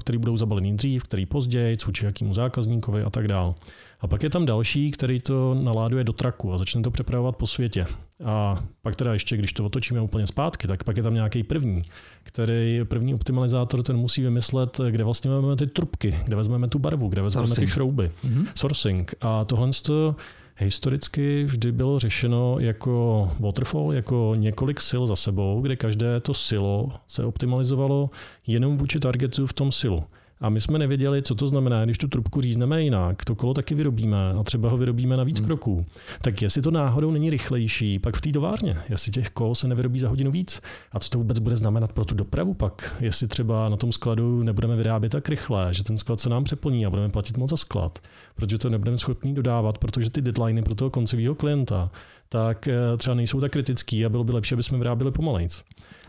který 0.00 0.18
budou 0.18 0.36
zabalený 0.36 0.76
dřív, 0.76 1.02
který 1.02 1.26
později, 1.26 1.76
vůči 1.86 2.04
jakému 2.04 2.34
zákazníkovi 2.34 3.02
a 3.02 3.10
tak 3.10 3.28
dále. 3.28 3.54
A 4.00 4.06
pak 4.06 4.22
je 4.22 4.30
tam 4.30 4.46
další, 4.46 4.90
který 4.90 5.20
to 5.20 5.54
naláduje 5.54 6.04
do 6.04 6.12
traku 6.12 6.52
a 6.52 6.58
začne 6.58 6.82
to 6.82 6.90
přepravovat 6.90 7.36
po 7.36 7.46
světě. 7.46 7.86
A 8.24 8.64
pak 8.82 8.96
teda 8.96 9.12
ještě, 9.12 9.36
když 9.36 9.52
to 9.52 9.64
otočíme 9.64 10.00
úplně 10.00 10.26
zpátky, 10.26 10.66
tak 10.66 10.84
pak 10.84 10.96
je 10.96 11.02
tam 11.02 11.14
nějaký 11.14 11.42
první, 11.42 11.82
který 12.22 12.80
první 12.84 13.14
optimalizátor, 13.14 13.82
ten 13.82 13.96
musí 13.96 14.22
vymyslet, 14.22 14.80
kde 14.90 15.04
vlastně 15.04 15.30
vezmeme 15.30 15.56
ty 15.56 15.66
trubky, 15.66 16.18
kde 16.24 16.36
vezmeme 16.36 16.68
tu 16.68 16.78
barvu, 16.78 17.08
kde 17.08 17.22
vezmeme 17.22 17.48
Sourcing. 17.48 17.68
ty 17.68 17.72
šrouby. 17.72 18.10
Mm-hmm. 18.24 18.46
Sourcing. 18.54 19.14
A 19.20 19.44
tohle 19.44 19.70
to 19.82 20.16
historicky 20.58 21.44
vždy 21.44 21.72
bylo 21.72 21.98
řešeno 21.98 22.56
jako 22.58 23.30
waterfall, 23.40 23.92
jako 23.92 24.34
několik 24.36 24.80
sil 24.88 25.02
za 25.06 25.16
sebou, 25.16 25.60
kde 25.60 25.76
každé 25.76 26.20
to 26.20 26.34
silo 26.34 26.92
se 27.06 27.24
optimalizovalo 27.24 28.10
jenom 28.46 28.76
vůči 28.76 29.00
targetu 29.00 29.46
v 29.46 29.52
tom 29.52 29.72
silu. 29.72 30.04
A 30.40 30.48
my 30.48 30.60
jsme 30.60 30.78
nevěděli, 30.78 31.22
co 31.22 31.34
to 31.34 31.46
znamená, 31.46 31.84
když 31.84 31.98
tu 31.98 32.08
trubku 32.08 32.40
řízneme 32.40 32.82
jinak, 32.82 33.24
to 33.24 33.34
kolo 33.34 33.54
taky 33.54 33.74
vyrobíme 33.74 34.32
a 34.32 34.42
třeba 34.42 34.68
ho 34.68 34.76
vyrobíme 34.76 35.16
na 35.16 35.24
víc 35.24 35.38
hmm. 35.38 35.46
kroků. 35.46 35.86
Tak 36.22 36.42
jestli 36.42 36.62
to 36.62 36.70
náhodou 36.70 37.10
není 37.10 37.30
rychlejší, 37.30 37.98
pak 37.98 38.16
v 38.16 38.20
té 38.20 38.30
továrně, 38.30 38.78
jestli 38.88 39.12
těch 39.12 39.30
kol 39.30 39.54
se 39.54 39.68
nevyrobí 39.68 39.98
za 39.98 40.08
hodinu 40.08 40.30
víc. 40.30 40.62
A 40.92 40.98
co 41.00 41.10
to 41.10 41.18
vůbec 41.18 41.38
bude 41.38 41.56
znamenat 41.56 41.92
pro 41.92 42.04
tu 42.04 42.14
dopravu 42.14 42.54
pak? 42.54 42.96
Jestli 43.00 43.28
třeba 43.28 43.68
na 43.68 43.76
tom 43.76 43.92
skladu 43.92 44.42
nebudeme 44.42 44.76
vyrábět 44.76 45.10
tak 45.10 45.28
rychle, 45.28 45.74
že 45.74 45.84
ten 45.84 45.98
sklad 45.98 46.20
se 46.20 46.28
nám 46.28 46.44
přeplní 46.44 46.86
a 46.86 46.90
budeme 46.90 47.08
platit 47.08 47.36
moc 47.36 47.50
za 47.50 47.56
sklad, 47.56 47.98
protože 48.34 48.58
to 48.58 48.70
nebudeme 48.70 48.98
schopni 48.98 49.34
dodávat, 49.34 49.78
protože 49.78 50.10
ty 50.10 50.22
deadliny 50.22 50.62
pro 50.62 50.74
toho 50.74 50.90
koncového 50.90 51.34
klienta 51.34 51.90
tak 52.28 52.68
eh, 52.68 52.96
třeba 52.96 53.14
nejsou 53.14 53.40
tak 53.40 53.52
kritický 53.52 54.04
a 54.04 54.08
bylo 54.08 54.24
by 54.24 54.32
lepší, 54.32 54.54
aby 54.54 54.62
jsme 54.62 54.78
vyráběli 54.78 55.10
pomalejc. 55.12 55.62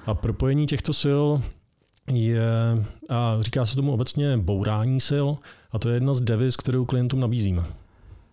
A 0.06 0.14
propojení 0.14 0.66
těchto 0.66 0.94
sil 1.04 1.24
je, 2.08 2.42
a 3.10 3.38
říká 3.42 3.66
se 3.66 3.76
tomu 3.76 3.94
obecně 3.94 4.38
bourání 4.38 5.00
sil, 5.10 5.28
a 5.72 5.80
to 5.80 5.90
je 5.90 5.96
jedna 5.96 6.14
z 6.14 6.22
devis, 6.22 6.56
kterou 6.56 6.86
klientům 6.86 7.20
nabízíme. 7.20 7.64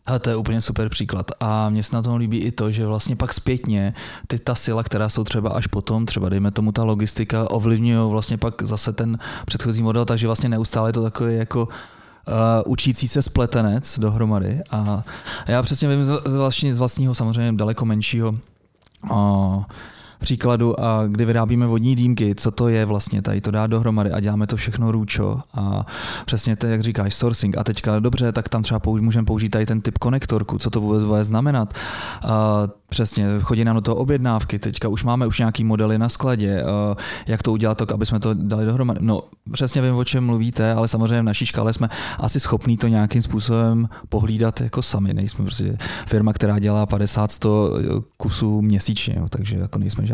A 0.07 0.19
to 0.19 0.31
je 0.31 0.37
úplně 0.37 0.61
super 0.61 0.89
příklad. 0.89 1.31
A 1.41 1.69
mně 1.69 1.83
se 1.83 1.97
na 1.97 2.03
tom 2.03 2.17
líbí 2.17 2.39
i 2.39 2.53
to, 2.53 2.71
že 2.71 2.87
vlastně 2.87 3.17
pak 3.17 3.33
zpětně 3.33 3.95
ty 4.27 4.39
ta 4.39 4.55
sila, 4.55 4.83
která 4.83 5.09
jsou 5.09 5.25
třeba 5.25 5.51
až 5.51 5.67
potom, 5.67 6.07
třeba 6.07 6.29
dejme 6.29 6.51
tomu 6.51 6.73
ta 6.73 6.85
logistika, 6.85 7.51
ovlivňují 7.51 8.11
vlastně 8.11 8.39
pak 8.39 8.63
zase 8.63 8.93
ten 8.93 9.19
předchozí 9.47 9.83
model, 9.83 10.05
takže 10.05 10.27
vlastně 10.27 10.49
neustále 10.49 10.89
je 10.89 10.93
to 10.93 11.03
takový 11.03 11.37
jako 11.37 11.63
uh, 11.63 11.73
učící 12.67 13.09
se 13.09 13.23
spletenec 13.23 13.99
dohromady. 13.99 14.61
A 14.71 15.05
já 15.47 15.63
přesně 15.63 15.89
vím 15.89 16.05
z, 16.05 16.37
vlastně, 16.37 16.75
z 16.75 16.79
vlastního 16.79 17.15
samozřejmě 17.15 17.53
daleko 17.53 17.85
menšího 17.85 18.35
uh, 19.11 19.63
příkladu, 20.25 20.81
a 20.81 21.07
kdy 21.07 21.25
vyrábíme 21.25 21.67
vodní 21.67 21.97
dýmky, 21.97 22.35
co 22.35 22.51
to 22.51 22.69
je 22.69 22.85
vlastně, 22.85 23.23
tady 23.23 23.41
to 23.41 23.51
dá 23.51 23.67
dohromady 23.67 24.11
a 24.11 24.21
děláme 24.21 24.47
to 24.47 24.57
všechno 24.57 24.93
růčo 24.93 25.41
a 25.55 25.87
přesně 26.27 26.57
to, 26.57 26.67
jak 26.67 26.81
říkáš, 26.81 27.15
sourcing 27.15 27.59
a 27.59 27.65
teďka 27.65 28.01
dobře, 28.01 28.33
tak 28.33 28.49
tam 28.49 28.63
třeba 28.63 28.81
můžeme 29.01 29.25
použít 29.25 29.49
tady 29.49 29.67
ten 29.67 29.81
typ 29.81 29.99
konektorku, 29.99 30.59
co 30.59 30.71
to 30.71 30.81
vůbec 30.81 31.05
bude 31.05 31.25
znamenat. 31.25 31.75
A 32.23 32.67
Přesně, 32.95 33.27
chodí 33.43 33.65
nám 33.65 33.77
do 33.77 33.81
toho 33.81 33.97
objednávky, 33.97 34.59
teďka 34.59 34.89
už 34.89 35.05
máme 35.05 35.27
už 35.27 35.39
nějaký 35.39 35.65
modely 35.65 35.99
na 35.99 36.09
skladě, 36.09 36.63
eh, 36.63 37.03
jak 37.27 37.43
to 37.43 37.53
udělat 37.53 37.79
tak, 37.79 37.93
aby 37.93 38.07
jsme 38.07 38.21
to 38.21 38.35
dali 38.35 38.65
dohromady. 38.67 39.01
No, 39.03 39.23
přesně 39.53 39.83
vím, 39.83 39.95
o 39.95 40.05
čem 40.05 40.27
mluvíte, 40.27 40.73
ale 40.73 40.89
samozřejmě 40.89 41.21
v 41.21 41.25
naší 41.25 41.47
škále 41.47 41.73
jsme 41.73 41.89
asi 42.19 42.41
schopní 42.41 42.77
to 42.77 42.89
nějakým 42.89 43.23
způsobem 43.23 43.89
pohlídat 44.09 44.61
jako 44.61 44.83
sami. 44.83 45.15
Nejsme 45.15 45.45
prostě 45.45 45.77
firma, 46.07 46.33
která 46.33 46.59
dělá 46.59 46.87
50-100 46.87 48.03
kusů 48.17 48.63
měsíčně, 48.63 49.15
jo, 49.19 49.27
takže 49.29 49.57
jako 49.57 49.79
nejsme 49.79 50.07
žádný 50.07 50.14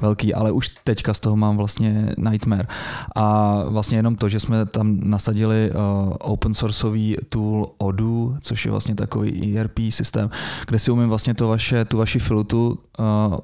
velký, 0.00 0.34
ale 0.34 0.52
už 0.52 0.68
teďka 0.84 1.14
z 1.14 1.20
toho 1.20 1.36
mám 1.36 1.56
vlastně 1.56 2.14
nightmare. 2.18 2.66
A 3.14 3.54
vlastně 3.68 3.98
jenom 3.98 4.16
to, 4.16 4.28
že 4.28 4.40
jsme 4.40 4.66
tam 4.66 4.96
nasadili 5.02 5.70
uh, 5.70 6.12
open 6.20 6.54
sourceový 6.54 7.16
tool 7.28 7.70
Odoo, 7.78 8.34
což 8.40 8.64
je 8.64 8.70
vlastně 8.70 8.94
takový 8.94 9.58
ERP 9.58 9.78
systém, 9.90 10.30
kde 10.66 10.78
si 10.78 10.90
umím 10.90 11.08
vlastně 11.08 11.34
to 11.34 11.48
vaše, 11.48 11.84
tu 11.84 11.98
vaši 11.98 12.18
filutu 12.18 12.78
uh, 12.98 13.36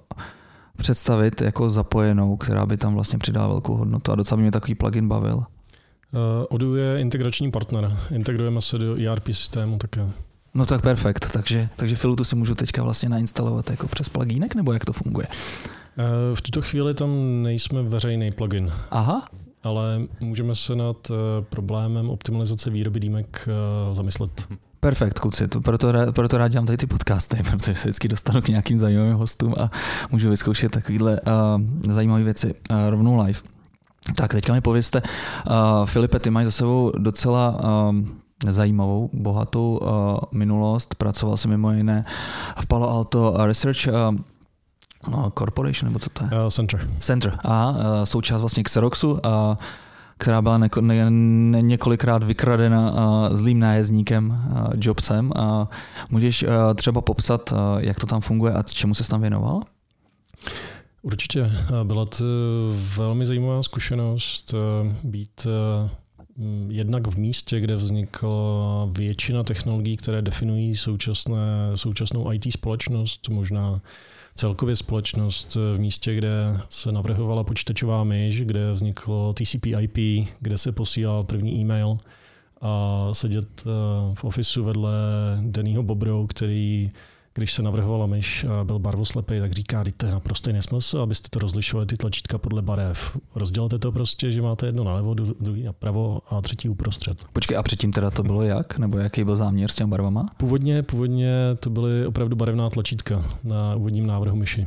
představit 0.76 1.40
jako 1.40 1.70
zapojenou, 1.70 2.36
která 2.36 2.66
by 2.66 2.76
tam 2.76 2.94
vlastně 2.94 3.18
přidala 3.18 3.48
velkou 3.48 3.76
hodnotu 3.76 4.12
a 4.12 4.14
docela 4.14 4.36
by 4.36 4.42
mě 4.42 4.50
takový 4.50 4.74
plugin 4.74 5.08
bavil. 5.08 5.44
Odoo 6.48 6.74
je 6.74 7.00
integrační 7.00 7.50
partner. 7.50 7.98
Integrujeme 8.10 8.62
se 8.62 8.78
do 8.78 8.96
ERP 8.96 9.26
systému 9.26 9.78
také. 9.78 10.08
No 10.54 10.66
tak 10.66 10.82
perfekt, 10.82 11.30
takže, 11.32 11.68
takže 11.76 11.96
Filutu 11.96 12.24
si 12.24 12.36
můžu 12.36 12.54
teďka 12.54 12.82
vlastně 12.82 13.08
nainstalovat 13.08 13.70
jako 13.70 13.88
přes 13.88 14.08
plugínek, 14.08 14.54
nebo 14.54 14.72
jak 14.72 14.84
to 14.84 14.92
funguje? 14.92 15.26
V 16.34 16.42
tuto 16.42 16.62
chvíli 16.62 16.94
tam 16.94 17.42
nejsme 17.42 17.82
veřejný 17.82 18.32
plugin. 18.32 18.72
Aha. 18.90 19.24
Ale 19.62 20.00
můžeme 20.20 20.54
se 20.54 20.76
nad 20.76 21.10
problémem 21.50 22.10
optimalizace 22.10 22.70
výroby 22.70 23.00
dýmek 23.00 23.48
zamyslet. 23.92 24.48
Perfekt, 24.80 25.18
kluci, 25.18 25.48
to 25.48 25.60
proto, 25.60 25.92
proto 26.12 26.38
rád 26.38 26.48
dělám 26.48 26.66
tady 26.66 26.76
ty 26.76 26.86
podcasty, 26.86 27.42
protože 27.50 27.74
se 27.74 27.88
vždycky 27.88 28.08
dostanu 28.08 28.42
k 28.42 28.48
nějakým 28.48 28.78
zajímavým 28.78 29.14
hostům 29.14 29.54
a 29.60 29.70
můžu 30.10 30.30
vyzkoušet 30.30 30.72
takovéhle 30.72 31.20
uh, 31.20 31.92
zajímavé 31.92 32.22
věci 32.22 32.54
uh, 32.70 32.76
rovnou 32.90 33.20
live. 33.24 33.40
Tak 34.16 34.30
teďka 34.30 34.52
mi 34.52 34.60
povězte, 34.60 35.02
uh, 35.02 35.86
Filipe, 35.86 36.18
ty 36.18 36.30
máš 36.30 36.44
za 36.44 36.50
sebou 36.50 36.92
docela 36.98 37.60
uh, 37.90 37.96
zajímavou, 38.48 39.10
bohatou 39.12 39.78
uh, 39.82 40.18
minulost. 40.32 40.94
Pracoval 40.94 41.36
jsem 41.36 41.50
mimo 41.50 41.72
jiné 41.72 42.04
v 42.60 42.66
Palo 42.66 42.90
Alto 42.90 43.34
Research 43.46 43.88
uh, 43.88 44.16
no, 45.08 45.30
Corporation, 45.38 45.88
nebo 45.88 45.98
co 45.98 46.10
to 46.10 46.24
je? 46.24 46.30
Uh, 46.30 46.48
center. 46.48 46.90
Center, 47.00 47.38
aha, 47.44 47.70
uh, 47.70 48.04
součást 48.04 48.40
vlastně 48.40 48.62
Xeroxu. 48.62 49.12
Uh, 49.12 49.20
která 50.18 50.42
byla 50.42 50.58
neko, 50.58 50.80
ne, 50.80 51.10
ne, 51.10 51.62
několikrát 51.62 52.22
vykradena 52.22 52.92
uh, 52.92 53.36
zlým 53.36 53.58
nájezdníkem 53.58 54.28
uh, 54.30 54.72
Jobsem. 54.80 55.32
A 55.36 55.68
můžeš 56.10 56.42
uh, 56.42 56.50
třeba 56.74 57.00
popsat, 57.00 57.52
uh, 57.52 57.58
jak 57.78 58.00
to 58.00 58.06
tam 58.06 58.20
funguje 58.20 58.52
a 58.52 58.62
čemu 58.62 58.94
se 58.94 59.08
tam 59.08 59.20
věnoval? 59.20 59.60
Určitě. 61.02 61.52
Byla 61.82 62.04
to 62.04 62.24
velmi 62.96 63.26
zajímavá 63.26 63.62
zkušenost 63.62 64.54
být 65.04 65.46
jednak 66.68 67.06
v 67.06 67.18
místě, 67.18 67.60
kde 67.60 67.76
vznikla 67.76 68.88
většina 68.92 69.42
technologií, 69.42 69.96
které 69.96 70.22
definují 70.22 70.76
současné, 70.76 71.70
současnou 71.74 72.32
IT 72.32 72.52
společnost, 72.52 73.28
možná 73.28 73.80
celkově 74.34 74.76
společnost 74.76 75.54
v 75.54 75.78
místě, 75.78 76.14
kde 76.14 76.60
se 76.68 76.92
navrhovala 76.92 77.44
počítačová 77.44 78.04
myš, 78.04 78.42
kde 78.42 78.72
vzniklo 78.72 79.32
TCP 79.32 79.66
IP, 79.66 80.28
kde 80.40 80.58
se 80.58 80.72
posílal 80.72 81.24
první 81.24 81.60
e-mail 81.60 81.98
a 82.60 83.08
sedět 83.12 83.48
eh, 83.66 83.70
v 84.14 84.24
ofisu 84.24 84.64
vedle 84.64 84.92
Dennyho 85.40 85.82
Bobrou, 85.82 86.26
který 86.26 86.90
když 87.34 87.52
se 87.52 87.62
navrhovala 87.62 88.06
myš 88.06 88.44
a 88.44 88.64
byl 88.64 88.78
barvoslepý, 88.78 89.40
tak 89.40 89.52
říká, 89.52 89.84
že 89.84 89.92
to 89.96 90.06
je 90.06 90.12
naprosto 90.12 90.52
nesmysl, 90.52 91.00
abyste 91.00 91.28
to 91.30 91.38
rozlišovali 91.38 91.86
ty 91.86 91.96
tlačítka 91.96 92.38
podle 92.38 92.62
barev. 92.62 93.16
Rozdělte 93.34 93.78
to 93.78 93.92
prostě, 93.92 94.30
že 94.30 94.42
máte 94.42 94.66
jedno 94.66 94.84
nalevo, 94.84 95.14
druhý 95.14 95.62
napravo 95.62 96.20
a 96.30 96.40
třetí 96.40 96.68
uprostřed. 96.68 97.24
Počkej, 97.32 97.56
a 97.56 97.62
předtím 97.62 97.92
teda 97.92 98.10
to 98.10 98.22
bylo 98.22 98.42
jak? 98.42 98.78
Nebo 98.78 98.98
jaký 98.98 99.24
byl 99.24 99.36
záměr 99.36 99.70
s 99.70 99.74
těmi 99.74 99.90
barvama? 99.90 100.26
Původně, 100.36 100.82
původně 100.82 101.32
to 101.60 101.70
byly 101.70 102.06
opravdu 102.06 102.36
barevná 102.36 102.70
tlačítka 102.70 103.24
na 103.44 103.74
úvodním 103.74 104.06
návrhu 104.06 104.36
myši. 104.36 104.66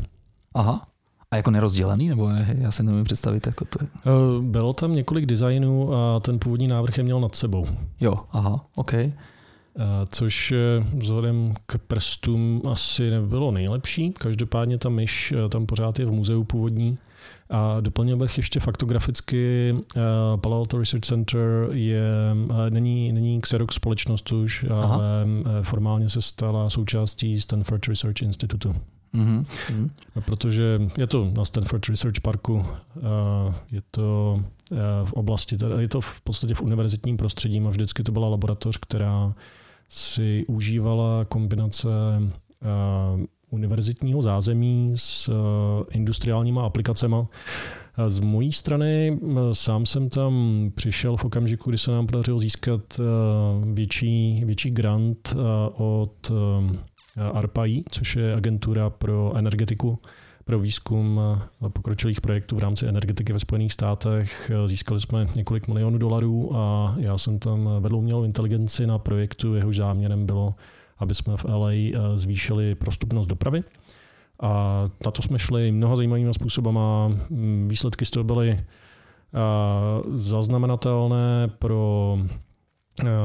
Aha. 0.53 0.87
A 1.31 1.35
jako 1.35 1.51
nerozdělený, 1.51 2.09
nebo 2.09 2.29
já 2.57 2.71
si 2.71 2.83
nevím 2.83 3.03
představit, 3.03 3.47
jako 3.47 3.65
to 3.65 3.83
je? 3.83 3.87
Eh, 4.05 4.41
bylo 4.41 4.73
tam 4.73 4.95
několik 4.95 5.25
designů 5.25 5.93
a 5.93 6.19
ten 6.19 6.39
původní 6.39 6.67
návrh 6.67 6.97
je 6.97 7.03
měl 7.03 7.19
nad 7.19 7.35
sebou. 7.35 7.67
Jo, 7.99 8.15
aha, 8.31 8.65
OK. 8.75 8.93
Eh, 9.79 10.05
což 10.05 10.51
eh, 10.51 10.85
vzhledem 10.95 11.53
k 11.65 11.77
prstům 11.77 12.61
asi 12.71 13.09
nebylo 13.09 13.51
nejlepší. 13.51 14.11
Každopádně 14.11 14.77
ta 14.77 14.89
myš 14.89 15.31
eh, 15.31 15.49
tam 15.49 15.65
pořád 15.65 15.99
je 15.99 16.05
v 16.05 16.11
muzeu 16.11 16.43
původní. 16.43 16.95
A 17.49 17.79
doplnil 17.79 18.17
bych 18.17 18.37
ještě 18.37 18.59
faktograficky, 18.59 19.75
Palo 20.41 20.57
Alto 20.57 20.77
Research 20.77 21.05
Center 21.05 21.67
je, 21.71 22.03
není, 22.69 23.11
není 23.11 23.41
Xerox 23.41 23.75
společnost 23.75 24.31
už, 24.31 24.65
Aha. 24.69 24.95
ale 24.95 25.25
formálně 25.61 26.09
se 26.09 26.21
stala 26.21 26.69
součástí 26.69 27.41
Stanford 27.41 27.87
Research 27.87 28.21
Institutu. 28.21 28.75
Mm-hmm. 29.13 29.89
Protože 30.25 30.81
je 30.97 31.07
to 31.07 31.31
na 31.37 31.45
Stanford 31.45 31.85
Research 31.89 32.19
Parku, 32.21 32.65
je 33.71 33.81
to 33.91 34.39
v 35.03 35.13
oblasti, 35.13 35.57
je 35.79 35.87
to 35.87 36.01
v 36.01 36.21
podstatě 36.21 36.53
v 36.53 36.61
univerzitním 36.61 37.17
prostředí 37.17 37.61
a 37.61 37.69
vždycky 37.69 38.03
to 38.03 38.11
byla 38.11 38.27
laboratoř, 38.27 38.77
která 38.77 39.33
si 39.89 40.45
užívala 40.47 41.25
kombinace 41.25 41.87
uh, 42.19 43.21
univerzitního 43.49 44.21
zázemí 44.21 44.91
s 44.95 45.27
uh, 45.27 45.35
industriálníma 45.91 46.65
aplikacemi. 46.65 47.15
Z 48.07 48.19
mojí 48.19 48.51
strany 48.51 49.19
sám 49.51 49.85
jsem 49.85 50.09
tam 50.09 50.33
přišel 50.75 51.17
v 51.17 51.25
okamžiku, 51.25 51.69
kdy 51.69 51.77
se 51.77 51.91
nám 51.91 52.07
podařilo 52.07 52.39
získat 52.39 52.99
větší, 53.73 54.41
větší 54.45 54.71
grant 54.71 55.35
od 55.73 56.31
ARPAI, 57.33 57.83
což 57.91 58.15
je 58.15 58.33
agentura 58.33 58.89
pro 58.89 59.33
energetiku 59.35 59.99
pro 60.45 60.59
výzkum 60.59 61.21
pokročilých 61.69 62.21
projektů 62.21 62.55
v 62.55 62.59
rámci 62.59 62.87
energetiky 62.87 63.33
ve 63.33 63.39
Spojených 63.39 63.73
státech. 63.73 64.51
Získali 64.65 64.99
jsme 64.99 65.27
několik 65.35 65.67
milionů 65.67 65.97
dolarů 65.97 66.55
a 66.55 66.95
já 66.97 67.17
jsem 67.17 67.39
tam 67.39 67.69
vedl 67.79 67.95
umělou 67.95 68.23
inteligenci 68.23 68.87
na 68.87 68.97
projektu, 68.97 69.55
jehož 69.55 69.75
záměrem 69.75 70.25
bylo, 70.25 70.55
aby 70.97 71.15
jsme 71.15 71.37
v 71.37 71.45
LA 71.45 71.71
eh, 71.71 71.91
zvýšili 72.15 72.75
prostupnost 72.75 73.27
dopravy. 73.27 73.63
A 74.41 74.83
na 75.05 75.11
to 75.11 75.21
jsme 75.21 75.39
šli 75.39 75.71
mnoha 75.71 75.95
zajímavými 75.95 76.33
způsobama. 76.33 77.11
Výsledky 77.67 78.05
z 78.05 78.09
toho 78.09 78.23
byly 78.23 78.49
eh, 78.49 78.63
zaznamenatelné 80.13 81.47
pro 81.59 82.17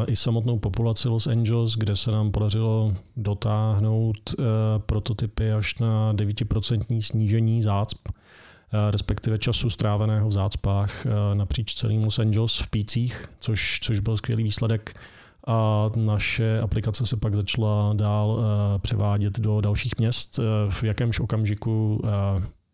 i 0.07 0.16
samotnou 0.16 0.59
populaci 0.59 1.09
Los 1.09 1.26
Angeles, 1.26 1.74
kde 1.74 1.96
se 1.96 2.11
nám 2.11 2.31
podařilo 2.31 2.94
dotáhnout 3.16 4.16
eh, 4.31 4.42
prototypy 4.78 5.52
až 5.52 5.78
na 5.78 6.14
9% 6.14 7.00
snížení 7.00 7.62
zácp, 7.62 8.09
eh, 8.09 8.90
respektive 8.90 9.38
času 9.38 9.70
stráveného 9.70 10.28
v 10.28 10.33
zácpách 10.33 11.07
eh, 11.07 11.35
napříč 11.35 11.74
celým 11.74 12.04
Los 12.04 12.18
Angeles 12.18 12.59
v 12.59 12.70
pících, 12.70 13.24
což, 13.40 13.81
což 13.83 14.00
byl 14.00 14.16
skvělý 14.16 14.42
výsledek. 14.42 15.00
A 15.46 15.90
naše 15.96 16.61
aplikace 16.61 17.07
se 17.07 17.16
pak 17.16 17.35
začala 17.35 17.92
dál 17.94 18.40
převádět 18.78 19.40
do 19.40 19.61
dalších 19.61 19.98
měst, 19.98 20.40
v 20.68 20.85
jakémž 20.85 21.20
okamžiku 21.20 22.02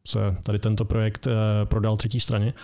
se 0.07 0.37
tady 0.43 0.59
tento 0.59 0.85
projekt 0.85 1.29
prodal 1.65 1.97
třetí 1.97 2.21
straně. 2.21 2.55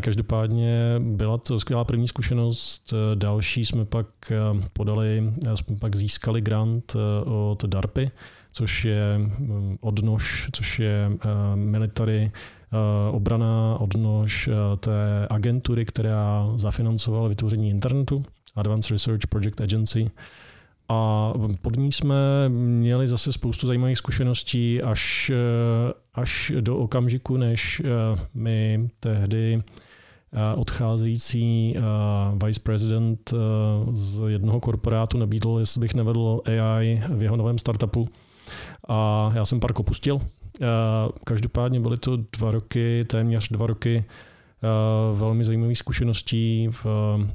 Každopádně 0.00 0.94
byla 0.98 1.38
to 1.38 1.60
skvělá 1.60 1.84
první 1.84 2.08
zkušenost. 2.08 2.94
Další 3.14 3.64
jsme 3.64 3.84
pak 3.84 4.06
eh, 4.30 4.36
podali, 4.72 5.32
eh, 5.46 5.56
jsme 5.56 5.76
pak 5.76 5.96
získali 5.96 6.40
grant 6.40 6.96
od 7.24 7.64
DARPy, 7.64 8.10
což 8.52 8.84
je 8.84 9.30
odnož, 9.80 10.48
což 10.52 10.78
je 10.78 11.10
military 11.54 12.32
obrana 13.10 13.76
odnož 13.80 14.48
té 14.80 15.26
agentury, 15.30 15.84
která 15.84 16.48
zafinancovala 16.54 17.28
vytvoření 17.28 17.70
internetu, 17.70 18.24
Advanced 18.56 18.90
Research 18.90 19.26
Project 19.28 19.60
Agency. 19.60 20.10
A 20.88 21.32
pod 21.62 21.76
ní 21.76 21.92
jsme 21.92 22.48
měli 22.48 23.08
zase 23.08 23.32
spoustu 23.32 23.66
zajímavých 23.66 23.98
zkušeností 23.98 24.82
až, 24.82 25.32
až 26.14 26.52
do 26.60 26.76
okamžiku, 26.76 27.36
než 27.36 27.82
mi 28.34 28.90
tehdy 29.00 29.62
odcházející 30.56 31.76
vice 32.46 32.60
president 32.60 33.34
z 33.92 34.20
jednoho 34.28 34.60
korporátu 34.60 35.18
nabídl, 35.18 35.56
jestli 35.58 35.80
bych 35.80 35.94
nevedl 35.94 36.40
AI 36.46 37.02
v 37.08 37.22
jeho 37.22 37.36
novém 37.36 37.58
startupu. 37.58 38.08
A 38.88 39.30
já 39.34 39.44
jsem 39.44 39.60
park 39.60 39.80
opustil. 39.80 40.20
Každopádně 41.24 41.80
byly 41.80 41.96
to 41.96 42.16
dva 42.16 42.50
roky, 42.50 43.04
téměř 43.04 43.48
dva 43.48 43.66
roky 43.66 44.04
velmi 45.14 45.44
zajímavých 45.44 45.78
zkušeností 45.78 46.68
v 46.70 46.86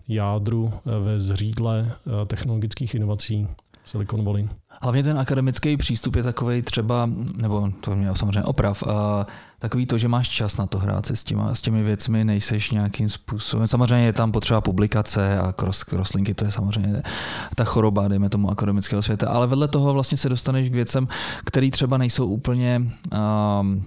jádru 0.07 0.73
ve 0.85 1.19
zřídle 1.19 1.91
technologických 2.27 2.95
inovací 2.95 3.47
Silicon 3.85 4.25
Valley. 4.25 4.49
Hlavně 4.81 5.03
ten 5.03 5.19
akademický 5.19 5.77
přístup 5.77 6.15
je 6.15 6.23
takový 6.23 6.61
třeba, 6.61 7.09
nebo 7.37 7.69
to 7.81 7.95
mě 7.95 8.15
samozřejmě 8.15 8.43
oprav, 8.43 8.83
a 8.83 9.27
takový 9.59 9.85
to, 9.85 9.97
že 9.97 10.07
máš 10.07 10.29
čas 10.29 10.57
na 10.57 10.65
to 10.65 10.79
hrát 10.79 11.05
se 11.05 11.15
s, 11.15 11.23
těma, 11.23 11.55
s 11.55 11.61
těmi 11.61 11.83
věcmi, 11.83 12.25
nejseš 12.25 12.71
nějakým 12.71 13.09
způsobem. 13.09 13.67
Samozřejmě 13.67 14.05
je 14.05 14.13
tam 14.13 14.31
potřeba 14.31 14.61
publikace 14.61 15.39
a 15.39 15.51
cross, 15.51 15.83
crosslinky, 15.83 16.33
to 16.33 16.45
je 16.45 16.51
samozřejmě 16.51 17.01
ta 17.55 17.63
choroba, 17.63 18.07
dejme 18.07 18.29
tomu 18.29 18.49
akademického 18.51 19.01
světa, 19.01 19.29
ale 19.29 19.47
vedle 19.47 19.67
toho 19.67 19.93
vlastně 19.93 20.17
se 20.17 20.29
dostaneš 20.29 20.69
k 20.69 20.73
věcem, 20.73 21.07
které 21.45 21.71
třeba 21.71 21.97
nejsou 21.97 22.27
úplně 22.27 22.81
um, 23.61 23.85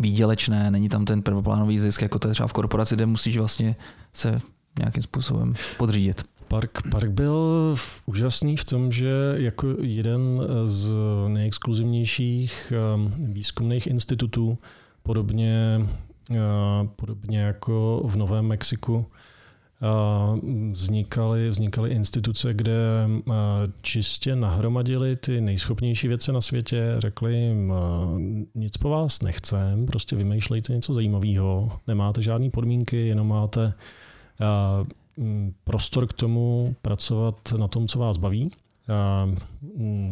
výdělečné, 0.00 0.70
není 0.70 0.88
tam 0.88 1.04
ten 1.04 1.22
prvoplánový 1.22 1.78
zisk, 1.78 2.02
jako 2.02 2.18
to 2.18 2.28
je 2.28 2.34
třeba 2.34 2.46
v 2.46 2.52
korporaci, 2.52 2.94
kde 2.94 3.06
musíš 3.06 3.38
vlastně 3.38 3.76
se 4.12 4.40
nějakým 4.78 5.02
způsobem 5.02 5.54
podřídit. 5.76 6.22
Park, 6.48 6.82
park 6.90 7.10
byl 7.10 7.74
úžasný 8.06 8.56
v 8.56 8.64
tom, 8.64 8.92
že 8.92 9.34
jako 9.36 9.66
jeden 9.80 10.20
z 10.64 10.92
nejexkluzivnějších 11.28 12.72
um, 12.94 13.12
výzkumných 13.32 13.86
institutů, 13.86 14.58
podobně, 15.02 15.80
uh, 16.30 16.36
podobně 16.96 17.40
jako 17.40 18.02
v 18.04 18.16
Novém 18.16 18.46
Mexiku, 18.46 19.06
Vznikaly, 20.70 21.50
vznikaly 21.50 21.90
instituce, 21.90 22.54
kde 22.54 23.08
čistě 23.82 24.36
nahromadili 24.36 25.16
ty 25.16 25.40
nejschopnější 25.40 26.08
věci 26.08 26.32
na 26.32 26.40
světě, 26.40 26.94
řekli 26.98 27.36
jim, 27.36 27.72
nic 28.54 28.76
po 28.76 28.88
vás 28.88 29.22
nechcem, 29.22 29.86
prostě 29.86 30.16
vymýšlejte 30.16 30.72
něco 30.72 30.94
zajímavého, 30.94 31.72
nemáte 31.86 32.22
žádné 32.22 32.50
podmínky, 32.50 33.06
jenom 33.06 33.28
máte 33.28 33.72
prostor 35.64 36.06
k 36.06 36.12
tomu 36.12 36.76
pracovat 36.82 37.52
na 37.56 37.68
tom, 37.68 37.88
co 37.88 37.98
vás 37.98 38.16
baví. 38.16 38.50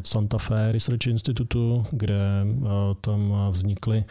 Santa 0.01 0.39
Fe 0.39 0.73
Research 0.73 1.07
Institutu, 1.07 1.85
kde 1.91 2.21
tam 3.01 3.35
vznikly 3.51 4.05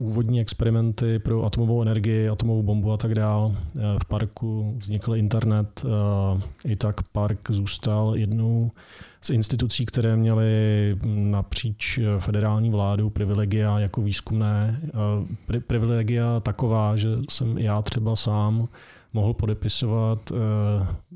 úvodní 0.00 0.40
experimenty 0.40 1.18
pro 1.18 1.44
atomovou 1.44 1.82
energii, 1.82 2.28
atomovou 2.28 2.62
bombu 2.62 2.92
a 2.92 2.96
tak 2.96 3.14
dál. 3.14 3.56
Eh, 3.56 3.80
v 4.02 4.04
parku 4.04 4.74
vznikl 4.78 5.16
internet, 5.16 5.84
eh, 5.84 6.42
i 6.64 6.76
tak 6.76 7.02
park 7.02 7.50
zůstal 7.50 8.16
jednou 8.16 8.70
z 9.20 9.30
institucí, 9.30 9.86
které 9.86 10.16
měly 10.16 10.52
napříč 11.04 12.00
federální 12.18 12.70
vládu 12.70 13.10
privilegia 13.10 13.78
jako 13.78 14.02
výzkumné. 14.02 14.80
Eh, 15.54 15.60
privilegia 15.60 16.40
taková, 16.40 16.96
že 16.96 17.08
jsem 17.28 17.58
já 17.58 17.82
třeba 17.82 18.16
sám 18.16 18.68
mohl 19.12 19.34
podepisovat 19.34 20.32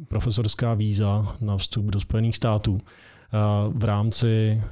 profesorská 0.08 0.74
víza 0.74 1.36
na 1.40 1.56
vstup 1.56 1.84
do 1.84 2.00
Spojených 2.00 2.36
států 2.36 2.80
v 3.68 3.84
rámci 3.84 4.62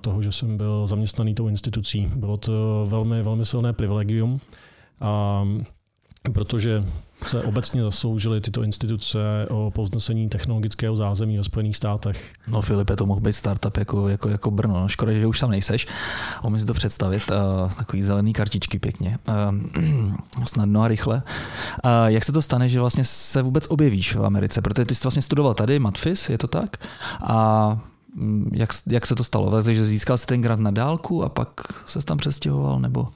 toho, 0.00 0.22
že 0.22 0.32
jsem 0.32 0.56
byl 0.56 0.86
zaměstnaný 0.86 1.34
tou 1.34 1.48
institucí. 1.48 2.12
Bylo 2.16 2.36
to 2.36 2.86
velmi, 2.88 3.22
velmi 3.22 3.44
silné 3.44 3.72
privilegium, 3.72 4.40
a 5.00 5.44
protože 6.32 6.84
se 7.26 7.42
obecně 7.42 7.82
zasloužily 7.82 8.40
tyto 8.40 8.62
instituce 8.62 9.18
o 9.50 9.70
povznesení 9.70 10.28
technologického 10.28 10.96
zázemí 10.96 11.36
ve 11.36 11.44
Spojených 11.44 11.76
státech. 11.76 12.32
No 12.48 12.62
Filipe, 12.62 12.96
to 12.96 13.06
mohl 13.06 13.20
být 13.20 13.32
startup 13.32 13.76
jako, 13.76 14.08
jako, 14.08 14.28
jako 14.28 14.50
Brno. 14.50 14.80
No, 14.80 14.88
škoda, 14.88 15.12
že 15.12 15.26
už 15.26 15.40
tam 15.40 15.50
nejseš. 15.50 15.86
Umím 16.42 16.60
si 16.60 16.66
to 16.66 16.74
představit. 16.74 17.22
Uh, 17.30 17.72
takový 17.72 18.02
zelený 18.02 18.32
kartičky 18.32 18.78
pěkně. 18.78 19.18
Uh, 19.28 20.44
snadno 20.46 20.82
a 20.82 20.88
rychle. 20.88 21.22
Uh, 21.84 21.90
jak 22.06 22.24
se 22.24 22.32
to 22.32 22.42
stane, 22.42 22.68
že 22.68 22.80
vlastně 22.80 23.04
se 23.04 23.42
vůbec 23.42 23.66
objevíš 23.66 24.14
v 24.14 24.24
Americe? 24.24 24.62
Protože 24.62 24.84
ty 24.84 24.94
jsi 24.94 25.02
vlastně 25.02 25.22
studoval 25.22 25.54
tady, 25.54 25.78
Matfis, 25.78 26.28
je 26.28 26.38
to 26.38 26.46
tak? 26.46 26.76
A 27.20 27.78
jak, 28.52 28.70
jak 28.86 29.06
se 29.06 29.14
to 29.14 29.24
stalo? 29.24 29.62
Takže 29.62 29.84
získal 29.84 30.18
jsi 30.18 30.26
ten 30.26 30.42
grant 30.42 30.62
na 30.62 30.70
dálku 30.70 31.24
a 31.24 31.28
pak 31.28 31.50
se 31.86 31.98
tam 32.04 32.18
přestěhoval, 32.18 32.80
nebo? 32.80 33.08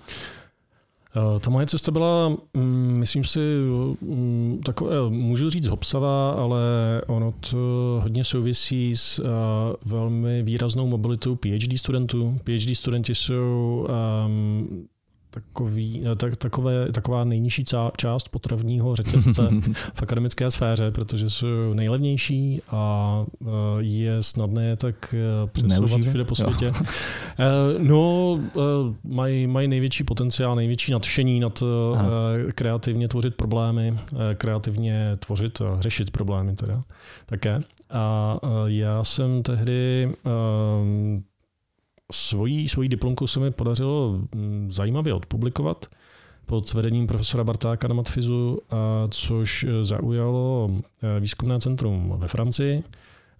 Eh, 1.16 1.40
ta 1.40 1.50
moje 1.50 1.66
cesta 1.66 1.92
byla, 1.92 2.28
mm, 2.54 2.96
myslím 2.98 3.24
si, 3.24 3.40
mm, 4.00 4.60
takové, 4.64 5.10
můžu 5.10 5.50
říct 5.50 5.66
hopsavá, 5.66 6.30
ale 6.32 6.60
ono 7.06 7.34
to 7.50 7.56
hodně 8.02 8.24
souvisí 8.24 8.96
s 8.96 9.18
eh, 9.18 9.28
velmi 9.84 10.42
výraznou 10.42 10.86
mobilitou 10.86 11.36
PhD 11.36 11.78
studentů. 11.78 12.38
PhD 12.44 12.76
studenti 12.76 13.14
jsou 13.14 13.86
um, 14.26 14.86
takový, 15.34 16.02
eh, 16.12 16.16
tak, 16.16 16.36
takové, 16.36 16.92
taková 16.92 17.24
nejnižší 17.24 17.64
část 17.96 18.28
potravního 18.28 18.96
řetězce 18.96 19.48
v 19.94 20.02
akademické 20.02 20.50
sféře, 20.50 20.90
protože 20.90 21.30
jsou 21.30 21.74
nejlevnější 21.74 22.60
a 22.68 23.24
eh, 23.42 23.46
je 23.78 24.22
snadné 24.22 24.64
je 24.64 24.76
tak 24.76 25.14
eh, 25.14 25.46
přesouvat 25.46 26.00
všude 26.00 26.24
po 26.24 26.34
světě. 26.34 26.72
no, 27.78 28.40
mají, 29.04 29.46
mají 29.46 29.68
největší 29.68 30.04
potenciál, 30.04 30.56
největší 30.56 30.92
nadšení 30.92 31.40
nad 31.40 31.62
Aha. 31.94 32.10
kreativně 32.54 33.08
tvořit 33.08 33.34
problémy, 33.34 33.98
kreativně 34.34 35.16
tvořit 35.18 35.60
a 35.60 35.80
řešit 35.80 36.10
problémy 36.10 36.56
teda 36.56 36.80
také. 37.26 37.62
A 37.90 38.38
já 38.66 39.04
jsem 39.04 39.42
tehdy 39.42 40.12
svoji, 42.12 42.68
svoji 42.68 42.88
diplomku 42.88 43.26
se 43.26 43.40
mi 43.40 43.50
podařilo 43.50 44.18
mm, 44.34 44.68
zajímavě 44.70 45.14
odpublikovat 45.14 45.86
pod 46.46 46.74
vedením 46.74 47.06
profesora 47.06 47.44
Bartáka 47.44 47.88
na 47.88 47.94
Matfizu, 47.94 48.58
což 49.10 49.64
e, 49.64 49.84
zaujalo 49.84 50.70
e, 51.02 51.20
výzkumné 51.20 51.60
centrum 51.60 52.14
ve 52.16 52.28
Francii. 52.28 52.82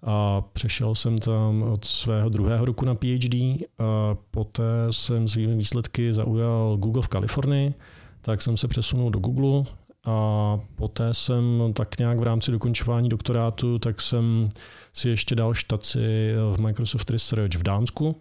A 0.03 0.41
přešel 0.53 0.95
jsem 0.95 1.17
tam 1.17 1.63
od 1.63 1.85
svého 1.85 2.29
druhého 2.29 2.65
roku 2.65 2.85
na 2.85 2.95
PhD. 2.95 3.35
A 3.79 4.15
poté 4.31 4.63
jsem 4.91 5.27
svými 5.27 5.55
výsledky 5.55 6.13
zaujal 6.13 6.77
Google 6.77 7.01
v 7.01 7.07
Kalifornii, 7.07 7.73
tak 8.21 8.41
jsem 8.41 8.57
se 8.57 8.67
přesunul 8.67 9.11
do 9.11 9.19
Google 9.19 9.63
a 10.05 10.59
poté 10.75 11.13
jsem 11.13 11.73
tak 11.73 11.99
nějak 11.99 12.19
v 12.19 12.23
rámci 12.23 12.51
dokončování 12.51 13.09
doktorátu, 13.09 13.79
tak 13.79 14.01
jsem 14.01 14.49
si 14.93 15.09
ještě 15.09 15.35
dal 15.35 15.53
štaci 15.53 16.33
v 16.55 16.61
Microsoft 16.61 17.09
Research 17.09 17.55
v 17.55 17.63
Dánsku, 17.63 18.15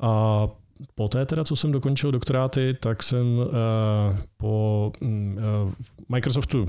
a 0.00 0.48
poté 0.94 1.26
teda, 1.26 1.44
co 1.44 1.56
jsem 1.56 1.72
dokončil 1.72 2.12
doktoráty, 2.12 2.74
tak 2.80 3.02
jsem 3.02 3.38
uh, 3.38 3.44
po 4.36 4.92
uh, 5.02 5.08
Microsoftu 6.08 6.62
uh, 6.62 6.68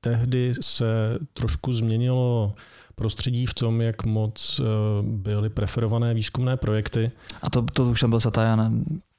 tehdy 0.00 0.52
se 0.60 1.18
trošku 1.32 1.72
změnilo 1.72 2.54
prostředí 2.94 3.46
v 3.46 3.54
tom, 3.54 3.80
jak 3.80 4.06
moc 4.06 4.60
byly 5.02 5.50
preferované 5.50 6.14
výzkumné 6.14 6.56
projekty. 6.56 7.10
A 7.42 7.50
to, 7.50 7.62
to 7.62 7.84
už 7.84 8.00
tam 8.00 8.10
byl 8.10 8.20
Satya? 8.20 8.70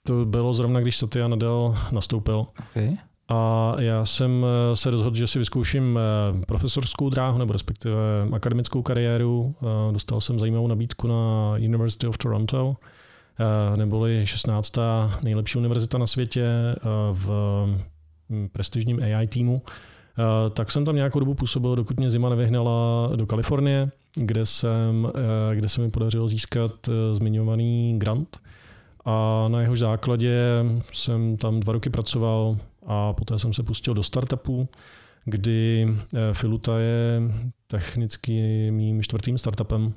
To 0.04 0.26
bylo 0.26 0.54
zrovna, 0.54 0.80
když 0.80 0.98
Satya 0.98 1.28
Nadal 1.28 1.78
nastoupil. 1.91 2.48
Okay. 2.70 2.98
A 3.30 3.76
já 3.80 4.06
jsem 4.06 4.46
eh, 4.46 4.76
se 4.76 4.92
rozhodl, 4.92 5.16
že 5.16 5.28
si 5.28 5.40
vyzkouším 5.40 6.00
eh, 6.00 6.46
profesorskou 6.46 7.10
dráhu, 7.10 7.38
nebo 7.38 7.54
respektive 7.54 7.96
akademickou 8.32 8.82
kariéru. 8.82 9.56
Eh, 9.62 9.94
dostal 9.94 10.22
jsem 10.22 10.40
zajímavou 10.40 10.68
nabídku 10.68 11.08
na 11.08 11.54
University 11.58 12.08
of 12.08 12.18
Toronto, 12.18 12.76
neboli 13.76 14.22
16. 14.26 14.74
nejlepší 15.24 15.58
univerzita 15.58 15.98
na 15.98 16.08
světě 16.08 16.46
v 17.12 17.30
hm, 18.30 18.50
prestižním 18.52 19.00
AI 19.04 19.28
týmu. 19.28 19.62
Tak 20.54 20.72
jsem 20.72 20.86
tam 20.86 20.96
nějakou 20.96 21.20
dobu 21.20 21.34
působil, 21.34 21.76
dokud 21.76 21.98
mě 21.98 22.10
zima 22.10 22.30
nevyhnala 22.30 23.10
do 23.16 23.26
Kalifornie, 23.26 23.92
kde, 24.16 24.46
jsem, 24.46 25.12
kde 25.54 25.70
se 25.70 25.82
mi 25.82 25.92
podařilo 25.92 26.28
získat 26.28 26.90
zmiňovaný 27.12 28.00
grant. 28.00 28.38
A 29.06 29.46
na 29.48 29.62
jeho 29.62 29.76
základě 29.76 30.40
jsem 30.92 31.38
tam 31.38 31.60
dva 31.60 31.74
roky 31.74 31.90
pracoval 31.90 32.58
a 32.88 33.13
poté 33.13 33.39
jsem 33.39 33.54
se 33.54 33.63
pustil 33.63 33.93
do 33.93 34.04
startupů, 34.04 34.69
kdy 35.26 35.88
eh, 35.89 36.34
Filuta 36.34 36.80
je 36.80 37.21
technicky 37.67 38.71
mým 38.71 39.04
čtvrtým 39.04 39.38
startupem. 39.38 39.93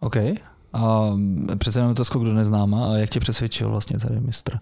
OK. 0.00 0.16
A 0.72 1.12
přece 1.58 1.78
jenom 1.78 1.94
to 1.94 2.04
skok 2.04 2.24
do 2.24 2.34
neznáma. 2.34 2.92
A 2.92 2.96
jak 2.96 3.10
tě 3.10 3.20
přesvědčil 3.20 3.70
vlastně 3.70 3.98
tady 3.98 4.20
mistr 4.20 4.58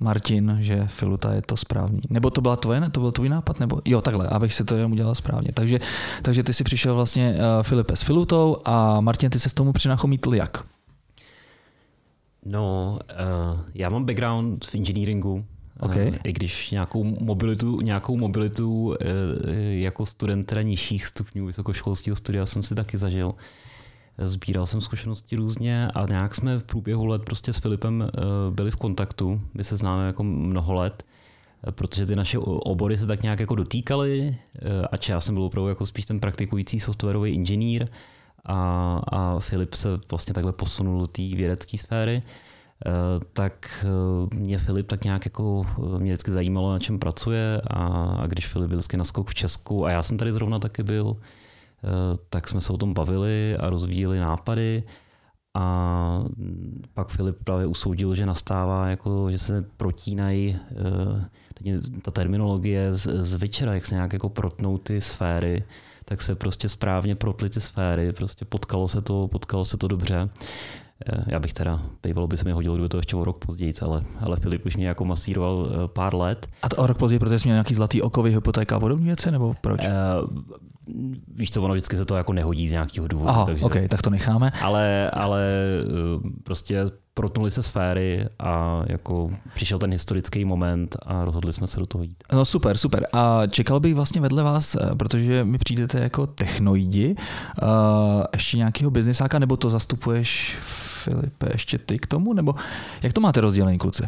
Martin, 0.00 0.58
že 0.60 0.86
Filuta 0.86 1.32
je 1.32 1.42
to 1.42 1.56
správný? 1.56 2.00
Nebo 2.10 2.30
to 2.30 2.40
byla 2.40 2.56
tvoje, 2.56 2.90
to 2.90 3.00
byl 3.00 3.12
tvůj 3.12 3.28
nápad? 3.28 3.60
Nebo 3.60 3.80
jo, 3.84 4.00
takhle, 4.00 4.28
abych 4.28 4.54
si 4.54 4.64
to 4.64 4.74
jenom 4.74 4.92
udělal 4.92 5.14
správně. 5.14 5.52
Takže, 5.54 5.78
takže 6.22 6.42
ty 6.42 6.54
si 6.54 6.64
přišel 6.64 6.94
vlastně 6.94 7.34
uh, 7.34 7.62
Filipe 7.62 7.96
s 7.96 8.02
Filutou 8.02 8.56
a 8.64 9.00
Martin, 9.00 9.30
ty 9.30 9.38
se 9.38 9.48
s 9.48 9.54
tomu 9.54 9.72
přinachomítl 9.72 10.34
jak? 10.34 10.64
No, 12.46 12.98
uh, 13.52 13.60
já 13.74 13.88
mám 13.88 14.04
background 14.04 14.64
v 14.64 14.74
engineeringu, 14.74 15.44
Okay. 15.80 16.08
Uh, 16.08 16.14
I 16.24 16.32
když 16.32 16.70
nějakou 16.70 17.04
mobilitu, 17.04 17.80
nějakou 17.80 18.16
mobilitu 18.16 18.86
uh, 18.86 18.96
jako 19.70 20.06
student 20.06 20.46
teda 20.46 20.62
nižších 20.62 21.06
stupňů 21.06 21.46
vysokoškolského 21.46 22.16
studia 22.16 22.46
jsem 22.46 22.62
si 22.62 22.74
taky 22.74 22.98
zažil. 22.98 23.34
Sbíral 24.18 24.66
jsem 24.66 24.80
zkušenosti 24.80 25.36
různě 25.36 25.88
a 25.94 26.06
nějak 26.06 26.34
jsme 26.34 26.58
v 26.58 26.64
průběhu 26.64 27.06
let 27.06 27.22
prostě 27.24 27.52
s 27.52 27.58
Filipem 27.58 28.00
uh, 28.00 28.54
byli 28.54 28.70
v 28.70 28.76
kontaktu. 28.76 29.40
My 29.54 29.64
se 29.64 29.76
známe 29.76 30.06
jako 30.06 30.22
mnoho 30.22 30.74
let, 30.74 31.04
protože 31.70 32.06
ty 32.06 32.16
naše 32.16 32.38
obory 32.38 32.96
se 32.96 33.06
tak 33.06 33.22
nějak 33.22 33.40
jako 33.40 33.54
dotýkaly, 33.54 34.36
ač 34.92 35.08
já 35.08 35.20
jsem 35.20 35.34
byl 35.34 35.44
opravdu 35.44 35.68
jako 35.68 35.86
spíš 35.86 36.06
ten 36.06 36.20
praktikující 36.20 36.80
softwarový 36.80 37.30
inženýr 37.30 37.88
a, 38.44 39.00
a 39.08 39.38
Filip 39.38 39.74
se 39.74 39.88
vlastně 40.10 40.34
takhle 40.34 40.52
posunul 40.52 41.00
do 41.00 41.06
té 41.06 41.22
vědecké 41.22 41.78
sféry. 41.78 42.22
Eh, 42.86 43.20
tak 43.32 43.86
eh, 43.86 44.36
mě 44.36 44.58
Filip 44.58 44.86
tak 44.86 45.04
nějak 45.04 45.24
jako 45.24 45.62
eh, 45.66 45.98
mě 45.98 46.12
vždycky 46.12 46.30
zajímalo, 46.30 46.72
na 46.72 46.78
čem 46.78 46.98
pracuje. 46.98 47.60
A, 47.66 47.86
a 48.20 48.26
když 48.26 48.46
Filip 48.46 48.68
byl 48.68 48.76
vždycky 48.76 48.96
na 48.96 49.04
skok 49.04 49.30
v 49.30 49.34
Česku 49.34 49.86
a 49.86 49.90
já 49.90 50.02
jsem 50.02 50.18
tady 50.18 50.32
zrovna 50.32 50.58
taky 50.58 50.82
byl, 50.82 51.16
tak 52.30 52.48
jsme 52.48 52.60
se 52.60 52.72
o 52.72 52.76
tom 52.76 52.94
bavili 52.94 53.56
a 53.56 53.70
rozvíjeli 53.70 54.18
nápady. 54.18 54.82
A 55.54 56.24
pak 56.94 57.08
Filip 57.08 57.36
právě 57.44 57.66
usoudil, 57.66 58.14
že 58.14 58.26
nastává, 58.26 58.88
jako, 58.88 59.30
že 59.30 59.38
se 59.38 59.64
protínají 59.76 60.58
ta 62.02 62.10
terminologie 62.10 62.94
z, 62.94 63.24
z 63.24 63.34
večera, 63.34 63.74
jak 63.74 63.86
se 63.86 63.94
nějak 63.94 64.12
jako 64.12 64.28
protnou 64.28 64.78
ty 64.78 65.00
sféry, 65.00 65.64
tak 66.12 66.22
se 66.22 66.34
prostě 66.34 66.68
správně 66.68 67.14
protly 67.14 67.50
ty 67.50 67.60
sféry, 67.60 68.12
prostě 68.12 68.44
potkalo 68.44 68.88
se 68.88 69.02
to, 69.02 69.28
potkalo 69.28 69.64
se 69.64 69.76
to 69.76 69.88
dobře. 69.88 70.28
Eh, 71.06 71.24
já 71.26 71.40
bych 71.40 71.52
teda, 71.52 71.82
bývalo 72.02 72.26
by 72.26 72.36
se 72.36 72.44
mi 72.44 72.52
hodilo, 72.52 72.74
kdyby 72.74 72.88
to 72.88 72.96
ještě 72.96 73.16
o 73.16 73.24
rok 73.24 73.44
později, 73.44 73.74
ale, 73.82 74.02
ale 74.20 74.36
Filip 74.36 74.66
už 74.66 74.76
mě 74.76 74.88
jako 74.88 75.04
masíroval 75.04 75.68
eh, 75.70 75.88
pár 75.88 76.14
let. 76.14 76.48
A 76.62 76.68
to 76.68 76.76
o 76.76 76.86
rok 76.86 76.98
později, 76.98 77.18
protože 77.18 77.38
jsi 77.38 77.48
měl 77.48 77.54
nějaký 77.54 77.74
zlatý 77.74 78.02
okový 78.02 78.34
hypotéka 78.34 78.76
a 78.76 78.80
podobné 78.80 79.06
věci, 79.06 79.30
nebo 79.30 79.54
proč? 79.60 79.80
Uh, 79.86 79.92
víš 81.34 81.50
co, 81.50 81.62
ono 81.62 81.74
vždycky 81.74 81.96
se 81.96 82.04
to 82.04 82.16
jako 82.16 82.32
nehodí 82.32 82.68
z 82.68 82.72
nějakého 82.72 83.08
důvodu. 83.08 83.30
Aha, 83.30 83.44
takže, 83.46 83.64
OK, 83.64 83.76
tak 83.88 84.02
to 84.02 84.10
necháme. 84.10 84.52
Ale, 84.62 85.10
ale 85.10 85.46
prostě 86.44 86.84
protnuli 87.14 87.50
se 87.50 87.62
sféry 87.62 88.28
a 88.38 88.82
jako 88.86 89.30
přišel 89.54 89.78
ten 89.78 89.90
historický 89.90 90.44
moment 90.44 90.96
a 91.02 91.24
rozhodli 91.24 91.52
jsme 91.52 91.66
se 91.66 91.80
do 91.80 91.86
toho 91.86 92.04
jít. 92.04 92.24
No 92.32 92.44
super, 92.44 92.78
super. 92.78 93.06
A 93.12 93.42
čekal 93.46 93.80
bych 93.80 93.94
vlastně 93.94 94.20
vedle 94.20 94.42
vás, 94.42 94.74
eh, 94.74 94.94
protože 94.94 95.44
mi 95.44 95.58
přijdete 95.58 95.98
jako 96.00 96.26
technoidi, 96.26 97.16
uh, 97.62 97.68
ještě 98.32 98.56
nějakého 98.56 98.90
biznesáka, 98.90 99.38
nebo 99.38 99.56
to 99.56 99.70
zastupuješ, 99.70 100.56
Filipe, 101.04 101.48
ještě 101.52 101.78
ty 101.78 101.98
k 101.98 102.06
tomu, 102.06 102.32
nebo 102.32 102.54
jak 103.02 103.12
to 103.12 103.20
máte 103.20 103.40
rozdělený, 103.40 103.78
kluci? 103.78 104.02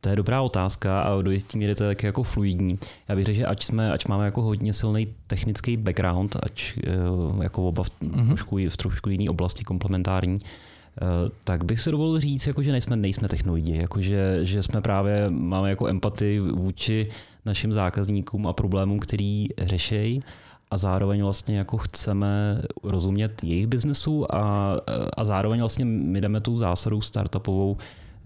To 0.00 0.08
je 0.08 0.16
dobrá 0.16 0.42
otázka 0.42 1.02
a 1.02 1.22
do 1.22 1.30
jistý 1.30 1.58
míry 1.58 1.74
to 1.74 1.84
je 1.84 1.90
taky 1.90 2.06
jako 2.06 2.22
fluidní. 2.22 2.78
Já 3.08 3.14
bych 3.16 3.24
řekl, 3.24 3.38
že 3.38 3.46
ať, 3.46 3.64
jsme, 3.64 3.92
ať 3.92 4.08
máme 4.08 4.24
jako 4.24 4.42
hodně 4.42 4.72
silný 4.72 5.14
technický 5.26 5.76
background, 5.76 6.36
ať 6.42 6.72
eh, 6.84 7.42
jako 7.42 7.68
oba 7.68 7.82
v, 7.82 7.90
mm-hmm. 8.02 8.26
trošku, 8.26 8.56
v 8.68 8.76
trošku 8.76 9.10
jiné 9.10 9.30
oblasti 9.30 9.64
komplementární, 9.64 10.38
Eh, 10.38 10.65
tak 11.44 11.64
bych 11.64 11.80
se 11.80 11.90
dovolil 11.90 12.20
říct, 12.20 12.46
jako, 12.46 12.62
že 12.62 12.72
nejsme, 12.72 12.96
nejsme 12.96 13.28
technologi, 13.28 13.76
jako, 13.76 14.02
že, 14.02 14.38
že 14.42 14.62
jsme 14.62 14.80
právě, 14.80 15.30
máme 15.30 15.70
jako 15.70 15.88
empatii 15.88 16.40
vůči 16.40 17.10
našim 17.44 17.72
zákazníkům 17.72 18.46
a 18.46 18.52
problémům, 18.52 18.98
který 18.98 19.48
řešejí 19.58 20.22
a 20.70 20.78
zároveň 20.78 21.22
vlastně 21.22 21.58
jako 21.58 21.78
chceme 21.78 22.62
rozumět 22.82 23.44
jejich 23.44 23.66
biznesu 23.66 24.34
a, 24.34 24.76
a 25.16 25.24
zároveň 25.24 25.60
vlastně 25.60 25.84
my 25.84 26.20
jdeme 26.20 26.40
tu 26.40 26.58
zásadu 26.58 27.00
startupovou, 27.00 27.76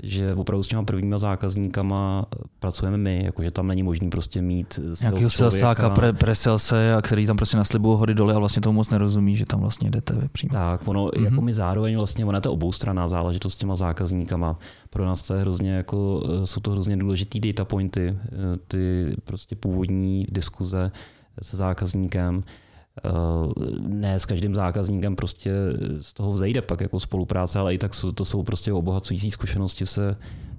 že 0.03 0.35
opravdu 0.35 0.63
s 0.63 0.69
těma 0.69 0.83
prvníma 0.83 1.19
zákazníkama 1.19 2.27
pracujeme 2.59 2.99
my, 2.99 3.25
jakože 3.25 3.51
tam 3.51 3.67
není 3.67 3.83
možný 3.83 4.11
prostě 4.11 4.43
mít 4.43 4.81
Nějakého 5.01 5.31
salesáka, 5.31 5.91
pre, 5.91 6.13
preselse, 6.13 6.95
a 6.95 7.03
který 7.03 7.27
tam 7.27 7.37
prostě 7.37 7.57
naslibují 7.57 7.99
hody 7.99 8.15
doly 8.15 8.35
a 8.35 8.39
vlastně 8.39 8.63
tomu 8.63 8.77
moc 8.77 8.91
nerozumí, 8.91 9.37
že 9.37 9.45
tam 9.45 9.61
vlastně 9.61 9.91
jdete 9.91 10.15
vy 10.15 10.29
přímo. 10.29 10.53
Tak, 10.53 10.89
ono, 10.89 11.07
mm-hmm. 11.07 11.25
jako 11.25 11.41
my 11.41 11.53
zároveň 11.53 11.97
vlastně, 11.97 12.25
ono 12.25 12.37
je 12.37 12.43
to 12.43 12.53
oboustranná 12.53 13.09
záležitost 13.09 13.53
s 13.53 13.57
těma 13.57 13.77
zákazníkama. 13.77 14.59
Pro 14.91 15.05
nás 15.05 15.23
to 15.23 15.35
je 15.35 15.41
hrozně 15.41 15.73
jako, 15.73 16.23
jsou 16.45 16.61
to 16.61 16.71
hrozně 16.71 16.97
důležitý 16.97 17.41
data 17.41 17.65
pointy, 17.65 18.17
ty 18.69 19.15
prostě 19.25 19.57
původní 19.57 20.27
diskuze 20.31 20.93
se 21.43 21.57
zákazníkem, 21.57 22.43
Eh, 22.43 22.70
ne 23.79 24.21
s 24.21 24.27
každým 24.27 24.55
zákazníkem 24.55 25.17
prostě 25.17 25.53
z 26.01 26.13
toho 26.15 26.33
vzejde 26.33 26.63
pak 26.63 26.81
jako 26.81 27.01
spolupráce, 27.01 27.59
ale 27.59 27.75
i 27.75 27.79
tak 27.79 27.93
to 28.15 28.25
jsou 28.25 28.43
prostě 28.43 28.73
obohacující 28.73 29.31
zkušenosti 29.31 29.87
se 29.87 30.17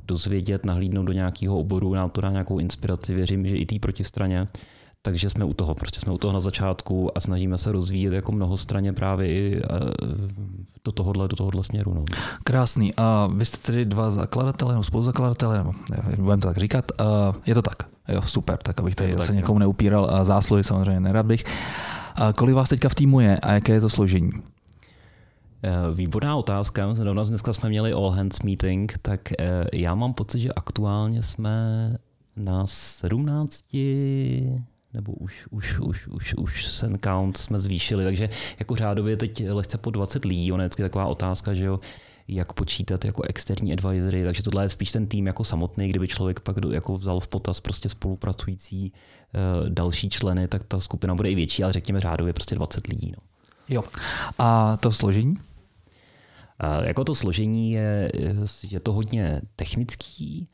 dozvědět, 0.08 0.66
nahlídnout 0.66 1.06
do 1.06 1.14
nějakého 1.14 1.60
oboru, 1.60 1.94
nám 1.94 2.10
to 2.10 2.22
dá 2.22 2.30
nějakou 2.30 2.60
inspiraci, 2.60 3.14
věřím, 3.14 3.48
že 3.48 3.56
i 3.56 3.66
té 3.66 3.80
protistraně. 3.80 4.48
Takže 5.04 5.30
jsme 5.30 5.46
u 5.46 5.54
toho, 5.54 5.76
prostě 5.76 6.00
jsme 6.00 6.14
u 6.14 6.18
toho 6.18 6.34
na 6.34 6.40
začátku 6.40 7.18
a 7.18 7.20
snažíme 7.20 7.58
se 7.58 7.72
rozvíjet 7.72 8.14
jako 8.14 8.32
mnohostraně 8.32 8.94
právě 8.94 9.28
i 9.28 9.62
eh, 9.64 9.80
do 10.86 10.92
tohohle, 10.92 11.28
do 11.28 11.36
tohohle 11.36 11.64
směru. 11.64 11.94
No. 11.94 12.04
Krásný. 12.44 12.94
A 12.98 13.30
vy 13.34 13.46
jste 13.46 13.58
tedy 13.58 13.86
dva 13.86 14.12
zakladatele, 14.12 14.74
nebo 14.74 14.84
spoluzakladatelé, 14.84 15.58
nebo 15.58 15.74
budeme 16.18 16.42
to 16.42 16.48
tak 16.48 16.58
říkat. 16.58 16.92
A 17.02 17.34
je 17.46 17.54
to 17.54 17.62
tak? 17.62 17.84
Jo, 18.08 18.22
super, 18.26 18.58
tak 18.58 18.80
abych 18.80 18.96
tady 18.96 19.16
se 19.20 19.36
někomu 19.36 19.60
neupíral 19.60 20.08
a 20.12 20.24
zásluhy 20.24 20.64
samozřejmě 20.64 21.00
nerad 21.00 21.26
bych. 21.26 21.44
A 22.16 22.34
kolik 22.34 22.56
vás 22.56 22.70
teďka 22.70 22.90
v 22.90 22.96
týmu 22.96 23.20
je 23.20 23.38
a 23.38 23.54
jaké 23.54 23.74
je 23.74 23.82
to 23.82 23.90
složení? 23.90 24.32
Eh, 25.64 25.94
výborná 25.94 26.36
otázka. 26.36 26.94
Zrovna 26.94 27.24
dneska 27.24 27.54
jsme 27.54 27.70
měli 27.70 27.94
all 27.94 28.10
hands 28.10 28.40
meeting, 28.40 28.94
tak 29.02 29.22
eh, 29.32 29.66
já 29.74 29.96
mám 29.96 30.14
pocit, 30.14 30.40
že 30.40 30.54
aktuálně 30.54 31.24
jsme 31.24 31.54
na 32.36 32.68
17 32.68 33.66
nebo 34.94 35.14
už, 35.14 35.48
už, 35.50 35.80
už, 35.80 36.08
už, 36.08 36.34
už 36.34 36.80
ten 36.80 36.98
count 36.98 37.38
jsme 37.38 37.60
zvýšili, 37.60 38.04
takže 38.04 38.30
jako 38.60 38.76
řádově 38.76 39.18
teď 39.18 39.50
lehce 39.50 39.78
po 39.78 39.92
20 39.92 40.26
lidí, 40.26 40.52
ona 40.52 40.64
je 40.64 40.70
taková 40.70 41.06
otázka, 41.06 41.54
že 41.54 41.64
jo, 41.64 41.80
jak 42.28 42.54
počítat 42.54 43.06
jako 43.06 43.24
externí 43.24 43.74
advisory, 43.74 44.24
takže 44.24 44.44
tohle 44.44 44.66
je 44.66 44.70
spíš 44.70 44.92
ten 44.92 45.08
tým 45.08 45.28
jako 45.28 45.44
samotný, 45.44 45.90
kdyby 45.90 46.08
člověk 46.08 46.40
pak 46.40 46.56
jako 46.72 46.98
vzal 46.98 47.20
v 47.20 47.28
potaz 47.28 47.60
prostě 47.60 47.90
spolupracující 47.90 48.94
další 49.70 50.10
členy, 50.10 50.48
tak 50.48 50.64
ta 50.64 50.80
skupina 50.80 51.16
bude 51.16 51.32
i 51.32 51.36
větší, 51.36 51.64
ale 51.64 51.74
řekněme 51.74 52.00
řádově 52.00 52.34
prostě 52.34 52.56
20 52.56 52.88
lidí. 52.88 53.12
No. 53.18 53.24
Jo. 53.70 53.84
A 54.40 54.78
to 54.78 54.92
složení? 54.92 55.32
Uh, 55.32 56.86
jako 56.86 57.04
to 57.04 57.16
složení 57.16 57.72
je, 57.72 58.12
je 58.64 58.80
to 58.80 58.94
hodně 58.94 59.42
technický, 59.56 60.48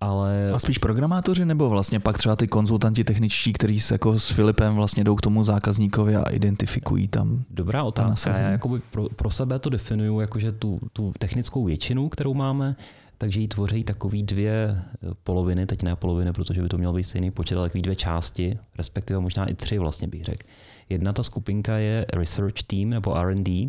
ale... 0.00 0.50
A 0.54 0.58
spíš 0.58 0.78
programátoři 0.78 1.44
nebo 1.44 1.70
vlastně 1.70 2.00
pak 2.00 2.18
třeba 2.18 2.36
ty 2.36 2.46
konzultanti 2.46 3.04
techničtí, 3.04 3.52
kteří 3.52 3.80
se 3.80 3.94
jako 3.94 4.18
s 4.18 4.28
Filipem 4.28 4.74
vlastně 4.74 5.04
jdou 5.04 5.16
k 5.16 5.20
tomu 5.20 5.44
zákazníkovi 5.44 6.16
a 6.16 6.22
identifikují 6.22 7.08
tam? 7.08 7.44
Dobrá 7.50 7.82
otázka. 7.82 8.38
Já 8.38 8.50
jakoby 8.50 8.80
pro, 8.90 9.08
pro 9.16 9.30
sebe 9.30 9.58
to 9.58 9.70
definuju 9.70 10.20
jakože 10.20 10.52
tu, 10.52 10.80
tu 10.92 11.12
technickou 11.18 11.64
většinu, 11.64 12.08
kterou 12.08 12.34
máme, 12.34 12.76
takže 13.24 13.40
ji 13.40 13.48
tvoří 13.48 13.84
takový 13.84 14.22
dvě 14.22 14.82
poloviny, 15.22 15.66
teď 15.66 15.82
ne 15.82 15.96
poloviny, 15.96 16.32
protože 16.32 16.62
by 16.62 16.68
to 16.68 16.78
měl 16.78 16.92
být 16.92 17.02
stejný 17.02 17.30
počet, 17.30 17.56
ale 17.56 17.68
takový 17.68 17.82
dvě 17.82 17.96
části, 17.96 18.58
respektive 18.78 19.20
možná 19.20 19.46
i 19.46 19.54
tři 19.54 19.78
vlastně 19.78 20.08
bych 20.08 20.24
řekl. 20.24 20.46
Jedna 20.88 21.12
ta 21.12 21.22
skupinka 21.22 21.76
je 21.76 22.06
research 22.12 22.62
team 22.66 22.90
nebo 22.90 23.16
R&D, 23.16 23.66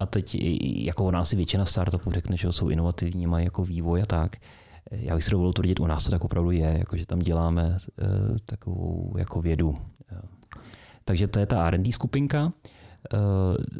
a 0.00 0.06
teď 0.06 0.36
jako 0.60 1.04
o 1.04 1.10
nás 1.10 1.28
si 1.28 1.36
většina 1.36 1.64
startupů 1.64 2.10
řekne, 2.10 2.36
že 2.36 2.52
jsou 2.52 2.68
inovativní, 2.68 3.26
mají 3.26 3.44
jako 3.44 3.64
vývoj 3.64 4.02
a 4.02 4.06
tak 4.06 4.36
já 4.90 5.14
bych 5.14 5.24
si 5.24 5.30
dovolil 5.30 5.52
tvrdit, 5.52 5.80
u 5.80 5.86
nás 5.86 6.04
to 6.04 6.10
tak 6.10 6.24
opravdu 6.24 6.50
je, 6.50 6.76
jako 6.78 6.96
že 6.96 7.06
tam 7.06 7.18
děláme 7.18 7.68
uh, 7.68 8.36
takovou 8.44 9.14
jako 9.18 9.42
vědu. 9.42 9.74
Takže 11.04 11.28
to 11.28 11.38
je 11.38 11.46
ta 11.46 11.66
R&D 11.66 11.92
skupinka. 11.92 12.52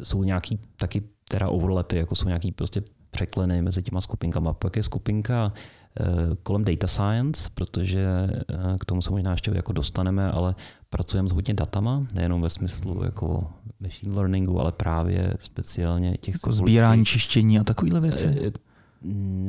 Jsou 0.03 0.23
nějaký 0.23 0.59
taky 0.75 1.03
teda 1.29 1.49
overlapy, 1.49 1.95
jako 1.95 2.15
jsou 2.15 2.27
nějaký 2.27 2.51
prostě 2.51 2.81
překleny 3.15 3.61
mezi 3.61 3.83
těma 3.83 4.01
skupinkama. 4.01 4.53
Pak 4.53 4.75
je 4.75 4.83
skupinka 4.83 5.53
uh, 5.99 6.35
kolem 6.43 6.63
data 6.63 6.87
science, 6.87 7.49
protože 7.53 8.07
uh, 8.27 8.75
k 8.79 8.85
tomu 8.85 9.01
se 9.01 9.11
možná 9.11 9.31
ještě 9.31 9.51
jako 9.55 9.73
dostaneme, 9.73 10.31
ale 10.31 10.55
pracujeme 10.89 11.29
s 11.29 11.31
hodně 11.31 11.53
datama, 11.53 12.01
nejenom 12.13 12.41
ve 12.41 12.49
smyslu 12.49 13.03
jako 13.03 13.47
machine 13.79 14.15
learningu, 14.15 14.59
ale 14.59 14.71
právě 14.71 15.33
speciálně 15.39 16.17
těch... 16.17 16.35
Jako 16.35 16.51
sbírání, 16.51 17.05
čištění 17.05 17.59
a 17.59 17.63
takovéhle 17.63 17.99
věci? 17.99 18.51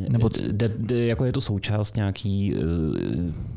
Nebo 0.09 0.29
de, 0.53 0.69
de, 0.69 1.07
jako 1.07 1.25
je 1.25 1.33
to 1.33 1.41
součást 1.41 1.97
nějaký, 1.97 2.55
eh, 2.55 2.61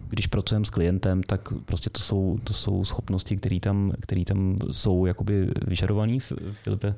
když 0.10 0.28
pracujeme 0.28 0.66
s 0.66 0.70
klientem, 0.70 1.24
tak 1.24 1.54
prostě 1.66 1.90
to 1.90 2.00
jsou, 2.00 2.40
to 2.44 2.54
jsou 2.54 2.86
schopnosti, 2.86 3.38
které 3.38 3.60
tam, 3.60 3.92
který 4.00 4.26
tam 4.26 4.58
jsou 4.72 5.06
jakoby 5.06 5.50
vyžadované, 5.68 6.20
Filipe? 6.64 6.96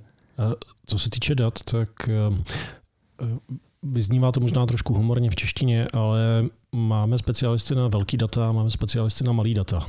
Co 0.85 0.99
se 0.99 1.09
týče 1.09 1.35
dat, 1.35 1.63
tak 1.63 2.09
eh, 2.09 2.43
vyznívá 3.83 4.31
to 4.31 4.39
možná 4.39 4.65
trošku 4.65 4.93
humorně 4.93 5.29
v 5.29 5.35
češtině, 5.35 5.87
ale 5.93 6.45
máme 6.75 7.17
specialisty 7.17 7.75
na 7.75 7.87
velký 7.87 8.17
data, 8.17 8.51
máme 8.51 8.69
specialisty 8.69 9.23
na 9.23 9.31
malý 9.31 9.53
data 9.53 9.87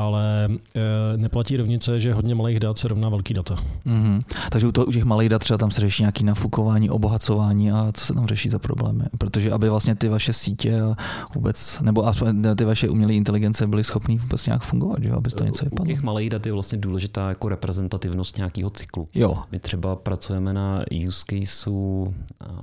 ale 0.00 0.48
e, 0.74 1.16
neplatí 1.16 1.56
rovnice, 1.56 2.00
že 2.00 2.14
hodně 2.14 2.34
malých 2.34 2.60
dat 2.60 2.78
se 2.78 2.88
rovná 2.88 3.08
velký 3.08 3.34
data. 3.34 3.56
Mm-hmm. 3.86 4.22
Takže 4.50 4.66
u, 4.66 4.72
to, 4.72 4.86
u 4.86 4.92
těch 4.92 5.04
malých 5.04 5.28
dat 5.28 5.38
třeba 5.38 5.58
tam 5.58 5.70
se 5.70 5.80
řeší 5.80 6.02
nějaké 6.02 6.24
nafukování, 6.24 6.90
obohacování 6.90 7.72
a 7.72 7.88
co 7.92 8.04
se 8.04 8.14
tam 8.14 8.26
řeší 8.26 8.48
za 8.48 8.58
problémy? 8.58 9.04
Protože 9.18 9.52
aby 9.52 9.68
vlastně 9.68 9.94
ty 9.94 10.08
vaše 10.08 10.32
sítě 10.32 10.80
a 10.80 10.96
vůbec, 11.34 11.80
nebo 11.82 12.12
ty 12.56 12.64
vaše 12.64 12.88
umělé 12.88 13.14
inteligence 13.14 13.66
byly 13.66 13.84
schopné 13.84 14.16
vůbec 14.16 14.46
nějak 14.46 14.62
fungovat, 14.62 15.02
že? 15.02 15.10
aby 15.10 15.30
to 15.30 15.44
něco 15.44 15.64
vypadlo. 15.64 15.84
U 15.84 15.88
těch 15.88 16.02
malých 16.02 16.30
dat 16.30 16.46
je 16.46 16.52
vlastně 16.52 16.78
důležitá 16.78 17.28
jako 17.28 17.48
reprezentativnost 17.48 18.36
nějakého 18.36 18.70
cyklu. 18.70 19.08
Jo. 19.14 19.38
My 19.52 19.58
třeba 19.58 19.96
pracujeme 19.96 20.52
na 20.52 20.84
use 21.06 21.24
caseu 21.30 22.14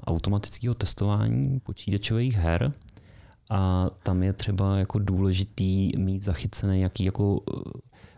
automatického 0.08 0.76
testování 0.76 1.60
počítačových 1.60 2.36
her, 2.36 2.72
a 3.50 3.90
tam 4.04 4.24
je 4.24 4.34
třeba 4.34 4.78
jako 4.78 5.00
důležitý 5.00 5.92
mít 5.98 6.24
zachycené 6.24 6.80
jaký 6.80 7.04
jako 7.04 7.42
eh, 7.52 7.60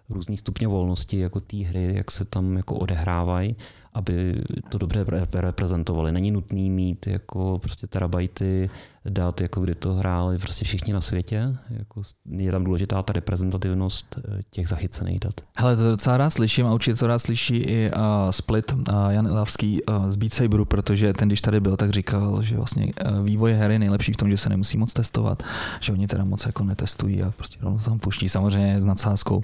různý 0.10 0.38
stupně 0.38 0.68
volnosti 0.68 1.20
jako 1.20 1.40
té 1.40 1.58
hry, 1.58 1.96
jak 1.96 2.12
se 2.12 2.26
tam 2.26 2.58
jako 2.58 2.76
odehrávají 2.76 3.56
aby 3.94 4.42
to 4.70 4.78
dobře 4.78 5.06
reprezentovali. 5.34 6.12
Není 6.12 6.32
nutný 6.32 6.70
mít 6.70 7.08
jako 7.08 7.60
prostě 7.60 7.88
terabajty 7.88 8.70
dat, 9.06 9.42
jako 9.42 9.62
kdy 9.62 9.76
to 9.76 9.94
hráli 9.94 10.38
prostě 10.38 10.66
všichni 10.66 10.94
na 10.94 11.02
světě. 11.02 11.58
Jako 11.70 12.02
je 12.30 12.52
tam 12.52 12.64
důležitá 12.64 13.04
ta 13.04 13.14
reprezentativnost 13.14 14.18
eh, 14.18 14.40
těch 14.50 14.68
zachycených 14.68 15.20
dat. 15.20 15.34
Hele, 15.58 15.76
to 15.76 15.90
docela 15.90 16.18
rád 16.18 16.30
slyším 16.30 16.66
a 16.66 16.74
určitě 16.74 16.96
to 16.96 17.08
rád 17.08 17.20
slyší 17.20 17.58
i 17.58 17.92
uh, 17.92 18.32
Split, 18.32 18.74
uh, 18.74 18.84
Jan 19.10 19.28
Ilavský 19.28 19.84
uh, 19.84 20.10
z 20.10 20.16
Beat 20.16 20.34
Saberu, 20.34 20.66
protože 20.66 21.14
ten, 21.14 21.28
když 21.28 21.42
tady 21.42 21.60
byl, 21.60 21.78
tak 21.78 21.90
říkal, 21.90 22.44
že 22.44 22.58
vlastně 22.58 22.86
uh, 22.86 23.26
vývoj 23.26 23.54
hry 23.54 23.74
je 23.74 23.80
nejlepší 23.80 24.14
v 24.14 24.18
tom, 24.18 24.30
že 24.30 24.38
se 24.38 24.50
nemusí 24.50 24.78
moc 24.78 24.94
testovat, 24.94 25.44
že 25.80 25.92
oni 25.92 26.08
teda 26.08 26.24
moc 26.26 26.46
jako 26.46 26.64
netestují 26.64 27.24
a 27.24 27.32
prostě 27.32 27.58
rovnou 27.62 27.80
tam 27.80 28.00
puští 28.00 28.30
samozřejmě 28.30 28.82
s 28.82 28.86
nadsázkou. 28.86 29.44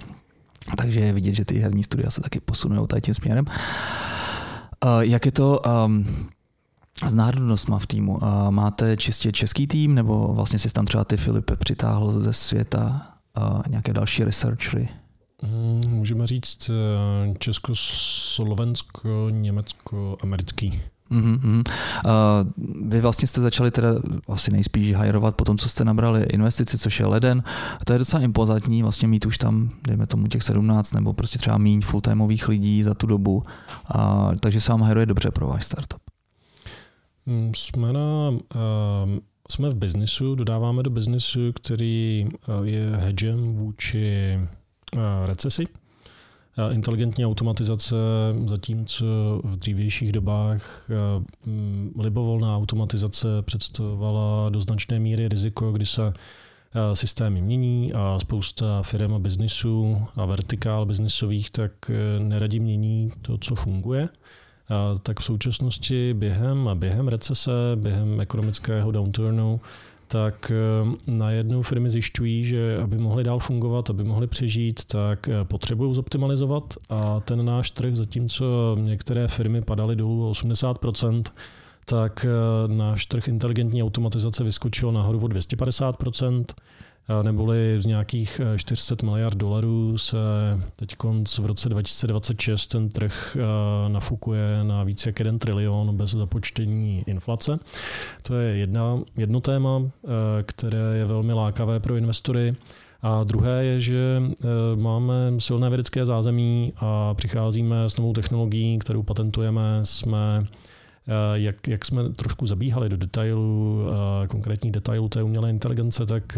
Takže 0.77 0.99
je 0.99 1.13
vidět, 1.13 1.35
že 1.35 1.45
ty 1.45 1.59
herní 1.59 1.83
studia 1.83 2.09
se 2.09 2.21
taky 2.21 2.39
posunují 2.39 2.87
tady 2.87 3.01
tím 3.01 3.13
směrem. 3.13 3.45
Jak 4.99 5.25
je 5.25 5.31
to, 5.31 5.61
um, 5.85 6.05
s 7.07 7.13
národnostma 7.13 7.79
v 7.79 7.87
týmu. 7.87 8.19
Máte 8.49 8.97
čistě 8.97 9.31
český 9.31 9.67
tým, 9.67 9.95
nebo 9.95 10.33
vlastně 10.33 10.59
si 10.59 10.69
tam 10.69 10.85
třeba 10.85 11.03
ty 11.03 11.17
Filipe 11.17 11.55
přitáhl 11.55 12.11
ze 12.11 12.33
světa 12.33 13.01
nějaké 13.67 13.93
další 13.93 14.23
researchery? 14.23 14.89
Hmm, 15.41 15.81
můžeme 15.89 16.27
říct 16.27 16.71
Česko, 17.39 17.75
Slovensko, 17.75 19.27
Německo, 19.29 20.17
americký. 20.21 20.81
Mm-hmm. 21.11 21.63
Uh, 22.05 22.89
vy 22.89 23.01
vlastně 23.01 23.27
jste 23.27 23.41
začali 23.41 23.71
teda 23.71 23.87
asi 24.27 24.51
nejspíš 24.51 24.93
hajrovat 24.93 25.35
po 25.35 25.45
tom, 25.45 25.57
co 25.57 25.69
jste 25.69 25.85
nabrali 25.85 26.23
investici, 26.23 26.77
což 26.77 26.99
je 26.99 27.05
leden. 27.05 27.43
To 27.85 27.93
je 27.93 27.99
docela 27.99 28.23
impozantní 28.23 28.81
vlastně 28.83 29.07
mít 29.07 29.25
už 29.25 29.37
tam, 29.37 29.69
dejme 29.87 30.07
tomu 30.07 30.27
těch 30.27 30.43
17 30.43 30.91
nebo 30.91 31.13
prostě 31.13 31.39
třeba 31.39 31.57
míň 31.57 31.81
fulltimeových 31.81 32.47
lidí 32.47 32.83
za 32.83 32.93
tu 32.93 33.07
dobu. 33.07 33.43
Uh, 33.95 34.35
takže 34.39 34.61
se 34.61 34.71
vám 34.71 34.81
hajruje 34.81 35.05
dobře 35.05 35.31
pro 35.31 35.47
váš 35.47 35.65
startup. 35.65 36.01
Mm, 37.25 37.51
jsme, 37.55 37.93
na, 37.93 38.29
uh, 38.29 38.39
jsme 39.49 39.69
v 39.69 39.75
biznisu, 39.75 40.35
dodáváme 40.35 40.83
do 40.83 40.89
biznisu, 40.89 41.39
který 41.53 42.27
je 42.63 42.91
hedgem 42.95 43.55
vůči 43.55 44.39
recesi. 45.25 45.65
Inteligentní 46.71 47.25
automatizace, 47.25 47.95
zatímco 48.45 49.05
v 49.43 49.55
dřívějších 49.57 50.11
dobách 50.11 50.89
libovolná 51.99 52.57
automatizace 52.57 53.27
představovala 53.41 54.49
do 54.49 54.61
značné 54.61 54.99
míry 54.99 55.27
riziko, 55.27 55.71
kdy 55.71 55.85
se 55.85 56.13
systémy 56.93 57.41
mění 57.41 57.93
a 57.93 58.19
spousta 58.19 58.83
firm 58.83 59.13
a 59.13 59.19
biznisů 59.19 60.01
a 60.15 60.25
vertikál 60.25 60.85
biznisových 60.85 61.51
tak 61.51 61.71
e, 61.89 62.19
neradi 62.19 62.59
mění 62.59 63.11
to, 63.21 63.37
co 63.37 63.55
funguje. 63.55 64.09
Tak 65.03 65.19
v 65.19 65.23
současnosti 65.23 66.13
během, 66.13 66.69
během 66.73 67.07
recese, 67.07 67.51
během 67.75 68.21
ekonomického 68.21 68.91
downturnu 68.91 69.61
tak 70.07 70.51
eh, 70.51 70.95
najednou 71.07 71.61
firmy 71.61 71.89
zjišťují, 71.89 72.45
že 72.45 72.77
aby 72.83 72.97
mohly 72.97 73.23
dál 73.23 73.39
fungovat, 73.39 73.89
aby 73.89 74.03
mohly 74.03 74.27
přežít, 74.27 74.85
tak 74.85 75.29
eh, 75.29 75.43
potřebují 75.43 75.95
zoptimalizovat 75.95 76.73
a 76.89 77.19
ten 77.19 77.45
náš 77.45 77.71
trh, 77.71 77.95
zatímco 77.95 78.77
některé 78.79 79.27
firmy 79.27 79.61
padaly 79.61 79.95
dolů 79.95 80.29
o 80.29 80.31
80%, 80.31 81.23
tak 81.85 82.25
eh, 82.25 82.73
náš 82.73 83.05
trh 83.05 83.27
inteligentní 83.27 83.83
automatizace 83.83 84.43
vyskočil 84.43 84.91
nahoru 84.91 85.19
o 85.19 85.27
250%, 85.27 86.45
neboli 87.21 87.75
z 87.79 87.85
nějakých 87.85 88.41
400 88.55 88.95
miliard 89.03 89.37
dolarů 89.37 89.97
se 89.97 90.17
teď 90.75 90.95
v 91.39 91.45
roce 91.45 91.69
2026 91.69 92.67
ten 92.67 92.89
trh 92.89 93.37
nafukuje 93.87 94.63
na 94.63 94.83
více 94.83 95.09
jak 95.09 95.19
1 95.19 95.37
trilion 95.37 95.97
bez 95.97 96.11
započtení 96.11 97.03
inflace. 97.07 97.59
To 98.21 98.35
je 98.35 98.57
jedna, 98.57 98.99
jedno 99.17 99.41
téma, 99.41 99.81
které 100.43 100.97
je 100.97 101.05
velmi 101.05 101.33
lákavé 101.33 101.79
pro 101.79 101.95
investory. 101.95 102.55
A 103.01 103.23
druhé 103.23 103.65
je, 103.65 103.81
že 103.81 104.21
máme 104.75 105.13
silné 105.37 105.69
vědecké 105.69 106.05
zázemí 106.05 106.73
a 106.77 107.13
přicházíme 107.13 107.83
s 107.89 107.97
novou 107.97 108.13
technologií, 108.13 108.79
kterou 108.79 109.03
patentujeme, 109.03 109.79
jsme 109.83 110.45
jak, 111.33 111.67
jak 111.67 111.85
jsme 111.85 112.09
trošku 112.09 112.47
zabíhali 112.47 112.89
do 112.89 112.97
detailů, 112.97 113.81
konkrétních 114.29 114.71
detailů 114.71 115.09
té 115.09 115.23
umělé 115.23 115.49
inteligence, 115.49 116.05
tak 116.05 116.37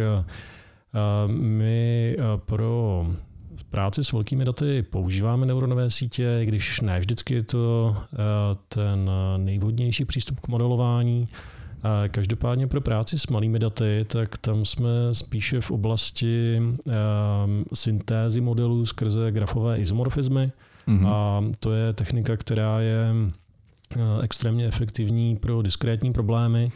my 1.28 2.18
pro 2.45 3.08
práci 3.70 4.04
s 4.04 4.12
velkými 4.12 4.45
daty 4.45 4.84
používáme 4.84 5.45
neuronové 5.45 5.89
sítě, 5.89 6.41
když 6.43 6.82
ne 6.82 7.00
vždycky 7.00 7.34
je 7.34 7.43
to 7.43 7.95
ten 8.68 9.12
nejvhodnější 9.38 10.06
přístup 10.06 10.39
k 10.39 10.48
modelování. 10.48 11.28
Každopádně 12.12 12.68
pro 12.68 12.82
práci 12.82 13.20
s 13.20 13.28
malými 13.28 13.60
daty, 13.60 14.06
tak 14.08 14.38
tam 14.38 14.66
jsme 14.66 14.89
spíše 15.12 15.62
v 15.62 15.72
oblasti 15.72 16.62
syntézy 17.74 18.41
modelů 18.41 18.86
skrze 18.86 19.32
grafové 19.32 19.78
izomorfizmy. 19.78 20.52
Mm-hmm. 20.88 21.08
A 21.08 21.43
to 21.60 21.74
je 21.74 21.93
technika, 21.93 22.38
která 22.38 22.80
je 22.80 23.08
extrémně 24.22 24.68
efektivní 24.68 25.36
pro 25.36 25.62
diskrétní 25.62 26.14
problémy 26.14 26.72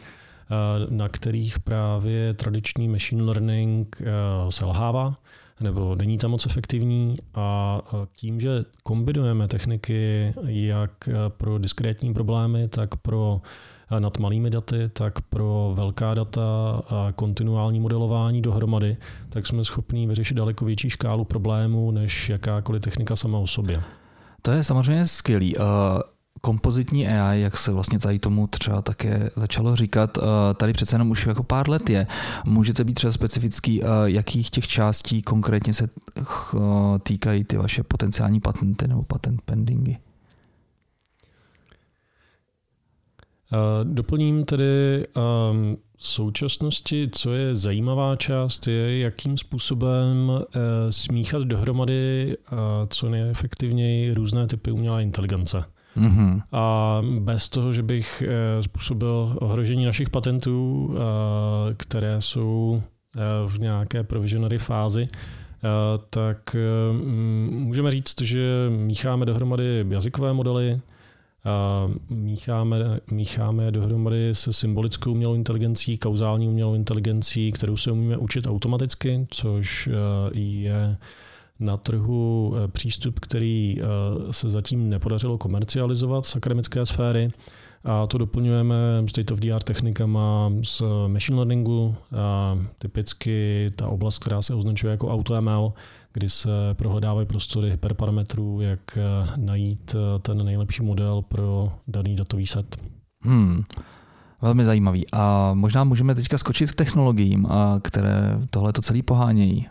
na 0.88 1.08
kterých 1.08 1.58
právě 1.58 2.34
tradiční 2.34 2.88
machine 2.88 3.22
learning 3.22 4.02
selhává 4.48 5.16
nebo 5.60 5.94
není 5.94 6.18
tam 6.18 6.30
moc 6.30 6.46
efektivní 6.46 7.16
a 7.34 7.80
tím, 8.16 8.40
že 8.40 8.64
kombinujeme 8.82 9.48
techniky 9.48 10.34
jak 10.44 10.90
pro 11.28 11.58
diskrétní 11.58 12.14
problémy, 12.14 12.68
tak 12.68 12.96
pro 12.96 13.40
nad 13.98 14.18
malými 14.18 14.50
daty, 14.50 14.88
tak 14.92 15.20
pro 15.20 15.72
velká 15.76 16.14
data 16.14 16.80
a 16.88 17.12
kontinuální 17.16 17.80
modelování 17.80 18.42
dohromady, 18.42 18.96
tak 19.28 19.46
jsme 19.46 19.64
schopni 19.64 20.06
vyřešit 20.06 20.34
daleko 20.34 20.64
větší 20.64 20.90
škálu 20.90 21.24
problémů 21.24 21.90
než 21.90 22.28
jakákoliv 22.28 22.82
technika 22.82 23.16
sama 23.16 23.38
o 23.38 23.46
sobě. 23.46 23.82
To 24.42 24.50
je 24.50 24.64
samozřejmě 24.64 25.06
skvělý 25.06 25.54
kompozitní 26.44 27.08
AI, 27.08 27.40
jak 27.40 27.56
se 27.56 27.72
vlastně 27.72 27.98
tady 27.98 28.18
tomu 28.18 28.46
třeba 28.46 28.82
také 28.82 29.30
začalo 29.36 29.76
říkat, 29.76 30.18
eh, 30.18 30.54
tady 30.54 30.72
přece 30.72 30.94
jenom 30.94 31.10
už 31.10 31.26
jako 31.26 31.42
pár 31.42 31.68
let 31.68 31.90
je. 31.90 32.06
Můžete 32.44 32.84
být 32.84 32.94
třeba 32.94 33.12
specifický, 33.12 33.84
eh, 33.84 33.86
jakých 34.04 34.50
těch 34.50 34.66
částí 34.66 35.22
konkrétně 35.22 35.74
se 35.74 35.88
eh, 36.18 36.22
týkají 37.02 37.44
ty 37.44 37.56
vaše 37.56 37.82
potenciální 37.82 38.40
patenty 38.40 38.88
nebo 38.88 39.02
patent 39.02 39.42
pendingy? 39.42 39.98
Doplním 43.84 44.44
tedy 44.44 45.04
v 45.96 46.06
současnosti, 46.06 47.10
co 47.12 47.32
je 47.32 47.56
zajímavá 47.56 48.16
část, 48.16 48.66
je, 48.66 48.98
jakým 48.98 49.38
způsobem 49.38 50.32
smíchat 50.90 51.42
dohromady 51.42 52.36
co 52.88 53.10
nejefektivněji 53.10 54.14
různé 54.14 54.46
typy 54.46 54.70
umělé 54.70 55.02
inteligence. 55.02 55.64
Mm-hmm. 55.96 56.42
A 56.52 57.02
bez 57.20 57.48
toho, 57.48 57.72
že 57.72 57.82
bych 57.82 58.22
eh, 58.26 58.62
způsobil 58.62 59.36
ohrožení 59.40 59.84
našich 59.84 60.10
patentů, 60.10 60.90
eh, 60.94 61.74
které 61.74 62.20
jsou 62.20 62.82
eh, 63.16 63.20
v 63.46 63.60
nějaké 63.60 64.02
provisionary 64.02 64.58
fázi, 64.58 65.08
tak 66.10 66.56
můžeme 67.50 67.90
říct, 67.90 68.20
že 68.20 68.66
mícháme 68.68 69.26
dohromady 69.26 69.86
jazykové 69.88 70.32
modely, 70.32 70.80
mícháme, 72.10 72.76
mícháme 73.10 73.70
dohromady 73.70 74.34
se 74.34 74.52
symbolickou 74.52 75.10
umělou 75.10 75.34
inteligencí, 75.34 75.98
kauzální 75.98 76.48
umělou 76.48 76.74
inteligencí, 76.74 77.52
kterou 77.52 77.76
se 77.76 77.92
umíme 77.92 78.16
učit 78.16 78.46
automaticky, 78.46 79.26
což 79.30 79.88
je 80.32 80.96
na 81.62 81.76
trhu 81.76 82.54
eh, 82.56 82.68
přístup, 82.68 83.20
který 83.20 83.76
eh, 83.78 83.84
se 84.32 84.50
zatím 84.50 84.90
nepodařilo 84.90 85.38
komercializovat 85.38 86.26
z 86.26 86.36
akademické 86.36 86.86
sféry. 86.86 87.30
A 87.84 88.06
to 88.06 88.18
doplňujeme 88.18 88.74
state 89.08 89.30
of 89.30 89.38
the 89.38 89.52
art 89.52 89.64
technikama 89.64 90.52
z 90.62 90.82
machine 91.06 91.36
learningu, 91.36 91.94
a 92.18 92.58
typicky 92.78 93.70
ta 93.76 93.86
oblast, 93.86 94.18
která 94.18 94.42
se 94.42 94.54
označuje 94.54 94.90
jako 94.90 95.08
AutoML, 95.08 95.72
kdy 96.12 96.30
se 96.30 96.50
prohledávají 96.72 97.26
prostory 97.26 97.70
hyperparametrů, 97.70 98.60
jak 98.60 98.80
eh, 98.96 99.02
najít 99.36 99.96
ten 100.22 100.44
nejlepší 100.44 100.82
model 100.82 101.22
pro 101.22 101.72
daný 101.88 102.16
datový 102.16 102.46
set. 102.46 102.76
Hmm. 103.20 103.62
Velmi 104.42 104.64
zajímavý. 104.64 105.04
A 105.12 105.50
možná 105.54 105.84
můžeme 105.84 106.14
teďka 106.14 106.38
skočit 106.38 106.72
k 106.72 106.74
technologiím, 106.74 107.48
které 107.82 108.38
tohle 108.50 108.72
to 108.72 108.82
celý 108.82 109.02
pohánějí 109.02 109.66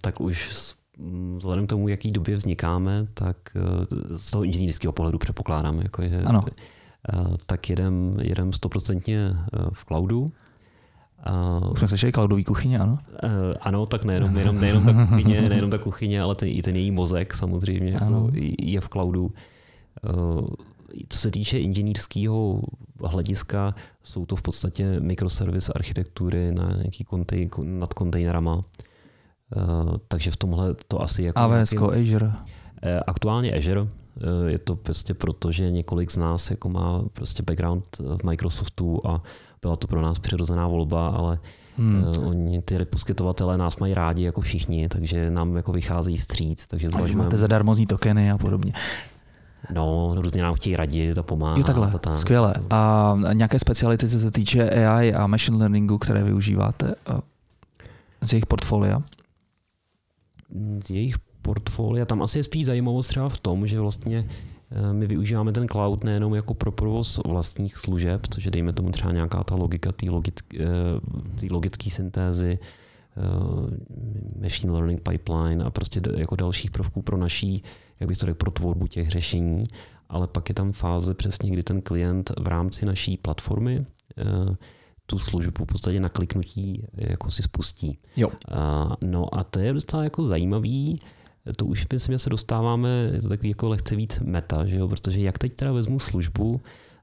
tak 0.00 0.20
už 0.20 0.66
vzhledem 1.36 1.66
k 1.66 1.70
tomu, 1.70 1.88
jaký 1.88 2.12
době 2.12 2.36
vznikáme, 2.36 3.06
tak 3.14 3.36
e, 3.56 3.60
z 4.18 4.30
toho 4.30 4.44
inženýrského 4.44 4.92
pohledu 4.92 5.18
předpokládám, 5.18 5.78
jako 5.78 6.02
že, 6.02 6.22
ano. 6.22 6.44
tak 7.46 7.70
jedem, 7.70 8.16
jedem 8.20 8.52
stoprocentně 8.52 9.36
v 9.72 9.84
cloudu. 9.84 10.26
Už 11.72 11.78
jsme 11.78 11.88
slyšeli 11.88 12.12
cloudový 12.12 12.44
kuchyně, 12.44 12.78
ano? 12.78 12.98
Ano, 13.60 13.86
tak 13.86 14.04
nejenom, 14.04 14.34
nejenom, 14.34 14.60
nejenom, 14.60 14.84
ta 14.84 15.06
kuchyně, 15.06 15.42
nejenom 15.48 15.70
ta 15.70 15.78
kuchyně, 15.78 16.22
ale 16.22 16.34
ten, 16.34 16.48
i 16.48 16.62
ten 16.62 16.76
její 16.76 16.90
mozek 16.90 17.34
samozřejmě 17.34 17.92
jako 17.92 18.30
je 18.62 18.80
v 18.80 18.88
cloudu. 18.88 19.30
Co 21.08 21.18
se 21.18 21.30
týče 21.30 21.58
inženýrského 21.58 22.62
hlediska, 23.04 23.74
jsou 24.04 24.26
to 24.26 24.36
v 24.36 24.42
podstatě 24.42 25.00
mikroservis 25.00 25.70
architektury 25.74 26.52
na 26.52 26.72
nějaký 26.76 27.04
kontej, 27.04 27.50
nad 27.62 27.94
kontejnerama. 27.94 28.60
Eh, 29.56 29.98
takže 30.08 30.30
v 30.30 30.36
tomhle 30.36 30.74
to 30.88 31.02
asi 31.02 31.22
jako... 31.22 31.40
AWS, 31.40 31.72
nějaký, 31.72 32.00
Azure. 32.00 32.32
Eh, 32.82 33.00
aktuálně 33.00 33.52
Azure. 33.52 33.80
Eh, 33.80 34.50
je 34.50 34.58
to 34.58 34.76
prostě 34.76 35.14
proto, 35.14 35.52
že 35.52 35.70
několik 35.70 36.10
z 36.10 36.16
nás 36.16 36.50
jako 36.50 36.68
má 36.68 37.02
prostě 37.12 37.42
background 37.42 37.84
v 37.98 38.24
Microsoftu 38.24 39.06
a 39.06 39.22
byla 39.62 39.76
to 39.76 39.86
pro 39.86 40.02
nás 40.02 40.18
přirozená 40.18 40.68
volba, 40.68 41.08
ale 41.08 41.38
Hmm. 41.78 42.04
oni 42.26 42.62
ty 42.62 42.84
poskytovatelé 42.84 43.58
nás 43.58 43.76
mají 43.76 43.94
rádi 43.94 44.22
jako 44.22 44.40
všichni, 44.40 44.88
takže 44.88 45.30
nám 45.30 45.56
jako 45.56 45.72
vycházejí 45.72 46.18
stříc. 46.18 46.66
Takže 46.66 46.90
zvažujeme... 46.90 47.24
máte 47.24 47.36
zadarmozní 47.36 47.86
tokeny 47.86 48.30
a 48.30 48.38
podobně. 48.38 48.72
No, 49.74 50.14
různě 50.16 50.42
nám 50.42 50.54
chtějí 50.54 50.76
radit 50.76 51.18
a 51.18 51.22
pomáhat. 51.22 51.58
Jo, 51.58 51.64
takhle, 51.64 51.90
a 51.94 51.98
tak. 51.98 52.16
skvěle. 52.16 52.54
A 52.70 53.14
nějaké 53.32 53.58
speciality, 53.58 54.08
co 54.08 54.18
se 54.18 54.30
týče 54.30 54.70
AI 54.70 55.14
a 55.14 55.26
machine 55.26 55.56
learningu, 55.56 55.98
které 55.98 56.24
využíváte 56.24 56.94
z 58.20 58.32
jejich 58.32 58.46
portfolia? 58.46 59.02
Z 60.84 60.90
jejich 60.90 61.18
portfolia, 61.42 62.04
tam 62.04 62.22
asi 62.22 62.38
je 62.38 62.44
spíš 62.44 62.66
zajímavost 62.66 63.08
třeba 63.08 63.28
v 63.28 63.38
tom, 63.38 63.66
že 63.66 63.80
vlastně 63.80 64.28
eh, 64.70 64.92
my 64.92 65.06
využíváme 65.06 65.52
ten 65.52 65.68
cloud 65.68 66.04
nejenom 66.04 66.34
jako 66.34 66.54
pro 66.54 66.72
provoz 66.72 67.20
vlastních 67.26 67.76
služeb, 67.76 68.26
což 68.30 68.44
je 68.44 68.50
dejme 68.50 68.72
tomu 68.72 68.90
třeba 68.90 69.12
nějaká 69.12 69.44
ta 69.44 69.54
logika 69.54 69.92
té 69.92 70.10
logické 70.10 70.58
eh, 70.60 71.48
logické 71.50 71.90
syntézy, 71.90 72.58
machine 74.40 74.72
learning 74.72 75.00
pipeline 75.00 75.64
a 75.64 75.70
prostě 75.70 76.00
jako 76.16 76.36
dalších 76.36 76.70
prvků 76.70 77.02
pro 77.02 77.16
naší 77.16 77.62
jak 78.02 78.08
bych 78.08 78.18
to 78.18 78.26
řekl, 78.26 78.36
pro 78.36 78.50
tvorbu 78.50 78.86
těch 78.86 79.10
řešení, 79.10 79.64
ale 80.08 80.26
pak 80.26 80.48
je 80.48 80.54
tam 80.54 80.72
fáze 80.72 81.14
přesně, 81.14 81.50
kdy 81.50 81.62
ten 81.62 81.82
klient 81.82 82.32
v 82.40 82.46
rámci 82.46 82.86
naší 82.86 83.16
platformy 83.16 83.86
eh, 84.18 84.56
tu 85.12 85.18
službu 85.18 85.64
v 85.64 85.66
podstatě 85.66 86.00
na 86.00 86.08
kliknutí 86.08 86.84
eh, 86.98 87.10
jako 87.10 87.30
si 87.30 87.42
spustí. 87.42 87.98
Jo. 88.16 88.28
A, 88.50 88.96
no 89.00 89.34
a 89.34 89.44
to 89.44 89.60
je 89.60 89.72
docela 89.72 90.04
jako 90.04 90.26
zajímavý, 90.26 91.00
to 91.56 91.66
už 91.66 91.86
myslím, 91.92 92.14
že 92.14 92.18
se 92.18 92.30
dostáváme, 92.30 93.10
je 93.12 93.22
to 93.22 93.28
takový 93.28 93.48
jako 93.48 93.68
lehce 93.68 93.96
víc 93.96 94.20
meta, 94.20 94.66
že 94.66 94.76
jo? 94.76 94.88
protože 94.88 95.20
jak 95.20 95.38
teď 95.38 95.54
teda 95.54 95.72
vezmu 95.72 95.98
službu, 95.98 96.60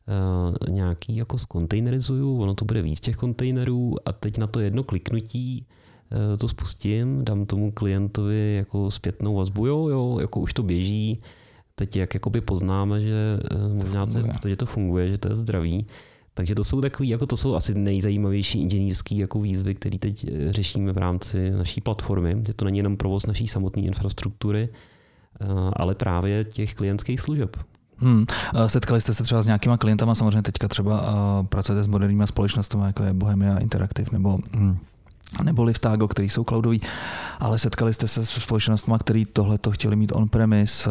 Uh, 0.09 0.73
nějaký 0.75 1.15
jako 1.15 1.37
skontejnerizuju, 1.37 2.41
ono 2.41 2.55
to 2.55 2.65
bude 2.65 2.81
víc 2.81 2.99
těch 2.99 3.15
kontejnerů 3.15 3.95
a 4.05 4.11
teď 4.11 4.37
na 4.37 4.47
to 4.47 4.59
jedno 4.59 4.83
kliknutí 4.83 5.65
Eh, 6.11 6.37
to 6.37 6.47
spustím, 6.47 7.25
dám 7.25 7.45
tomu 7.45 7.71
klientovi 7.71 8.55
jako 8.55 8.91
zpětnou 8.91 9.35
vazbu, 9.35 9.65
jo, 9.65 9.87
jo, 9.87 10.17
jako 10.21 10.39
už 10.39 10.53
to 10.53 10.63
běží, 10.63 11.21
teď 11.75 11.95
jak 11.95 12.13
jakoby 12.13 12.41
poznáme, 12.41 13.01
že 13.01 13.39
eh, 13.51 13.83
možná 13.83 14.05
to, 14.41 14.49
že 14.49 14.55
to 14.55 14.65
funguje, 14.65 15.09
že 15.09 15.17
to 15.17 15.29
je 15.29 15.35
zdravý, 15.35 15.85
takže 16.39 16.55
to 16.55 16.63
jsou 16.63 16.81
takový, 16.81 17.09
jako 17.09 17.25
to 17.25 17.37
jsou 17.37 17.55
asi 17.55 17.73
nejzajímavější 17.73 18.61
inženýrský 18.61 19.17
jako 19.17 19.39
výzvy, 19.39 19.75
které 19.75 19.97
teď 19.97 20.25
eh, 20.27 20.53
řešíme 20.53 20.93
v 20.93 20.97
rámci 20.97 21.51
naší 21.51 21.81
platformy. 21.81 22.35
Je 22.47 22.53
to 22.53 22.65
není 22.65 22.77
jenom 22.77 22.97
provoz 22.97 23.25
naší 23.25 23.47
samotné 23.47 23.81
infrastruktury, 23.81 24.69
ale 25.73 25.95
právě 25.95 26.43
těch 26.43 26.73
klientských 26.73 27.19
služeb. 27.19 27.57
Hmm. 27.97 28.25
Setkali 28.67 29.01
jste 29.01 29.13
se 29.13 29.23
třeba 29.23 29.41
s 29.41 29.45
nějakýma 29.45 29.77
klientama, 29.77 30.15
samozřejmě 30.15 30.41
teďka 30.41 30.67
třeba 30.67 31.03
pracujete 31.49 31.83
s 31.83 31.87
moderníma 31.87 32.27
společnostmi, 32.27 32.85
jako 32.85 33.03
je 33.03 33.13
Bohemia 33.13 33.57
Interactive 33.57 34.09
nebo 34.11 34.37
hmm, 34.55 34.77
nebo 35.43 35.63
Liftago, 35.63 36.07
který 36.07 36.29
jsou 36.29 36.43
cloudový, 36.43 36.81
ale 37.39 37.59
setkali 37.59 37.93
jste 37.93 38.07
se 38.07 38.25
s 38.25 38.29
společnostmi, 38.29 38.93
který 38.99 39.25
tohle 39.25 39.57
to 39.57 39.71
chtěli 39.71 39.95
mít 39.95 40.11
on-premise. 40.11 40.89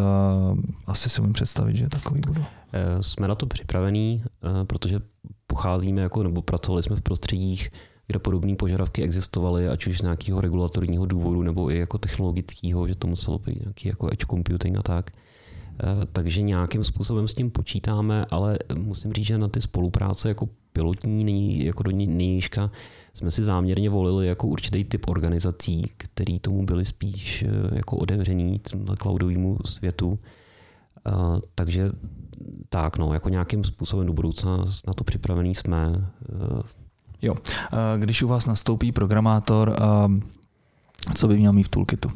Asi 0.86 1.10
si 1.10 1.20
umím 1.20 1.32
představit, 1.32 1.76
že 1.76 1.88
takový 1.88 2.20
budou. 2.20 2.44
Eh, 2.72 3.02
jsme 3.02 3.28
na 3.28 3.34
to 3.34 3.46
připravení, 3.46 4.22
eh, 4.24 4.64
protože 4.64 5.00
pocházíme 5.46 6.00
jako, 6.00 6.22
nebo 6.22 6.42
pracovali 6.42 6.82
jsme 6.82 6.96
v 6.96 7.00
prostředích, 7.00 7.70
kde 8.06 8.18
podobné 8.18 8.56
požadavky 8.56 9.02
existovaly, 9.02 9.68
ať 9.68 9.86
už 9.86 9.98
z 9.98 10.02
nějakého 10.02 10.40
regulatorního 10.40 11.06
důvodu, 11.06 11.42
nebo 11.42 11.70
i 11.70 11.78
jako 11.78 11.98
technologického, 11.98 12.88
že 12.88 12.94
to 12.94 13.06
muselo 13.06 13.38
být 13.38 13.60
nějaký 13.60 13.88
jako 13.88 14.06
edge 14.06 14.26
computing 14.30 14.78
a 14.78 14.82
tak. 14.82 15.10
Eh, 15.80 16.06
takže 16.12 16.42
nějakým 16.42 16.84
způsobem 16.84 17.28
s 17.28 17.34
tím 17.34 17.50
počítáme, 17.50 18.26
ale 18.30 18.58
musím 18.78 19.12
říct, 19.12 19.26
že 19.26 19.38
na 19.38 19.48
ty 19.48 19.60
spolupráce 19.60 20.28
jako 20.28 20.48
pilotní, 20.72 21.24
není 21.24 21.64
jako 21.64 21.82
do 21.82 21.90
nějška, 21.90 22.70
jsme 23.14 23.30
si 23.30 23.44
záměrně 23.44 23.90
volili 23.90 24.26
jako 24.26 24.46
určitý 24.46 24.84
typ 24.84 25.08
organizací, 25.08 25.82
který 25.96 26.38
tomu 26.38 26.66
byly 26.66 26.84
spíš 26.84 27.42
eh, 27.42 27.76
jako 27.76 27.96
otevřený 27.96 28.60
cloudovému 29.02 29.58
světu. 29.64 30.18
Uh, 31.06 31.38
takže 31.54 31.90
tak, 32.68 32.98
no, 32.98 33.12
jako 33.12 33.28
nějakým 33.28 33.64
způsobem 33.64 34.06
do 34.06 34.12
budoucna 34.12 34.56
na 34.86 34.92
to 34.94 35.04
připravený 35.04 35.54
jsme. 35.54 36.10
Jo, 37.22 37.34
když 37.96 38.22
u 38.22 38.28
vás 38.28 38.46
nastoupí 38.46 38.92
programátor, 38.92 39.76
co 41.14 41.28
by 41.28 41.36
měl 41.36 41.52
mít 41.52 41.62
v 41.62 41.68
toolkitu? 41.68 42.08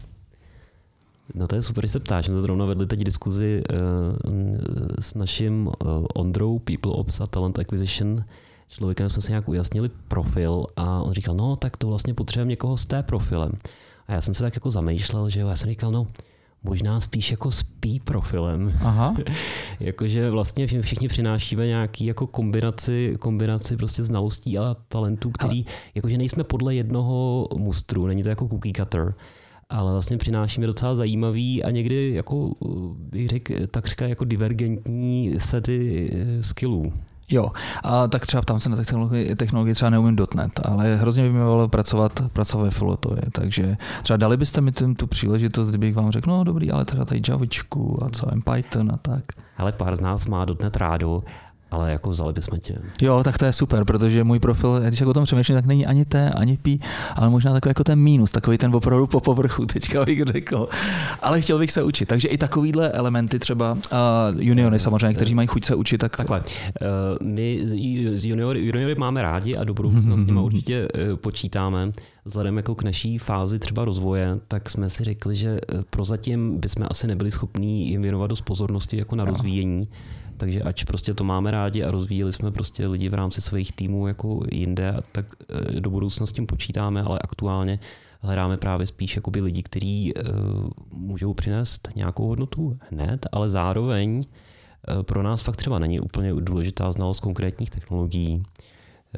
No 1.35 1.49
to 1.49 1.57
je 1.57 1.63
super, 1.63 1.87
že 1.87 1.93
se 1.93 2.01
ptáš. 2.01 2.29
My 2.29 2.35
jsme 2.35 2.43
zrovna 2.43 2.65
vedli 2.65 2.87
teď 2.87 3.05
diskuzi 3.05 3.63
uh, 3.73 4.53
s 5.01 5.15
naším 5.15 5.67
uh, 5.67 5.73
Ondrou, 6.15 6.59
People 6.59 6.93
Ops 6.93 7.21
a 7.21 7.27
Talent 7.27 7.59
Acquisition, 7.59 8.25
člověkem 8.69 9.11
jsme 9.11 9.23
si 9.23 9.33
nějak 9.33 9.49
ujasnili 9.49 9.91
profil 10.09 10.67
a 10.77 11.03
on 11.03 11.13
říkal, 11.13 11.35
no 11.35 11.57
tak 11.57 11.77
to 11.77 11.87
vlastně 11.87 12.15
potřebujeme 12.15 12.51
někoho 12.51 12.77
s 12.77 12.87
té 12.87 13.03
profilem. 13.03 13.53
A 14.07 14.13
já 14.13 14.21
jsem 14.21 14.35
se 14.35 14.43
tak 14.43 14.57
jako 14.57 14.71
zamýšlel, 14.71 15.31
že 15.31 15.41
jo, 15.41 15.49
já 15.49 15.57
jsem 15.57 15.69
říkal, 15.71 15.93
no 15.93 16.07
možná 16.65 17.01
spíš 17.01 17.31
jako 17.31 17.51
spí 17.51 18.01
profilem. 18.01 18.73
Aha. 18.81 19.17
jakože 19.81 20.31
vlastně 20.31 20.67
všichni 20.67 21.09
přinášíme 21.09 21.67
nějaký 21.67 22.07
jako 22.07 22.27
kombinaci, 22.27 23.17
kombinaci 23.19 23.77
prostě 23.77 24.03
znalostí 24.03 24.59
a 24.59 24.77
talentů, 24.89 25.31
který, 25.31 25.65
Ale... 25.67 25.75
jakože 25.95 26.19
nejsme 26.19 26.45
podle 26.45 26.75
jednoho 26.75 27.49
mustru, 27.57 28.07
není 28.07 28.23
to 28.23 28.29
jako 28.29 28.49
cookie 28.49 28.73
cutter, 28.73 29.15
ale 29.73 29.93
vlastně 29.93 30.19
přinášíme 30.19 30.67
docela 30.67 30.95
zajímavý 30.95 31.65
a 31.65 31.71
někdy 31.71 32.15
jako 32.15 32.51
bych 32.95 33.29
řekl, 33.29 33.55
tak 33.71 33.87
říká 33.87 34.07
jako 34.07 34.25
divergentní 34.25 35.35
sety 35.39 36.11
eh, 36.13 36.43
skillů. 36.43 36.93
Jo, 37.31 37.49
a 37.83 38.09
tak 38.09 38.27
třeba 38.27 38.43
tam 38.43 38.61
se 38.61 38.69
na 38.69 38.77
technologii, 38.77 39.37
technologii 39.37 39.75
třeba 39.75 39.91
neumím 39.91 40.17
dotnet, 40.17 40.61
ale 40.65 40.97
hrozně 40.97 41.23
by 41.23 41.31
mě 41.31 41.39
bylo 41.39 41.69
pracovat, 41.69 42.21
pracovat 42.33 42.65
ve 42.65 42.71
Filotově, 42.71 43.23
takže 43.33 43.77
třeba 44.03 44.17
dali 44.17 44.37
byste 44.37 44.61
mi 44.61 44.73
tím 44.73 44.95
tu 44.95 45.07
příležitost, 45.07 45.69
kdybych 45.69 45.95
vám 45.95 46.11
řekl, 46.11 46.31
no 46.31 46.45
dobrý, 46.45 46.71
ale 46.71 46.85
teda 46.85 47.05
tady 47.05 47.21
Javičku 47.29 48.05
a 48.05 48.11
co, 48.11 48.27
Python 48.53 48.91
a 48.93 48.97
tak. 48.97 49.25
Ale 49.57 49.73
pár 49.73 49.97
z 49.97 50.01
nás 50.01 50.27
má 50.27 50.45
dotnet 50.45 50.77
rádo 50.77 51.23
ale 51.73 51.93
jako 51.93 52.11
vzali 52.11 52.33
bychom 52.33 52.61
tě. 52.61 52.79
Jo, 53.03 53.23
tak 53.25 53.39
to 53.39 53.45
je 53.45 53.53
super, 53.53 53.85
protože 53.85 54.25
můj 54.25 54.39
profil, 54.39 54.81
když 54.81 55.01
jako 55.01 55.11
o 55.11 55.15
tom 55.15 55.25
přemýšlím, 55.25 55.57
tak 55.57 55.67
není 55.67 55.87
ani 55.87 56.05
T, 56.05 56.31
ani 56.31 56.57
P, 56.57 56.79
ale 57.17 57.31
možná 57.31 57.53
takový 57.53 57.71
jako 57.71 57.85
ten 57.85 57.99
mínus, 57.99 58.33
takový 58.33 58.59
ten 58.59 58.75
opravdu 58.75 59.07
po 59.07 59.21
povrchu, 59.21 59.67
teďka 59.73 60.05
bych 60.05 60.23
řekl. 60.23 60.69
Ale 61.23 61.41
chtěl 61.41 61.59
bych 61.59 61.71
se 61.71 61.83
učit. 61.83 62.07
Takže 62.07 62.29
i 62.29 62.39
takovýhle 62.39 62.93
elementy 62.93 63.39
třeba 63.39 63.73
uh, 63.73 63.79
juniory 64.39 64.81
samozřejmě, 64.81 65.15
kteří 65.15 65.35
mají 65.35 65.49
chuť 65.49 65.65
se 65.65 65.75
učit, 65.75 65.99
tak... 65.99 66.17
Takhle, 66.17 66.41
uh, 66.41 67.27
my 67.27 67.61
z 68.15 68.25
juniory, 68.27 68.67
juniory 68.67 68.95
máme 68.95 69.23
rádi 69.23 69.57
a 69.57 69.65
do 69.65 69.75
budoucna 69.75 70.17
s 70.17 70.25
nimi 70.25 70.41
určitě 70.41 70.89
uh, 71.11 71.17
počítáme. 71.17 71.93
Vzhledem 72.25 72.57
jako 72.57 72.75
k 72.75 72.83
naší 72.83 73.19
fázi 73.19 73.59
třeba 73.59 73.85
rozvoje, 73.85 74.39
tak 74.49 74.71
jsme 74.71 74.91
si 74.91 75.05
řekli, 75.05 75.35
že 75.35 75.59
prozatím 75.91 76.61
bychom 76.61 76.87
asi 76.91 77.07
nebyli 77.07 77.31
schopní 77.31 77.89
jim 77.89 78.03
věnovat 78.03 78.27
dost 78.27 78.41
pozornosti 78.41 78.97
jako 78.97 79.17
na 79.17 79.25
rozvíjení. 79.25 79.89
Takže 80.43 80.63
ať 80.63 80.85
prostě 80.85 81.15
to 81.15 81.25
máme 81.25 81.51
rádi 81.51 81.83
a 81.83 81.91
rozvíjeli 81.91 82.33
jsme 82.33 82.51
prostě 82.51 82.87
lidi 82.87 83.09
v 83.09 83.15
rámci 83.15 83.41
svých 83.41 83.73
týmů 83.73 84.07
jako 84.07 84.41
jinde, 84.53 84.97
tak 85.13 85.27
eh, 85.49 85.81
do 85.81 85.91
budoucna 85.91 86.27
s 86.27 86.33
tím 86.33 86.47
počítáme, 86.47 87.03
ale 87.03 87.19
aktuálně 87.19 87.79
hledáme 88.21 88.57
právě 88.57 88.87
spíš 88.87 89.17
jakoby 89.17 89.41
lidi, 89.41 89.63
kteří 89.63 90.15
uh, 90.15 90.23
můžou 90.91 91.35
přinést 91.35 91.89
nějakou 91.97 92.27
hodnotu 92.27 92.79
hned, 92.91 93.27
ale 93.33 93.51
zároveň 93.51 94.17
uh, 94.19 95.03
pro 95.03 95.23
nás 95.23 95.43
fakt 95.43 95.57
třeba 95.57 95.79
není 95.79 96.01
úplně 96.01 96.33
důležitá 96.35 96.93
znalost 96.93 97.21
konkrétních 97.21 97.71
technologií. 97.71 98.43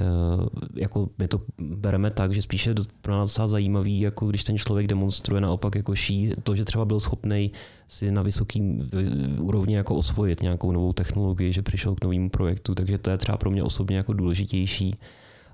Uh, 0.00 0.46
jako 0.74 1.08
my 1.18 1.28
to 1.28 1.40
bereme 1.58 2.10
tak, 2.10 2.34
že 2.34 2.42
spíše 2.42 2.74
pro 3.00 3.12
nás 3.12 3.30
docela 3.30 3.48
zajímavý, 3.48 4.00
jako 4.00 4.26
když 4.26 4.44
ten 4.44 4.58
člověk 4.58 4.86
demonstruje 4.86 5.40
naopak 5.40 5.74
jako 5.74 5.94
ší, 5.94 6.32
to, 6.42 6.56
že 6.56 6.64
třeba 6.64 6.84
byl 6.84 7.00
schopný 7.00 7.52
si 7.88 8.10
na 8.10 8.22
vysokým 8.22 8.90
úrovni 9.38 9.74
jako 9.74 9.94
osvojit 9.94 10.42
nějakou 10.42 10.72
novou 10.72 10.92
technologii, 10.92 11.52
že 11.52 11.62
přišel 11.62 11.94
k 11.94 12.04
novému 12.04 12.30
projektu, 12.30 12.74
takže 12.74 12.98
to 12.98 13.10
je 13.10 13.18
třeba 13.18 13.38
pro 13.38 13.50
mě 13.50 13.62
osobně 13.62 13.96
jako 13.96 14.12
důležitější. 14.12 14.94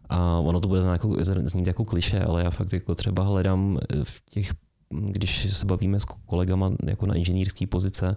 A 0.08 0.38
ono 0.38 0.60
to 0.60 0.68
bude 0.68 0.82
znít 0.82 0.92
jako, 0.92 1.16
znít 1.44 1.66
jako 1.66 1.84
kliše, 1.84 2.20
ale 2.20 2.42
já 2.42 2.50
fakt 2.50 2.72
jako 2.72 2.94
třeba 2.94 3.22
hledám 3.22 3.78
v 4.02 4.22
těch, 4.30 4.54
když 4.90 5.52
se 5.52 5.66
bavíme 5.66 6.00
s 6.00 6.04
kolegama 6.04 6.72
jako 6.86 7.06
na 7.06 7.14
inženýrské 7.14 7.66
pozice, 7.66 8.16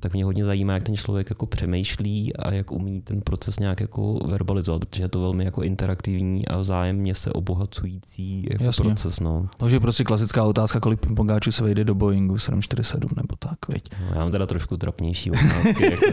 tak 0.00 0.12
mě 0.12 0.24
hodně 0.24 0.44
zajímá, 0.44 0.72
jak 0.72 0.82
ten 0.82 0.96
člověk 0.96 1.30
jako 1.30 1.46
přemýšlí 1.46 2.36
a 2.36 2.52
jak 2.52 2.72
umí 2.72 3.00
ten 3.00 3.20
proces 3.20 3.58
nějak 3.58 3.80
jako 3.80 4.14
verbalizovat, 4.14 4.84
protože 4.84 5.02
je 5.02 5.08
to 5.08 5.20
velmi 5.20 5.44
jako 5.44 5.62
interaktivní 5.62 6.48
a 6.48 6.58
vzájemně 6.58 7.14
se 7.14 7.32
obohacující 7.32 8.46
jako 8.50 8.64
Jasně. 8.64 8.84
proces. 8.84 9.20
No. 9.20 9.48
Takže 9.56 9.80
prostě 9.80 10.04
klasická 10.04 10.44
otázka, 10.44 10.80
kolik 10.80 11.00
pingpongáčů 11.00 11.52
se 11.52 11.64
vejde 11.64 11.84
do 11.84 11.94
Boeingu 11.94 12.38
747 12.38 13.10
nebo 13.16 13.36
tak, 13.38 13.68
veď. 13.68 13.82
No, 14.00 14.06
já 14.14 14.18
mám 14.20 14.30
teda 14.30 14.46
trošku 14.46 14.76
trapnější 14.76 15.30
otázky. 15.30 15.84
jako. 15.84 16.06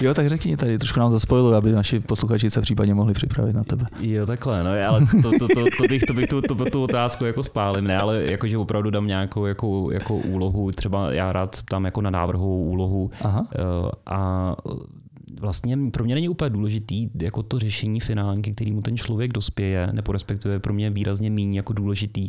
jo, 0.00 0.14
tak 0.14 0.28
řekni 0.28 0.56
tady, 0.56 0.78
trošku 0.78 1.00
nám 1.00 1.12
zaspojilu, 1.12 1.54
aby 1.54 1.72
naši 1.72 2.00
posluchači 2.00 2.50
se 2.50 2.60
případně 2.60 2.94
mohli 2.94 3.14
připravit 3.14 3.52
na 3.52 3.64
tebe. 3.64 3.86
Jo, 4.00 4.26
takhle, 4.26 4.64
no, 4.64 4.70
ale 4.88 5.00
to, 5.22 5.30
to, 5.30 5.38
to, 5.38 5.48
to, 5.48 5.64
to 5.76 5.82
bych, 5.88 6.02
to 6.02 6.12
bych 6.14 6.26
tu, 6.26 6.40
to, 6.40 6.64
tu 6.64 6.82
otázku 6.82 7.24
jako 7.24 7.42
spálím, 7.42 7.84
ne, 7.84 7.96
ale 7.96 8.22
jakože 8.30 8.58
opravdu 8.58 8.90
dám 8.90 9.06
nějakou 9.06 9.46
jako, 9.46 9.88
jako 9.92 10.16
úlohu, 10.16 10.72
třeba 10.72 11.12
já 11.12 11.32
rád 11.32 11.62
tam 11.62 11.84
jako 11.84 12.00
na 12.00 12.10
návrhu 12.10 12.62
úlohu 12.64 12.81
úlohu. 12.82 13.10
Aha. 13.20 13.46
Eh, 13.54 13.90
a 14.06 14.54
vlastně 15.40 15.78
pro 15.92 16.04
mě 16.04 16.14
není 16.14 16.28
úplně 16.28 16.50
důležitý 16.50 17.08
jako 17.22 17.42
to 17.42 17.58
řešení 17.58 18.00
finální, 18.00 18.42
ke 18.42 18.52
kterému 18.52 18.82
ten 18.82 18.96
člověk 18.96 19.32
dospěje, 19.32 19.88
nebo 19.92 20.12
respektive 20.12 20.58
pro 20.58 20.74
mě 20.74 20.90
výrazně 20.90 21.30
méně 21.30 21.58
jako 21.58 21.72
důležitý, 21.72 22.28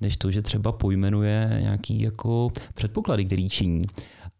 než 0.00 0.16
to, 0.16 0.30
že 0.30 0.42
třeba 0.42 0.72
pojmenuje 0.72 1.58
nějaký 1.60 2.00
jako 2.00 2.50
předpoklady, 2.74 3.24
který 3.24 3.48
činí. 3.48 3.84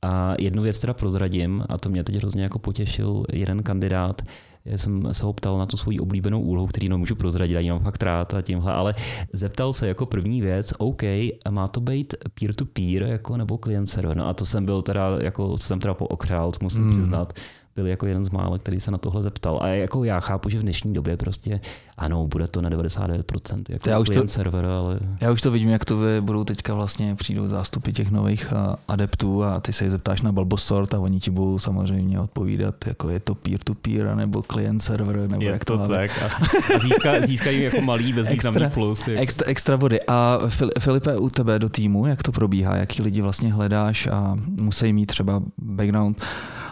A 0.02 0.34
jednu 0.40 0.62
věc 0.62 0.80
teda 0.80 0.94
prozradím, 0.94 1.64
a 1.68 1.78
to 1.78 1.88
mě 1.88 2.04
teď 2.04 2.16
hrozně 2.16 2.42
jako 2.42 2.58
potěšil 2.58 3.24
jeden 3.32 3.62
kandidát, 3.62 4.22
jsem 4.64 5.14
se 5.14 5.24
ho 5.24 5.32
ptal 5.32 5.58
na 5.58 5.66
tu 5.66 5.76
svoji 5.76 6.00
oblíbenou 6.00 6.40
úlohu, 6.40 6.66
který 6.66 6.88
nemůžu 6.88 7.14
prozradit, 7.14 7.56
ani 7.56 7.70
mám 7.70 7.80
fakt 7.80 8.02
rád 8.02 8.34
a 8.34 8.42
tímhle, 8.42 8.72
ale 8.72 8.94
zeptal 9.32 9.72
se 9.72 9.88
jako 9.88 10.06
první 10.06 10.40
věc, 10.40 10.72
OK, 10.78 11.02
má 11.50 11.68
to 11.68 11.80
být 11.80 12.14
peer-to-peer 12.40 13.02
jako, 13.02 13.36
nebo 13.36 13.58
client 13.58 13.88
server? 13.88 14.16
No 14.16 14.28
a 14.28 14.34
to 14.34 14.46
jsem 14.46 14.64
byl 14.64 14.82
teda, 14.82 15.18
jako 15.22 15.58
jsem 15.58 15.80
teda 15.80 15.94
pookřál, 15.94 16.52
musím 16.62 16.84
mm. 16.84 16.92
přiznat 16.92 17.32
byl 17.76 17.86
jako 17.86 18.06
jeden 18.06 18.24
z 18.24 18.30
mála, 18.30 18.58
který 18.58 18.80
se 18.80 18.90
na 18.90 18.98
tohle 18.98 19.22
zeptal. 19.22 19.58
A 19.62 19.68
jako 19.68 20.04
já 20.04 20.20
chápu, 20.20 20.48
že 20.48 20.58
v 20.58 20.62
dnešní 20.62 20.92
době 20.92 21.16
prostě 21.16 21.60
ano, 21.98 22.26
bude 22.26 22.46
to 22.46 22.60
na 22.62 22.70
99% 22.70 23.62
jako 23.68 23.90
já 23.90 23.98
už 23.98 24.08
to, 24.08 24.28
server, 24.28 24.64
ale... 24.64 24.98
Já 25.20 25.30
už 25.30 25.42
to 25.42 25.50
vidím, 25.50 25.68
jak 25.68 25.84
to 25.84 25.96
vy 25.96 26.20
budou 26.20 26.44
teďka 26.44 26.74
vlastně, 26.74 27.14
přijdou 27.14 27.48
zástupy 27.48 27.92
těch 27.92 28.10
nových 28.10 28.52
adeptů 28.88 29.44
a 29.44 29.60
ty 29.60 29.72
se 29.72 29.84
jich 29.84 29.90
zeptáš 29.90 30.22
na 30.22 30.32
Balbosort 30.32 30.94
a 30.94 31.00
oni 31.00 31.20
ti 31.20 31.30
budou 31.30 31.58
samozřejmě 31.58 32.20
odpovídat, 32.20 32.86
jako 32.86 33.08
je 33.08 33.20
to 33.20 33.34
peer-to-peer, 33.34 34.14
nebo 34.14 34.42
client 34.42 34.82
server, 34.82 35.28
nebo 35.28 35.42
je 35.42 35.50
jak 35.50 35.64
to, 35.64 35.78
to 35.78 35.88
tak. 35.88 36.22
A 36.22 36.78
získá, 36.78 37.26
získají 37.26 37.62
jako 37.62 37.80
malý 37.80 38.12
bezvýznamný 38.12 38.70
plus. 38.74 39.08
Jako. 39.08 39.22
Extra, 39.22 39.48
extra 39.48 39.76
body. 39.76 40.00
A 40.08 40.38
Filipe, 40.78 41.16
u 41.16 41.30
tebe 41.30 41.58
do 41.58 41.68
týmu, 41.68 42.06
jak 42.06 42.22
to 42.22 42.32
probíhá, 42.32 42.76
jaký 42.76 43.02
lidi 43.02 43.22
vlastně 43.22 43.52
hledáš 43.52 44.06
a 44.06 44.38
musí 44.46 44.92
mít 44.92 45.06
třeba 45.06 45.42
background 45.58 46.22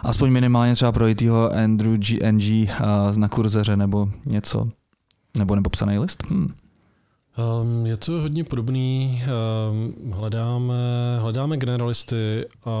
aspoň 0.03 0.31
minimálně 0.31 0.75
třeba 0.75 0.91
pro 0.91 1.15
toho 1.15 1.53
Andrew 1.53 1.97
G, 1.97 2.31
NG 2.31 2.69
na 3.15 3.29
kurzeře 3.29 3.77
nebo 3.77 4.09
něco, 4.25 4.69
nebo 5.37 5.55
nebo 5.55 5.69
psaný 5.69 5.99
list? 5.99 6.23
Hmm. 6.29 6.47
Um, 7.61 7.85
je 7.85 7.97
to 7.97 8.11
hodně 8.11 8.43
podobný. 8.43 9.21
Um, 9.71 10.11
hledáme, 10.11 10.73
hledáme 11.19 11.57
generalisty 11.57 12.45
a 12.65 12.71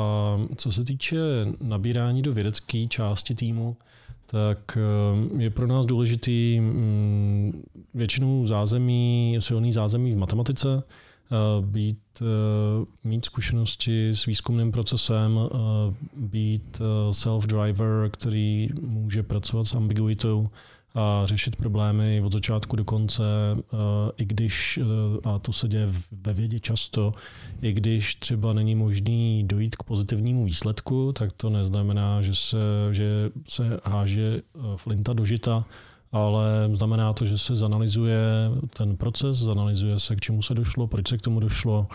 co 0.55 0.71
se 0.71 0.83
týče 0.83 1.17
nabírání 1.61 2.21
do 2.21 2.33
vědecké 2.33 2.87
části 2.87 3.35
týmu, 3.35 3.77
tak 4.25 4.77
um, 5.13 5.41
je 5.41 5.49
pro 5.49 5.67
nás 5.67 5.85
důležitý 5.85 6.59
um, 6.59 7.63
většinou 7.93 8.45
zázemí, 8.45 9.37
silný 9.39 9.73
zázemí 9.73 10.13
v 10.13 10.17
matematice, 10.17 10.67
Eh, 10.67 10.83
být, 11.61 11.99
eh, 12.21 12.85
mít 13.03 13.25
zkušenosti 13.25 14.09
s 14.09 14.25
výzkumným 14.25 14.71
procesem, 14.71 15.39
eh, 15.39 15.57
být 16.15 16.81
self-driver, 17.11 18.09
který 18.09 18.69
může 18.81 19.23
pracovat 19.23 19.63
s 19.63 19.75
ambiguitou 19.75 20.49
a 20.95 21.21
řešit 21.25 21.55
problémy 21.55 22.21
od 22.25 22.33
začátku 22.33 22.75
do 22.75 22.85
konce, 22.85 23.23
i 24.17 24.25
když, 24.25 24.79
a 25.23 25.39
to 25.39 25.53
se 25.53 25.67
děje 25.67 25.89
ve 26.11 26.33
vědě 26.33 26.59
často, 26.59 27.13
i 27.61 27.73
když 27.73 28.15
třeba 28.15 28.53
není 28.53 28.75
možný 28.75 29.43
dojít 29.47 29.75
k 29.75 29.83
pozitivnímu 29.83 30.45
výsledku, 30.45 31.13
tak 31.13 31.31
to 31.31 31.49
neznamená, 31.49 32.21
že 32.21 32.35
se, 32.35 32.57
že 32.91 33.29
se 33.47 33.79
háže 33.83 34.41
flinta 34.75 35.13
do 35.13 35.25
žita, 35.25 35.65
ale 36.11 36.69
znamená 36.73 37.13
to, 37.13 37.25
že 37.25 37.37
se 37.37 37.55
zanalizuje 37.55 38.19
ten 38.77 38.97
proces, 38.97 39.37
zanalizuje 39.37 39.99
se, 39.99 40.15
k 40.15 40.19
čemu 40.19 40.41
se 40.41 40.53
došlo, 40.53 40.87
proč 40.87 41.07
se 41.07 41.17
k 41.17 41.21
tomu 41.21 41.39
došlo. 41.39 41.87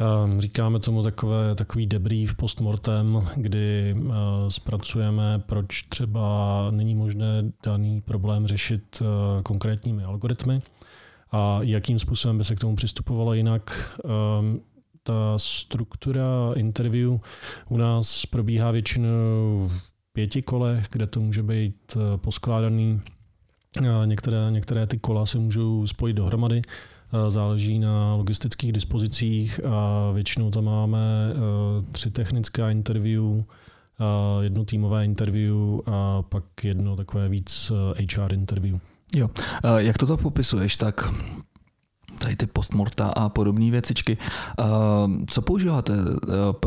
Ehm, 0.00 0.40
říkáme 0.40 0.78
tomu 0.78 1.02
takové, 1.02 1.54
takový 1.54 1.86
debrief 1.86 2.34
postmortem, 2.34 3.28
kdy 3.36 3.96
eh, 3.96 4.10
zpracujeme, 4.48 5.42
proč 5.46 5.82
třeba 5.82 6.66
není 6.70 6.94
možné 6.94 7.52
daný 7.64 8.00
problém 8.00 8.46
řešit 8.46 9.02
eh, 9.02 9.42
konkrétními 9.42 10.04
algoritmy 10.04 10.62
a 11.32 11.58
jakým 11.62 11.98
způsobem 11.98 12.38
by 12.38 12.44
se 12.44 12.56
k 12.56 12.60
tomu 12.60 12.76
přistupovalo 12.76 13.34
jinak. 13.34 14.00
Ehm, 14.04 14.60
ta 15.02 15.34
struktura 15.36 16.52
interview 16.54 17.18
u 17.68 17.76
nás 17.76 18.26
probíhá 18.26 18.70
většinou 18.70 19.68
v 19.68 19.90
pěti 20.12 20.42
kolech, 20.42 20.86
kde 20.90 21.06
to 21.06 21.20
může 21.20 21.42
být 21.42 21.96
eh, 21.96 22.18
poskládaný 22.18 23.00
Některé, 24.04 24.36
některé 24.50 24.86
ty 24.86 24.98
kola 24.98 25.26
se 25.26 25.38
můžou 25.38 25.86
spojit 25.86 26.14
dohromady, 26.16 26.62
záleží 27.28 27.78
na 27.78 28.14
logistických 28.14 28.72
dispozicích 28.72 29.60
a 29.64 30.10
většinou 30.12 30.50
tam 30.50 30.64
máme 30.64 30.98
e, 30.98 31.92
tři 31.92 32.10
technická 32.10 32.70
interview, 32.70 33.22
jedno 34.40 34.64
týmové 34.64 35.04
interview 35.04 35.54
a 35.86 36.22
pak 36.22 36.44
jedno 36.64 36.96
takové 36.96 37.28
víc 37.28 37.72
HR 38.14 38.34
interview. 38.34 38.78
Jo, 39.16 39.28
jak 39.76 39.98
to 39.98 40.16
popisuješ, 40.16 40.76
tak 40.76 41.12
tady 42.20 42.36
ty 42.36 42.46
postmorta 42.46 43.06
a 43.06 43.28
podobné 43.28 43.70
věcičky. 43.70 44.18
Co 45.26 45.42
používáte 45.42 45.92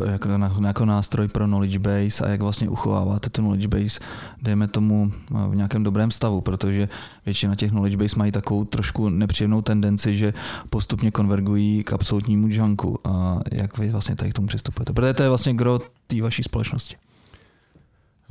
eh, 0.05 0.11
jako, 0.11 0.29
jako 0.65 0.85
nástroj 0.85 1.27
pro 1.27 1.45
knowledge 1.45 1.79
base 1.79 2.25
a 2.25 2.29
jak 2.29 2.41
vlastně 2.41 2.69
uchováváte 2.69 3.29
tu 3.29 3.41
knowledge 3.41 3.67
base, 3.67 3.99
dejme 4.41 4.67
tomu 4.67 5.11
eh, 5.11 5.49
v 5.49 5.55
nějakém 5.55 5.83
dobrém 5.83 6.11
stavu, 6.11 6.41
protože 6.41 6.89
většina 7.25 7.55
těch 7.55 7.71
knowledge 7.71 7.97
base 7.97 8.15
mají 8.17 8.31
takovou 8.31 8.65
trošku 8.65 9.09
nepříjemnou 9.09 9.61
tendenci, 9.61 10.17
že 10.17 10.33
postupně 10.69 11.11
konvergují 11.11 11.83
k 11.83 11.93
absolutnímu 11.93 12.47
junku. 12.47 12.99
A 13.07 13.39
jak 13.51 13.77
vy 13.77 13.89
vlastně 13.89 14.15
tady 14.15 14.31
k 14.31 14.33
tomu 14.33 14.47
přistupujete? 14.47 14.93
Protože 14.93 15.13
to 15.13 15.23
je 15.23 15.29
vlastně 15.29 15.53
gro 15.53 15.79
té 16.07 16.21
vaší 16.21 16.43
společnosti. 16.43 16.95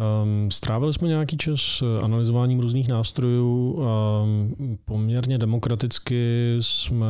Um, 0.03 0.51
strávili 0.51 0.93
jsme 0.93 1.09
nějaký 1.09 1.37
čas 1.37 1.83
eh, 1.83 2.05
analyzováním 2.05 2.61
různých 2.61 2.89
nástrojů 2.89 3.83
a 3.83 4.23
um, 4.23 4.79
poměrně 4.85 5.39
demokraticky 5.39 6.57
jsme 6.61 7.07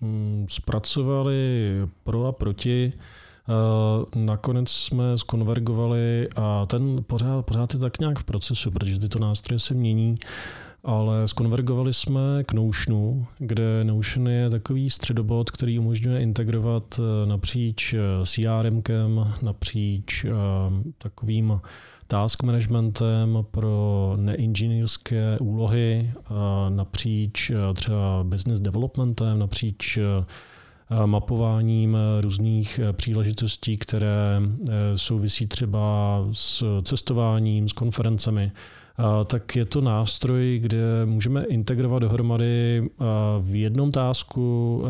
um, 0.00 0.46
zpracovali 0.48 1.70
pro 2.04 2.26
a 2.26 2.32
proti. 2.32 2.92
Uh, 3.48 4.22
nakonec 4.24 4.70
jsme 4.70 5.18
skonvergovali 5.18 6.28
a 6.36 6.66
ten 6.66 7.04
pořád, 7.06 7.46
pořád 7.46 7.74
je 7.74 7.80
tak 7.80 7.98
nějak 7.98 8.18
v 8.18 8.24
procesu, 8.24 8.70
protože 8.70 8.98
tyto 8.98 9.18
nástroje 9.18 9.58
se 9.58 9.74
mění, 9.74 10.16
ale 10.84 11.28
skonvergovali 11.28 11.92
jsme 11.92 12.44
k 12.46 12.52
Notionu, 12.52 13.26
kde 13.38 13.84
Notion 13.84 14.28
je 14.28 14.50
takový 14.50 14.90
středobod, 14.90 15.50
který 15.50 15.78
umožňuje 15.78 16.22
integrovat 16.22 17.00
eh, 17.00 17.26
napříč 17.26 17.94
CRMkem, 18.24 19.34
napříč 19.42 20.26
takovým 20.98 21.60
task 22.12 22.42
managementem 22.42 23.38
pro 23.50 24.12
neinženýrské 24.16 25.38
úlohy 25.40 26.10
napříč 26.68 27.50
e, 27.50 27.54
třeba 27.74 28.24
business 28.24 28.60
developmentem, 28.60 29.38
napříč 29.38 29.96
e, 29.96 30.02
mapováním 31.06 31.96
různých 32.20 32.80
příležitostí, 32.92 33.76
které 33.76 34.42
souvisí 34.96 35.46
třeba 35.46 36.18
s 36.32 36.82
cestováním, 36.82 37.68
s 37.68 37.72
konferencemi, 37.72 38.52
tak 39.26 39.56
je 39.56 39.64
to 39.64 39.80
nástroj, 39.80 40.58
kde 40.62 41.06
můžeme 41.06 41.44
integrovat 41.44 42.02
dohromady 42.02 42.88
v 43.40 43.54
jednom 43.54 43.92
tásku 43.92 44.84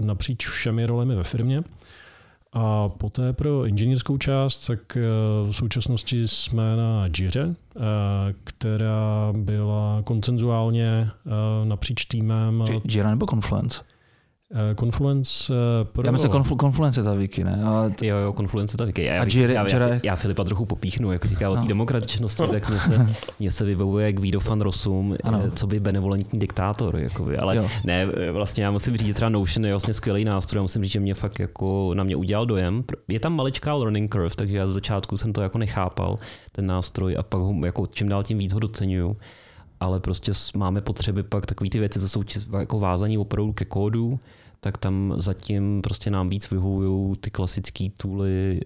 napříč 0.00 0.46
všemi 0.46 0.86
rolemi 0.86 1.14
ve 1.14 1.24
firmě. 1.24 1.62
A 2.54 2.88
poté 2.88 3.32
pro 3.32 3.66
inženýrskou 3.66 4.18
část, 4.18 4.66
tak 4.66 4.96
eh, 4.96 5.00
v 5.50 5.52
současnosti 5.52 6.28
jsme 6.28 6.76
na 6.76 7.06
Jire, 7.18 7.42
eh, 7.44 7.54
která 8.44 9.32
byla 9.36 10.02
koncenzuálně 10.04 11.10
eh, 11.26 11.30
napříč 11.64 12.04
týmem. 12.04 12.64
Jira 12.84 13.10
nebo 13.10 13.26
Confluence? 13.26 13.93
Confluence 14.80 15.54
pro... 15.92 16.02
Já 16.06 16.12
myslím, 16.12 16.30
Conflu- 16.30 16.60
Confluence 16.60 17.00
je 17.00 17.04
ta 17.04 17.14
wiki, 17.14 17.44
ne? 17.44 17.62
A 17.64 17.90
t... 17.90 18.06
Jo, 18.06 18.16
jo, 18.16 18.32
Confluence 18.32 18.74
je 18.74 18.78
ta 18.78 18.84
wiki. 18.84 19.04
Já, 19.04 19.22
a 19.22 19.26
Jira, 19.28 19.52
já, 19.52 19.68
já, 19.68 20.00
já, 20.02 20.16
Filipa 20.16 20.44
trochu 20.44 20.66
popíchnu, 20.66 21.12
jak 21.12 21.24
říká 21.24 21.50
o 21.50 21.54
té 21.54 21.60
no. 21.60 21.66
demokratičnosti, 21.66 22.42
tak 22.50 22.68
mě 22.68 22.78
se, 22.78 23.08
mě 23.40 23.50
se 23.50 23.64
vybavuje 23.64 24.06
jak 24.06 24.14
Guido 24.14 24.40
van 24.40 24.60
Rossum, 24.60 25.16
ano. 25.24 25.50
co 25.54 25.66
by 25.66 25.80
benevolentní 25.80 26.38
diktátor. 26.38 26.96
Jakoby. 26.96 27.38
Ale 27.38 27.56
jo. 27.56 27.68
ne, 27.84 28.06
vlastně 28.32 28.64
já 28.64 28.70
musím 28.70 28.96
říct, 28.96 29.14
třeba 29.14 29.28
Notion 29.28 29.66
je 29.66 29.72
vlastně 29.72 29.94
skvělý 29.94 30.24
nástroj, 30.24 30.58
já 30.58 30.62
musím 30.62 30.82
říct, 30.82 30.92
že 30.92 31.00
mě 31.00 31.14
fakt 31.14 31.38
jako 31.38 31.94
na 31.94 32.04
mě 32.04 32.16
udělal 32.16 32.46
dojem. 32.46 32.84
Je 33.08 33.20
tam 33.20 33.36
maličká 33.36 33.74
learning 33.74 34.12
curve, 34.12 34.30
takže 34.36 34.56
já 34.56 34.66
z 34.66 34.72
začátku 34.72 35.16
jsem 35.16 35.32
to 35.32 35.42
jako 35.42 35.58
nechápal, 35.58 36.16
ten 36.52 36.66
nástroj, 36.66 37.16
a 37.18 37.22
pak 37.22 37.40
ho 37.40 37.54
jako 37.64 37.86
čím 37.86 38.08
dál 38.08 38.22
tím 38.22 38.38
víc 38.38 38.52
ho 38.52 38.60
docenuju 38.60 39.16
ale 39.80 40.00
prostě 40.00 40.32
máme 40.56 40.80
potřeby 40.80 41.22
pak 41.22 41.46
takové 41.46 41.70
ty 41.70 41.78
věci, 41.78 42.00
co 42.00 42.08
jsou 42.08 42.22
jako 42.58 42.78
vázaní 42.78 43.18
opravdu 43.18 43.52
ke 43.52 43.64
kódu, 43.64 44.18
tak 44.64 44.78
tam 44.78 45.14
zatím 45.16 45.82
prostě 45.82 46.10
nám 46.10 46.28
víc 46.28 46.50
vyhovují 46.50 47.16
ty 47.20 47.30
klasické 47.30 47.88
tooly, 47.96 48.60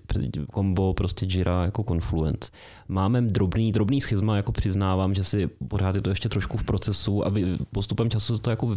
kombo 0.53 0.95
prostě 0.95 1.27
Jira 1.27 1.65
jako 1.65 1.85
Confluence. 1.85 2.51
Máme 2.89 3.23
drobný, 3.23 3.73
drobný 3.73 4.01
schizma, 4.01 4.37
jako 4.37 4.53
přiznávám, 4.53 5.15
že 5.15 5.25
si 5.25 5.47
pořád 5.69 5.95
je 5.95 6.03
to 6.03 6.11
ještě 6.11 6.29
trošku 6.29 6.57
v 6.57 6.63
procesu 6.63 7.27
a 7.27 7.33
postupem 7.73 8.11
času 8.11 8.39
to 8.39 8.51
jako 8.51 8.77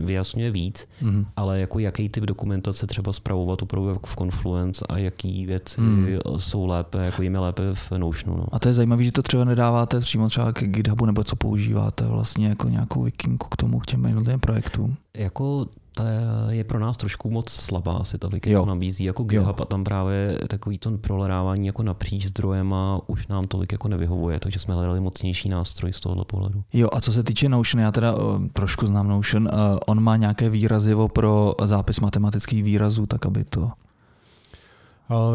vyjasňuje 0.00 0.50
víc, 0.50 0.88
mm. 1.00 1.26
ale 1.36 1.60
jako 1.60 1.78
jaký 1.78 2.08
typ 2.08 2.24
dokumentace 2.24 2.86
třeba 2.86 3.12
zpravovat 3.12 3.62
opravdu 3.62 3.88
jako 3.88 4.06
v 4.06 4.16
Confluence 4.16 4.84
a 4.88 4.98
jaký 4.98 5.46
věci 5.46 5.80
mm. 5.80 6.06
jsou 6.36 6.66
lépe, 6.66 6.98
jako 6.98 7.22
jim 7.22 7.34
je 7.34 7.40
lépe 7.40 7.62
v 7.74 7.90
Notionu. 7.90 8.36
No. 8.36 8.46
A 8.52 8.58
to 8.58 8.68
je 8.68 8.74
zajímavé, 8.74 9.04
že 9.04 9.12
to 9.12 9.22
třeba 9.22 9.44
nedáváte 9.44 10.00
přímo 10.00 10.28
třeba 10.28 10.52
k 10.52 10.62
GitHubu 10.62 11.06
nebo 11.06 11.24
co 11.24 11.36
používáte 11.36 12.04
vlastně 12.04 12.48
jako 12.48 12.68
nějakou 12.68 13.02
vikinku 13.02 13.48
k 13.48 13.56
tomu, 13.56 13.80
k 13.80 13.86
těm 13.86 14.04
jednotlivým 14.04 14.40
projektům. 14.40 14.96
Jako 15.16 15.66
ta 15.94 16.04
je 16.50 16.64
pro 16.64 16.78
nás 16.78 16.96
trošku 16.96 17.30
moc 17.30 17.50
slabá, 17.50 17.92
asi 17.92 18.18
ta 18.18 18.28
Wiki, 18.28 18.56
co 18.56 18.66
nabízí 18.66 19.04
jako 19.04 19.24
GitHub 19.24 19.60
a 19.60 19.64
tam 19.64 19.84
právě 19.84 20.38
takový 20.48 20.78
to 20.78 20.98
prolerávání 20.98 21.66
jako 21.66 21.82
napříč 21.82 22.26
zdrojem 22.26 22.74
a 22.74 23.00
už 23.06 23.26
nám 23.26 23.46
tolik 23.46 23.72
jako 23.72 23.88
nevyhovuje, 23.88 24.40
takže 24.40 24.58
jsme 24.58 24.74
hledali 24.74 25.00
mocnější 25.00 25.48
nástroj 25.48 25.92
z 25.92 26.00
tohohle 26.00 26.24
pohledu. 26.24 26.62
Jo 26.72 26.88
a 26.92 27.00
co 27.00 27.12
se 27.12 27.22
týče 27.22 27.48
Notion, 27.48 27.80
já 27.80 27.92
teda 27.92 28.14
uh, 28.14 28.46
trošku 28.52 28.86
znám 28.86 29.08
Notion, 29.08 29.42
uh, 29.42 29.50
on 29.86 30.02
má 30.02 30.16
nějaké 30.16 30.50
výrazivo 30.50 31.08
pro 31.08 31.52
zápis 31.64 32.00
matematických 32.00 32.64
výrazů, 32.64 33.06
tak 33.06 33.26
aby 33.26 33.44
to 33.44 33.70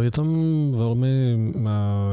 je 0.01 0.11
tam 0.11 0.27
velmi 0.71 1.37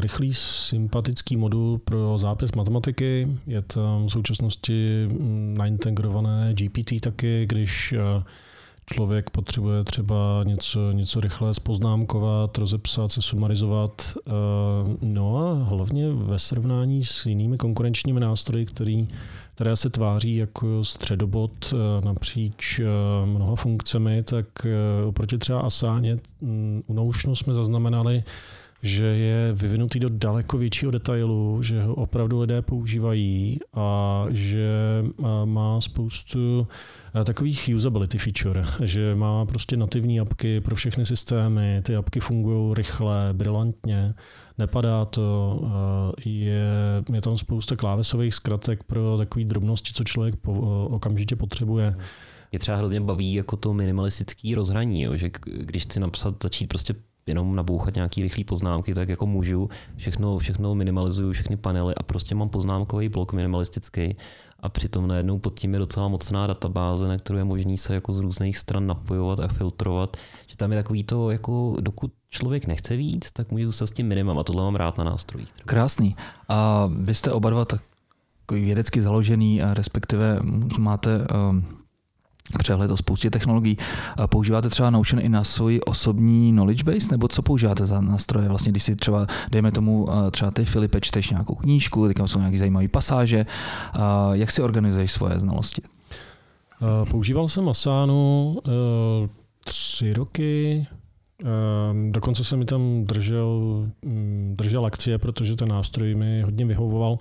rychlý, 0.00 0.34
sympatický 0.34 1.36
modul 1.36 1.78
pro 1.78 2.18
zápis 2.18 2.52
matematiky. 2.52 3.28
Je 3.46 3.62
tam 3.62 4.06
v 4.06 4.10
současnosti 4.10 5.08
mm, 5.10 5.54
naintegrované 5.58 6.54
GPT 6.54 7.00
taky, 7.00 7.46
když 7.46 7.94
člověk 8.86 9.30
potřebuje 9.30 9.84
třeba 9.84 10.42
něco, 10.46 10.92
něco 10.92 11.20
rychle 11.20 11.54
spoznámkovat, 11.54 12.58
rozepsat, 12.58 13.12
se 13.12 13.22
sumarizovat. 13.22 14.14
No 15.02 15.38
a 15.38 15.64
hlavně 15.64 16.12
ve 16.12 16.38
srovnání 16.38 17.04
s 17.04 17.26
jinými 17.26 17.58
konkurenčními 17.58 18.20
nástroji, 18.20 18.66
který 18.66 19.08
které 19.54 19.76
se 19.76 19.90
tváří 19.90 20.36
jako 20.36 20.84
středobod 20.84 21.52
eh, 21.72 22.04
napříč 22.04 22.78
eh, 22.80 22.84
mnoha 23.26 23.56
funkcemi, 23.56 24.22
tak 24.22 24.46
eh, 24.66 25.04
oproti 25.04 25.38
třeba 25.38 25.60
Asáně 25.60 26.18
mm, 26.40 26.82
u 26.86 26.94
Notionu 26.94 27.36
jsme 27.36 27.54
zaznamenali, 27.54 28.24
že 28.84 29.04
je 29.04 29.52
vyvinutý 29.52 30.00
do 30.00 30.08
daleko 30.08 30.58
většího 30.58 30.90
detailu, 30.90 31.62
že 31.62 31.82
ho 31.82 31.94
opravdu 31.94 32.40
lidé 32.40 32.62
používají 32.62 33.58
a 33.74 34.26
že 34.30 34.68
má 35.44 35.80
spoustu 35.80 36.66
takových 37.24 37.70
usability 37.74 38.18
feature, 38.18 38.66
že 38.86 39.14
má 39.14 39.44
prostě 39.44 39.76
nativní 39.76 40.20
apky 40.20 40.60
pro 40.60 40.76
všechny 40.76 41.06
systémy, 41.06 41.80
ty 41.82 41.96
apky 41.96 42.20
fungují 42.20 42.74
rychle, 42.74 43.28
brilantně 43.32 44.14
nepadá 44.58 45.04
to, 45.04 45.60
je, 46.24 46.70
je 47.12 47.20
tam 47.20 47.36
spousta 47.36 47.76
klávesových 47.76 48.34
zkratek 48.34 48.82
pro 48.82 49.16
takové 49.16 49.44
drobnosti, 49.44 49.92
co 49.94 50.04
člověk 50.04 50.36
po, 50.36 50.52
okamžitě 50.90 51.36
potřebuje. 51.36 51.96
Mě 52.52 52.58
třeba 52.58 52.76
hrozně 52.76 53.00
baví 53.00 53.34
jako 53.34 53.56
to 53.56 53.72
minimalistické 53.72 54.52
rozhraní, 54.54 55.02
jo, 55.02 55.16
že 55.16 55.30
když 55.44 55.82
chci 55.82 56.00
napsat, 56.00 56.34
začít 56.42 56.66
prostě 56.66 56.94
jenom 57.26 57.56
nabouchat 57.56 57.94
nějaký 57.94 58.22
rychlé 58.22 58.44
poznámky, 58.44 58.94
tak 58.94 59.08
jako 59.08 59.26
můžu, 59.26 59.68
všechno, 59.96 60.38
všechno 60.38 60.74
minimalizuju, 60.74 61.32
všechny 61.32 61.56
panely 61.56 61.94
a 61.94 62.02
prostě 62.02 62.34
mám 62.34 62.48
poznámkový 62.48 63.08
blok 63.08 63.32
minimalistický 63.32 64.16
a 64.60 64.68
přitom 64.68 65.08
najednou 65.08 65.38
pod 65.38 65.60
tím 65.60 65.72
je 65.72 65.78
docela 65.78 66.08
mocná 66.08 66.46
databáze, 66.46 67.08
na 67.08 67.16
kterou 67.16 67.38
je 67.38 67.44
možný 67.44 67.78
se 67.78 67.94
jako 67.94 68.12
z 68.12 68.18
různých 68.18 68.58
stran 68.58 68.86
napojovat 68.86 69.40
a 69.40 69.48
filtrovat, 69.48 70.16
že 70.46 70.56
tam 70.56 70.72
je 70.72 70.78
takový 70.78 71.04
to, 71.04 71.30
jako 71.30 71.76
dokud 71.80 72.12
člověk 72.30 72.66
nechce 72.66 72.96
víc, 72.96 73.32
tak 73.32 73.50
může 73.50 73.72
se 73.72 73.86
s 73.86 73.90
tím 73.90 74.08
minimem 74.08 74.38
a 74.38 74.44
tohle 74.44 74.62
mám 74.62 74.74
rád 74.76 74.98
na 74.98 75.04
nástrojích. 75.04 75.52
Krásný. 75.64 76.16
A 76.48 76.90
vy 76.98 77.14
jste 77.14 77.32
oba 77.32 77.50
dva 77.50 77.64
takový 77.64 78.64
vědecky 78.64 79.02
založený, 79.02 79.60
respektive 79.74 80.40
máte 80.78 81.26
um, 81.50 81.64
přehled 82.58 82.90
o 82.90 82.96
spoustě 82.96 83.30
technologií. 83.30 83.76
Používáte 84.26 84.70
třeba 84.70 84.90
Notion 84.90 85.22
i 85.22 85.28
na 85.28 85.44
svoji 85.44 85.80
osobní 85.80 86.52
knowledge 86.52 86.84
base, 86.84 87.10
nebo 87.10 87.28
co 87.28 87.42
používáte 87.42 87.86
za 87.86 88.00
nástroje? 88.00 88.48
Vlastně, 88.48 88.72
když 88.72 88.82
si 88.82 88.96
třeba, 88.96 89.26
dejme 89.50 89.72
tomu, 89.72 90.08
třeba 90.30 90.50
ty 90.50 90.64
Filipe, 90.64 91.00
čteš 91.00 91.30
nějakou 91.30 91.54
knížku, 91.54 92.06
teďka 92.06 92.26
jsou 92.26 92.38
nějaké 92.38 92.58
zajímavé 92.58 92.88
pasáže, 92.88 93.46
jak 94.32 94.50
si 94.50 94.62
organizuješ 94.62 95.12
svoje 95.12 95.40
znalosti? 95.40 95.82
Používal 97.10 97.48
jsem 97.48 97.68
Asanu 97.68 98.54
e, 98.56 98.70
tři 99.64 100.12
roky, 100.12 100.86
e, 101.42 102.10
dokonce 102.10 102.44
jsem 102.44 102.58
mi 102.58 102.64
tam 102.64 103.04
držel, 103.04 103.60
mm, 104.04 104.54
držel 104.58 104.86
akcie, 104.86 105.18
protože 105.18 105.56
ten 105.56 105.68
nástroj 105.68 106.14
mi 106.14 106.42
hodně 106.42 106.64
vyhovoval, 106.64 107.18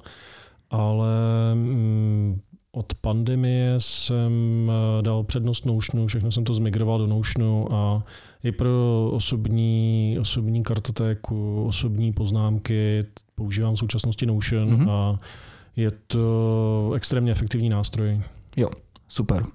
ale 0.69 1.09
mm, 1.55 2.39
od 2.75 2.93
pandemie 2.93 3.75
jsem 3.77 4.33
eh, 4.71 5.01
dal 5.01 5.23
přednost 5.23 5.65
Notionu, 5.65 6.07
všechno 6.07 6.31
jsem 6.31 6.43
to 6.43 6.53
zmigroval 6.53 6.97
do 6.99 7.07
Notionu 7.07 7.73
a 7.73 8.03
i 8.43 8.51
pro 8.51 9.09
osobní, 9.11 10.17
osobní 10.21 10.63
kartotéku, 10.63 11.65
osobní 11.65 12.13
poznámky 12.13 12.99
používám 13.35 13.75
v 13.75 13.79
současnosti 13.79 14.25
Notion 14.25 14.69
mm-hmm. 14.69 14.89
a 14.89 15.19
je 15.75 15.91
to 16.07 16.91
extrémně 16.95 17.31
efektivní 17.31 17.69
nástroj. 17.69 18.21
Jo, 18.57 18.69
super. 19.07 19.45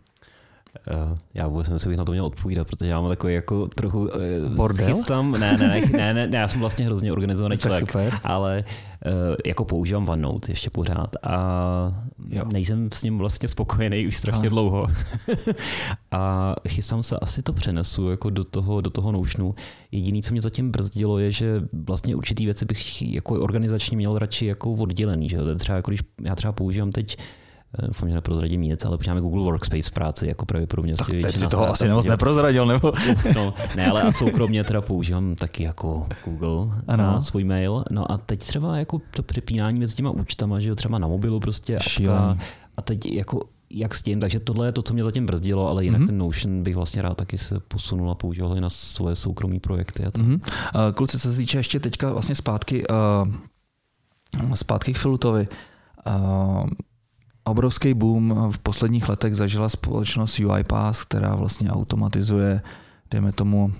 Uh, 0.90 1.16
já 1.34 1.48
vůbec 1.48 1.68
nevím, 1.68 1.88
bych 1.88 1.98
na 1.98 2.04
to 2.04 2.12
měl 2.12 2.26
odpovídat, 2.26 2.66
protože 2.66 2.90
já 2.90 3.00
mám 3.00 3.10
takový 3.10 3.34
jako 3.34 3.66
trochu 3.66 4.00
uh, 4.00 4.08
Bordel? 4.56 4.86
Chystám, 4.86 5.32
ne, 5.32 5.56
ne, 5.56 5.82
ne, 5.92 6.14
ne, 6.14 6.26
ne, 6.26 6.38
já 6.38 6.48
jsem 6.48 6.60
vlastně 6.60 6.86
hrozně 6.86 7.12
organizovaný 7.12 7.58
člověk, 7.58 7.86
super. 7.86 8.18
ale 8.24 8.64
uh, 9.06 9.12
jako 9.46 9.64
používám 9.64 10.08
OneNote 10.08 10.52
ještě 10.52 10.70
pořád 10.70 11.16
a 11.22 12.04
jo. 12.28 12.42
nejsem 12.52 12.88
s 12.92 13.02
ním 13.02 13.18
vlastně 13.18 13.48
spokojený 13.48 14.06
už 14.06 14.16
strašně 14.16 14.46
a. 14.46 14.50
dlouho. 14.50 14.86
a 16.10 16.54
chystám 16.68 17.02
se, 17.02 17.16
asi 17.18 17.42
to 17.42 17.52
přenesu 17.52 18.10
jako 18.10 18.30
do 18.30 18.44
toho, 18.44 18.80
do 18.80 18.90
toho 18.90 19.12
Notionu. 19.12 19.54
Jediný, 19.92 20.22
co 20.22 20.32
mě 20.32 20.40
zatím 20.40 20.70
brzdilo, 20.70 21.18
je, 21.18 21.32
že 21.32 21.62
vlastně 21.72 22.16
určitý 22.16 22.44
věci 22.44 22.64
bych 22.64 23.02
jako 23.02 23.34
organizačně 23.34 23.96
měl 23.96 24.18
radši 24.18 24.46
jako 24.46 24.72
oddělený. 24.72 25.28
Že? 25.28 25.38
Třeba 25.58 25.76
jako 25.76 25.90
když 25.90 26.00
já 26.24 26.34
třeba 26.34 26.52
používám 26.52 26.92
teď 26.92 27.18
Eh, 27.18 27.38
doufám, 27.86 28.08
že 28.08 28.14
neprozradím 28.14 28.62
nic, 28.62 28.84
ale 28.84 28.96
používáme 28.96 29.20
Google 29.20 29.42
Workspace 29.42 29.90
v 29.90 29.92
práci, 29.92 30.26
jako 30.26 30.46
pravděpodobně. 30.46 30.94
Tak 30.94 31.06
teď 31.06 31.36
si 31.36 31.46
toho 31.46 31.68
asi 31.68 31.88
moc 31.88 32.06
neprozradil, 32.06 32.66
nebo? 32.66 32.92
No, 33.34 33.54
ne, 33.76 33.86
ale 33.86 34.02
a 34.02 34.12
soukromně 34.12 34.64
teda 34.64 34.80
používám 34.80 35.34
taky 35.34 35.62
jako 35.62 36.06
Google 36.24 36.76
ano. 36.88 37.04
na 37.04 37.22
svůj 37.22 37.44
mail. 37.44 37.84
No 37.90 38.12
a 38.12 38.18
teď 38.18 38.40
třeba 38.40 38.76
jako 38.76 39.00
to 39.10 39.22
přepínání 39.22 39.78
mezi 39.78 39.96
těma 39.96 40.10
účtama, 40.10 40.60
že 40.60 40.68
jo, 40.68 40.74
třeba 40.74 40.98
na 40.98 41.08
mobilu 41.08 41.40
prostě. 41.40 41.78
A, 42.10 42.34
a 42.76 42.82
teď 42.82 43.06
jako 43.06 43.40
jak 43.70 43.94
s 43.94 44.02
tím, 44.02 44.20
takže 44.20 44.40
tohle 44.40 44.68
je 44.68 44.72
to, 44.72 44.82
co 44.82 44.94
mě 44.94 45.04
zatím 45.04 45.26
brzdilo, 45.26 45.68
ale 45.68 45.84
jinak 45.84 46.00
mm-hmm. 46.00 46.06
ten 46.06 46.18
Notion 46.18 46.62
bych 46.62 46.76
vlastně 46.76 47.02
rád 47.02 47.16
taky 47.16 47.38
se 47.38 47.60
posunul 47.60 48.10
a 48.10 48.14
používal 48.14 48.56
i 48.56 48.60
na 48.60 48.70
svoje 48.70 49.16
soukromé 49.16 49.60
projekty. 49.60 50.04
A 50.04 50.10
mm-hmm. 50.10 50.34
uh, 50.34 50.92
kluci, 50.96 51.18
co 51.18 51.30
se 51.30 51.36
týče 51.36 51.58
ještě 51.58 51.80
teďka 51.80 52.12
vlastně 52.12 52.34
zpátky, 52.34 52.84
uh, 52.86 54.54
zpátky 54.54 54.92
k 54.92 54.98
Filutovi. 54.98 55.48
Uh, 56.06 56.68
obrovský 57.49 57.94
boom 57.94 58.49
v 58.51 58.59
posledních 58.59 59.09
letech 59.09 59.36
zažila 59.36 59.68
společnost 59.68 60.38
UiPath, 60.38 61.03
která 61.03 61.34
vlastně 61.34 61.70
automatizuje, 61.70 62.62
dejme 63.11 63.32
tomu, 63.32 63.72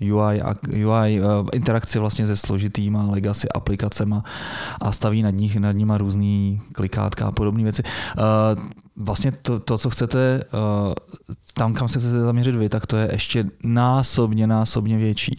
UI, 0.00 0.42
UI 0.86 1.20
interakci 1.52 1.98
vlastně 1.98 2.26
se 2.26 2.36
složitýma 2.36 3.02
legacy 3.10 3.48
aplikacemi 3.48 4.16
a 4.80 4.92
staví 4.92 5.22
nad, 5.22 5.30
nich, 5.30 5.56
nad 5.56 5.72
nima 5.72 5.98
různý 5.98 6.60
klikátka 6.72 7.26
a 7.26 7.32
podobné 7.32 7.62
věci. 7.62 7.82
Vlastně 9.00 9.32
to, 9.32 9.60
to, 9.60 9.78
co 9.78 9.90
chcete, 9.90 10.44
tam, 11.54 11.74
kam 11.74 11.88
se 11.88 11.98
chcete 11.98 12.18
zaměřit 12.18 12.56
vy, 12.56 12.68
tak 12.68 12.86
to 12.86 12.96
je 12.96 13.08
ještě 13.12 13.44
násobně, 13.64 14.46
násobně 14.46 14.98
větší. 14.98 15.36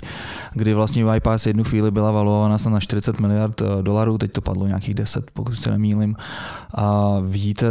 Kdy 0.54 0.74
vlastně 0.74 1.06
UiPath 1.06 1.48
jednu 1.48 1.64
chvíli 1.64 1.92
byla 1.92 2.12
valuována 2.12 2.58
na 2.70 2.80
40 2.80 3.20
miliard 3.20 3.62
dolarů, 3.82 4.18
teď 4.18 4.32
to 4.32 4.42
padlo 4.42 4.68
nějakých 4.68 4.96
10, 4.96 5.32
pokud 5.32 5.56
se 5.56 5.72
nemýlim. 5.72 6.16
A 6.74 7.18
vidíte, 7.20 7.68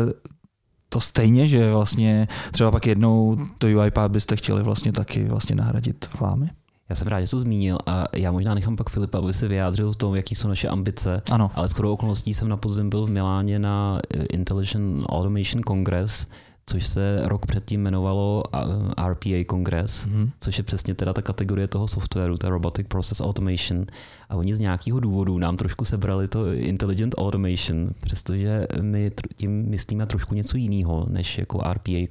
to 0.88 1.00
stejně, 1.00 1.48
že 1.48 1.72
vlastně 1.72 2.28
třeba 2.52 2.70
pak 2.70 2.86
jednou 2.86 3.36
to 3.58 3.66
UiPath 3.66 4.12
byste 4.12 4.36
chtěli 4.36 4.62
vlastně 4.62 4.92
taky 4.92 5.24
vlastně 5.24 5.56
nahradit 5.56 6.08
vámi? 6.20 6.50
Já 6.88 6.96
jsem 6.96 7.08
rád, 7.08 7.20
že 7.20 7.30
to 7.30 7.40
zmínil 7.40 7.78
a 7.86 8.04
já 8.16 8.32
možná 8.32 8.54
nechám 8.54 8.76
pak 8.76 8.90
Filipa, 8.90 9.18
aby 9.18 9.32
se 9.32 9.48
vyjádřil 9.48 9.92
v 9.92 9.96
tom, 9.96 10.14
jaký 10.14 10.34
jsou 10.34 10.48
naše 10.48 10.68
ambice. 10.68 11.22
Ano. 11.30 11.50
Ale 11.54 11.68
skoro 11.68 11.92
okolností 11.92 12.34
jsem 12.34 12.48
na 12.48 12.56
podzim 12.56 12.90
byl 12.90 13.06
v 13.06 13.10
Miláně 13.10 13.58
na 13.58 14.00
eh, 14.14 14.22
Intelligent 14.22 15.04
Automation 15.08 15.62
Congress, 15.62 16.26
což 16.66 16.86
se 16.86 17.20
rok 17.24 17.46
předtím 17.46 17.80
jmenovalo 17.80 18.42
eh, 18.54 19.08
RPA 19.08 19.44
Congress, 19.50 20.06
mm-hmm. 20.06 20.30
což 20.40 20.58
je 20.58 20.64
přesně 20.64 20.94
teda 20.94 21.12
ta 21.12 21.22
kategorie 21.22 21.68
toho 21.68 21.88
softwaru, 21.88 22.36
ta 22.38 22.48
Robotic 22.48 22.86
Process 22.88 23.20
Automation. 23.20 23.86
A 24.28 24.36
oni 24.36 24.54
z 24.54 24.60
nějakého 24.60 25.00
důvodu 25.00 25.38
nám 25.38 25.56
trošku 25.56 25.84
sebrali 25.84 26.28
to 26.28 26.52
Intelligent 26.52 27.14
Automation, 27.18 27.88
přestože 28.02 28.66
my 28.80 29.12
tím 29.36 29.70
myslíme 29.70 30.06
trošku 30.06 30.34
něco 30.34 30.56
jiného 30.56 31.06
než 31.10 31.38
jako 31.38 31.58
RPA 31.72 32.06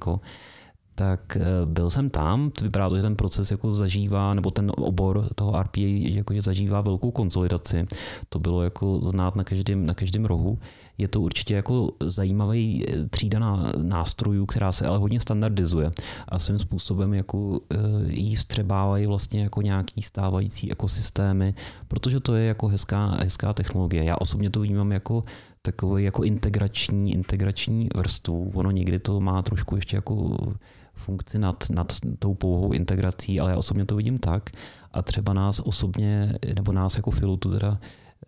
tak 0.98 1.36
eh, 1.36 1.44
byl 1.64 1.90
jsem 1.90 2.10
tam, 2.10 2.50
vypadá 2.62 2.88
to, 2.88 2.96
že 2.96 3.02
ten 3.02 3.16
proces 3.16 3.50
jako 3.50 3.72
zažívá, 3.72 4.34
nebo 4.34 4.50
ten 4.50 4.72
obor 4.76 5.28
toho 5.34 5.62
RPA 5.62 5.80
jakože 6.10 6.42
zažívá 6.42 6.80
velkou 6.80 7.10
konsolidaci. 7.10 7.86
To 8.28 8.38
bylo 8.38 8.62
jako 8.62 9.00
znát 9.02 9.36
na 9.36 9.44
každém, 9.44 9.86
na 9.86 9.94
každém 9.94 10.24
rohu. 10.24 10.58
Je 10.98 11.08
to 11.08 11.20
určitě 11.20 11.54
jako 11.54 11.90
zajímavý 12.00 12.84
eh, 12.88 13.08
třída 13.08 13.38
nástrojů, 13.82 14.46
která 14.46 14.72
se 14.72 14.86
ale 14.86 14.98
hodně 14.98 15.20
standardizuje 15.20 15.90
a 16.28 16.38
svým 16.38 16.58
způsobem 16.58 17.14
jako 17.14 17.60
eh, 17.70 17.76
jí 18.06 18.34
vstřebávají 18.34 19.06
vlastně 19.06 19.42
jako 19.42 19.62
nějaký 19.62 20.02
stávající 20.02 20.72
ekosystémy, 20.72 21.54
protože 21.88 22.20
to 22.20 22.34
je 22.34 22.46
jako 22.46 22.68
hezká, 22.68 23.06
hezká 23.06 23.52
technologie. 23.52 24.04
Já 24.04 24.16
osobně 24.16 24.50
to 24.50 24.60
vnímám 24.60 24.92
jako 24.92 25.24
takový 25.62 26.04
jako 26.04 26.22
integrační, 26.24 27.14
integrační 27.14 27.88
vrstvu. 27.96 28.50
Ono 28.54 28.70
někdy 28.70 28.98
to 28.98 29.20
má 29.20 29.42
trošku 29.42 29.76
ještě 29.76 29.96
jako 29.96 30.36
funkci 30.98 31.38
nad, 31.38 31.64
nad 31.70 31.92
tou 32.18 32.34
pouhou 32.34 32.72
integrací, 32.72 33.40
ale 33.40 33.50
já 33.50 33.56
osobně 33.56 33.84
to 33.84 33.96
vidím 33.96 34.18
tak 34.18 34.50
a 34.92 35.02
třeba 35.02 35.32
nás 35.32 35.60
osobně, 35.64 36.38
nebo 36.54 36.72
nás 36.72 36.96
jako 36.96 37.10
Filutu 37.10 37.50
teda 37.50 37.78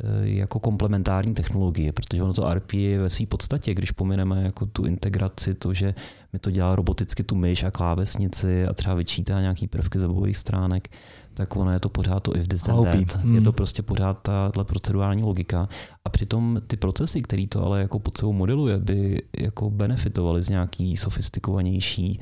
eh, 0.04 0.28
jako 0.28 0.60
komplementární 0.60 1.34
technologie, 1.34 1.92
protože 1.92 2.22
ono 2.22 2.32
to 2.32 2.54
RP 2.54 2.72
je 2.72 2.98
ve 2.98 3.10
své 3.10 3.26
podstatě, 3.26 3.74
když 3.74 3.90
pomineme 3.90 4.42
jako 4.42 4.66
tu 4.66 4.84
integraci, 4.84 5.54
to, 5.54 5.74
že 5.74 5.94
mi 6.32 6.38
to 6.38 6.50
dělá 6.50 6.76
roboticky 6.76 7.22
tu 7.22 7.34
myš 7.34 7.64
a 7.64 7.70
klávesnici 7.70 8.66
a 8.66 8.72
třeba 8.72 8.94
vyčítá 8.94 9.40
nějaký 9.40 9.66
prvky 9.66 9.98
z 9.98 10.02
webových 10.02 10.36
stránek, 10.36 10.88
tak 11.34 11.56
ono 11.56 11.72
je 11.72 11.80
to 11.80 11.88
pořád 11.88 12.20
to 12.20 12.36
if 12.36 12.48
this 12.48 12.62
then 12.62 12.84
that. 12.84 13.16
Hmm. 13.16 13.34
Je 13.34 13.40
to 13.40 13.52
prostě 13.52 13.82
pořád 13.82 14.22
tahle 14.22 14.64
procedurální 14.64 15.22
logika. 15.22 15.68
A 16.04 16.08
přitom 16.08 16.62
ty 16.66 16.76
procesy, 16.76 17.22
které 17.22 17.46
to 17.46 17.64
ale 17.64 17.80
jako 17.80 17.98
pod 17.98 18.16
sebou 18.16 18.32
modeluje, 18.32 18.78
by 18.78 19.22
jako 19.40 19.70
benefitovaly 19.70 20.42
z 20.42 20.48
nějaký 20.48 20.96
sofistikovanější 20.96 22.20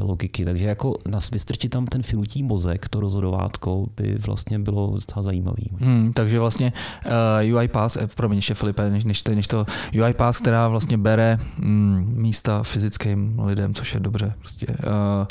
logiky. 0.00 0.44
Takže 0.44 0.64
jako 0.64 0.94
nás 1.08 1.30
vystrčit 1.30 1.70
tam 1.70 1.86
ten 1.86 2.02
filutí 2.02 2.42
mozek, 2.42 2.88
to 2.88 3.00
rozhodovátko, 3.00 3.86
by 3.96 4.14
vlastně 4.26 4.58
bylo 4.58 4.90
docela 4.90 5.22
zajímavý. 5.22 5.70
Hmm, 5.78 6.12
takže 6.12 6.40
vlastně 6.40 6.72
uh, 7.06 7.12
eh, 7.40 7.54
UiPath, 7.54 7.96
eh, 7.96 8.06
promiň 8.06 8.36
ještě 8.36 8.54
Filipe, 8.54 8.90
než, 8.90 9.04
než, 9.04 9.22
to, 9.22 9.34
než 9.34 9.46
to 9.46 9.66
UiPath, 10.04 10.38
která 10.38 10.68
vlastně 10.68 10.98
bere 10.98 11.38
mm, 11.58 12.14
místa 12.16 12.62
fyzickým 12.62 13.40
lidem, 13.44 13.74
což 13.74 13.94
je 13.94 14.00
dobře. 14.00 14.34
Prostě, 14.38 14.66
uh, 14.66 15.26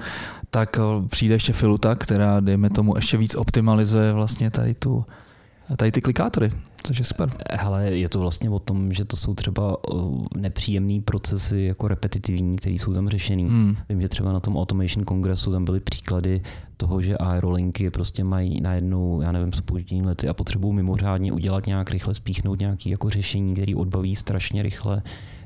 tak 0.50 0.80
přijde 1.10 1.36
ještě 1.36 1.54
Filuta, 1.54 1.96
která, 1.96 2.40
dejme 2.40 2.70
tomu, 2.70 2.96
ještě 2.96 3.18
víc 3.18 3.36
optimalizuje 3.36 4.14
vlastně 4.14 4.52
tady 4.52 4.74
tu 4.74 5.06
tady 5.78 5.92
ty 5.92 6.02
klikátory, 6.02 6.50
což 6.84 7.00
je 7.00 7.06
super. 7.06 7.32
Hele, 7.52 7.86
je 7.86 8.10
to 8.10 8.20
vlastně 8.20 8.50
o 8.50 8.60
tom, 8.60 8.94
že 8.94 9.06
to 9.06 9.16
jsou 9.16 9.34
třeba 9.34 9.78
nepříjemné 10.38 11.02
procesy 11.02 11.62
jako 11.62 11.88
repetitivní, 11.88 12.56
které 12.56 12.76
jsou 12.76 12.94
tam 12.94 13.10
řešený. 13.10 13.44
Hmm. 13.44 13.76
Vím, 13.90 14.02
že 14.02 14.10
třeba 14.10 14.34
na 14.34 14.40
tom 14.40 14.58
Automation 14.58 15.06
kongresu 15.06 15.52
tam 15.52 15.66
byly 15.66 15.80
příklady 15.80 16.42
toho, 16.78 17.02
že 17.02 17.18
aerolinky 17.18 17.90
prostě 17.90 18.24
mají 18.24 18.62
najednou, 18.62 19.22
já 19.22 19.32
nevím, 19.32 19.52
spoždění 19.52 20.02
lety 20.02 20.28
a 20.28 20.34
potřebují 20.34 20.74
mimořádně 20.74 21.32
udělat 21.32 21.68
nějak 21.68 21.92
rychle, 21.92 22.14
spíchnout 22.14 22.60
nějaký 22.60 22.90
jako 22.90 23.10
řešení, 23.10 23.54
který 23.54 23.76
odbaví 23.76 24.16
strašně 24.16 24.64
rychle 24.64 25.02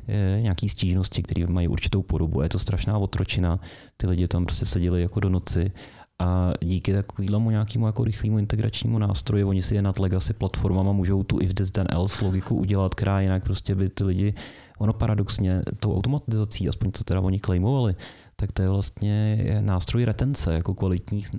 eh, 0.08 0.42
nějaký 0.42 0.70
stížnosti, 0.70 1.24
které 1.24 1.48
mají 1.48 1.68
určitou 1.68 2.02
podobu. 2.02 2.42
Je 2.42 2.50
to 2.50 2.60
strašná 2.60 2.98
otročina. 2.98 3.60
Ty 3.98 4.08
lidi 4.08 4.28
tam 4.28 4.46
prostě 4.46 4.66
seděli 4.66 5.02
jako 5.02 5.20
do 5.20 5.30
noci 5.30 5.72
a 6.20 6.54
díky 6.62 6.94
takovému 6.94 7.50
nějakému 7.50 7.86
jako 7.86 8.04
rychlému 8.04 8.40
integračnímu 8.40 9.00
nástroji, 9.00 9.44
oni 9.44 9.62
si 9.62 9.76
je 9.76 9.82
nad 9.82 10.00
legacy 10.00 10.34
platformama 10.34 10.92
můžou 10.92 11.24
tu 11.24 11.42
if 11.42 11.54
this 11.54 11.72
then 11.72 11.88
else 11.90 12.26
logiku 12.26 12.56
udělat, 12.56 12.96
která 12.96 13.22
jinak 13.22 13.44
prostě 13.44 13.76
by 13.76 13.90
ty 13.90 14.04
lidi, 14.04 14.34
ono 14.78 14.94
paradoxně 14.94 15.62
tou 15.80 15.96
automatizací, 15.96 16.70
aspoň 16.70 16.92
co 16.92 17.04
teda 17.04 17.22
oni 17.22 17.40
claimovali, 17.40 17.96
tak 18.36 18.52
to 18.52 18.62
je 18.62 18.70
vlastně 18.70 19.38
nástroj 19.60 20.06
retence 20.06 20.54
jako 20.54 20.74
kvalitních 20.74 21.30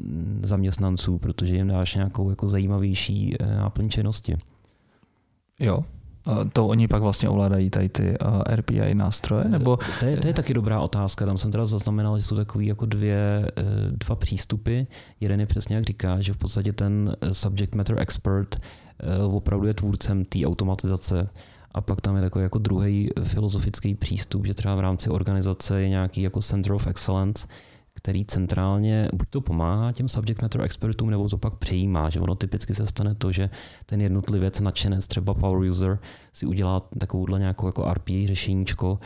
zaměstnanců, 0.42 1.18
protože 1.18 1.56
jim 1.56 1.68
dáš 1.68 1.94
nějakou 1.94 2.30
jako 2.30 2.48
zajímavější 2.48 3.36
eh, 3.40 3.56
náplň 3.56 3.90
činnosti. 3.90 4.36
Jo, 5.58 5.84
to 6.52 6.66
oni 6.66 6.88
pak 6.88 7.02
vlastně 7.02 7.28
ovládají 7.28 7.70
tady 7.70 7.88
ty 7.88 8.16
RPI 8.54 8.94
nástroje? 8.94 9.44
Nebo... 9.44 9.78
To, 10.00 10.06
je, 10.06 10.16
to 10.16 10.26
je 10.26 10.34
taky 10.34 10.54
dobrá 10.54 10.80
otázka. 10.80 11.26
Tam 11.26 11.38
jsem 11.38 11.50
teda 11.50 11.66
zaznamenal, 11.66 12.18
že 12.18 12.22
jsou 12.22 12.36
takový 12.36 12.66
jako 12.66 12.86
dvě, 12.86 13.16
e, 13.16 13.64
dva 13.90 14.16
přístupy. 14.16 14.82
Jeden 15.20 15.40
je 15.40 15.46
přesně 15.46 15.76
jak 15.76 15.84
říká, 15.84 16.20
že 16.20 16.32
v 16.32 16.36
podstatě 16.36 16.72
ten 16.72 17.16
e, 17.20 17.34
subject 17.34 17.74
matter 17.74 18.00
expert 18.00 18.60
opravdu 19.30 19.66
je 19.66 19.74
tvůrcem 19.74 20.24
té 20.24 20.46
automatizace 20.46 21.28
a 21.72 21.80
pak 21.80 22.00
tam 22.00 22.16
je 22.16 22.22
takový 22.22 22.42
jako 22.42 22.58
druhý 22.58 23.10
filozofický 23.22 23.94
přístup, 23.94 24.46
že 24.46 24.54
třeba 24.54 24.74
v 24.74 24.80
rámci 24.80 25.10
organizace 25.10 25.80
je 25.80 25.88
nějaký 25.88 26.22
jako 26.22 26.42
Center 26.42 26.72
of 26.72 26.86
Excellence, 26.86 27.46
který 28.08 28.24
centrálně 28.24 29.08
buď 29.12 29.28
to 29.30 29.40
pomáhá 29.40 29.92
těm 29.92 30.08
subject 30.08 30.42
matter 30.42 30.60
expertům, 30.60 31.10
nebo 31.10 31.28
to 31.28 31.38
pak 31.38 31.54
přejímá, 31.54 32.10
že 32.10 32.20
ono 32.20 32.34
typicky 32.34 32.74
se 32.74 32.86
stane 32.86 33.14
to, 33.14 33.32
že 33.32 33.50
ten 33.86 34.00
jednotlivec 34.00 34.60
nadšenec, 34.60 35.06
třeba 35.06 35.34
power 35.34 35.70
user, 35.70 35.98
si 36.32 36.46
udělá 36.46 36.80
takovouhle 36.98 37.38
nějakou 37.38 37.66
jako 37.66 37.92
RPA 37.94 38.26
řešeníčko 38.26 38.98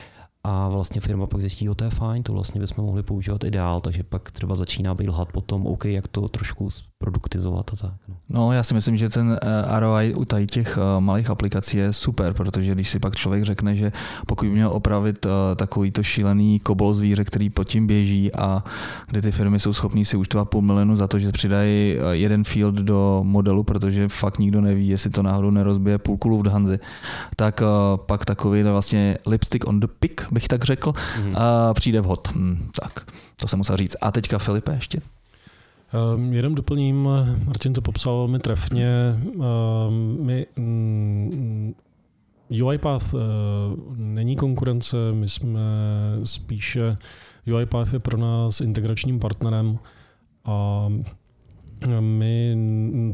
a 0.45 0.69
vlastně 0.69 1.01
firma 1.01 1.27
pak 1.27 1.41
zjistí, 1.41 1.65
že 1.65 1.75
to 1.75 1.85
je 1.85 1.91
fajn, 1.91 2.23
to 2.23 2.33
vlastně 2.33 2.61
bychom 2.61 2.85
mohli 2.85 3.03
používat 3.03 3.45
ideál, 3.45 3.81
takže 3.81 4.03
pak 4.03 4.31
třeba 4.31 4.55
začíná 4.55 4.95
být 4.95 5.09
lhat 5.09 5.33
potom, 5.33 5.67
OK, 5.67 5.85
jak 5.85 6.09
to 6.09 6.29
trošku 6.29 6.69
produktizovat 7.03 7.71
a 7.73 7.77
tak. 7.77 7.95
No. 8.09 8.17
no 8.31 8.53
já 8.53 8.63
si 8.63 8.75
myslím, 8.75 8.97
že 8.97 9.09
ten 9.09 9.39
eh, 9.43 9.81
ROI 9.81 10.15
u 10.15 10.25
tady 10.25 10.47
těch 10.47 10.79
eh, 10.79 11.01
malých 11.01 11.31
aplikací 11.31 11.77
je 11.77 11.93
super, 11.93 12.33
protože 12.33 12.75
když 12.75 12.89
si 12.89 12.99
pak 12.99 13.17
člověk 13.17 13.45
řekne, 13.45 13.77
že 13.77 13.93
pokud 14.27 14.45
by 14.49 14.55
měl 14.55 14.71
opravit 14.71 15.27
eh, 15.27 15.55
takový 15.57 15.91
to 15.91 16.03
šílený 16.03 16.61
kobol 16.61 16.95
zvíře, 16.95 17.25
který 17.25 17.51
pod 17.51 17.65
tím 17.65 17.87
běží 17.87 18.35
a 18.35 18.65
kde 19.11 19.23
ty 19.23 19.33
firmy 19.33 19.61
jsou 19.61 19.73
schopní 19.73 20.05
si 20.05 20.17
účtovat 20.17 20.49
půl 20.49 20.63
milionu 20.63 20.97
za 20.97 21.09
to, 21.09 21.19
že 21.19 21.33
přidají 21.33 21.97
jeden 22.11 22.45
field 22.45 22.75
do 22.75 23.21
modelu, 23.23 23.63
protože 23.63 24.09
fakt 24.09 24.39
nikdo 24.39 24.61
neví, 24.61 24.89
jestli 24.89 25.11
to 25.11 25.23
náhodou 25.23 25.51
nerozbije 25.51 25.99
půlku 25.99 26.29
Lufthansa, 26.29 26.73
tak 27.37 27.63
pak 27.97 28.25
takový 28.25 28.63
vlastně 28.63 29.19
lipstick 29.27 29.69
on 29.69 29.81
the 29.81 29.87
pick, 29.87 30.21
bych 30.31 30.49
tak 30.49 30.65
řekl, 30.65 30.91
mm-hmm. 30.93 31.35
a 31.37 31.75
přijde 31.75 32.01
vhod. 32.01 32.29
Hmm, 32.29 32.71
tak, 32.81 33.07
to 33.37 33.49
jsem 33.49 33.59
musel 33.59 33.77
říct. 33.77 33.97
A 34.01 34.11
teďka 34.11 34.39
Filipe 34.39 34.75
ještě. 34.75 35.01
Um, 35.93 36.33
jenom 36.33 36.55
doplním, 36.55 37.09
Martin 37.45 37.73
to 37.73 37.81
popsal 37.81 38.17
velmi 38.17 38.39
trefně. 38.39 38.89
Um, 39.35 40.17
my, 40.21 40.47
um, 40.59 41.75
UiPath 42.65 43.15
uh, 43.15 43.21
není 43.97 44.37
konkurence, 44.37 44.97
my 45.13 45.29
jsme 45.29 45.61
spíše, 46.25 46.97
UiPath 47.55 47.93
je 47.93 47.99
pro 47.99 48.19
nás 48.19 48.61
integračním 48.61 49.19
partnerem 49.21 49.79
a 50.45 50.89
my, 52.01 52.57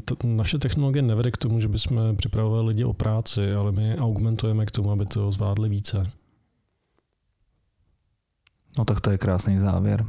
t- 0.05 0.15
naše 0.25 0.59
technologie 0.59 1.03
nevede 1.03 1.31
k 1.31 1.37
tomu, 1.37 1.61
že 1.61 1.69
bychom 1.69 2.17
připravovali 2.17 2.69
lidi 2.69 2.85
o 2.85 2.93
práci, 2.93 3.53
ale 3.53 3.73
my 3.73 3.97
augmentujeme 3.97 4.67
k 4.67 4.71
tomu, 4.71 4.91
aby 4.91 5.07
to 5.07 5.31
zvládli 5.31 5.69
více. 5.69 6.18
No 8.79 8.85
tak 8.85 9.01
to 9.01 9.11
je 9.11 9.19
krásný 9.19 9.59
závěr. 9.59 10.05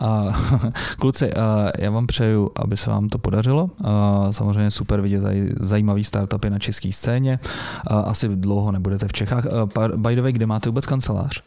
A, 0.00 0.24
kluci, 0.98 1.30
já 1.78 1.90
vám 1.90 2.06
přeju, 2.06 2.50
aby 2.56 2.76
se 2.76 2.90
vám 2.90 3.08
to 3.08 3.18
podařilo. 3.18 3.70
A, 3.84 4.28
samozřejmě 4.32 4.70
super 4.70 5.00
vidět 5.00 5.22
tady 5.22 5.54
zajímavý 5.60 6.04
startupy 6.04 6.50
na 6.50 6.58
české 6.58 6.92
scéně. 6.92 7.38
A, 7.86 8.00
asi 8.00 8.28
dlouho 8.28 8.72
nebudete 8.72 9.08
v 9.08 9.12
Čechách. 9.12 9.46
A, 9.46 9.68
by 9.96 10.14
the 10.16 10.22
way, 10.22 10.32
kde 10.32 10.46
máte 10.46 10.68
vůbec 10.68 10.86
kancelář? 10.86 11.42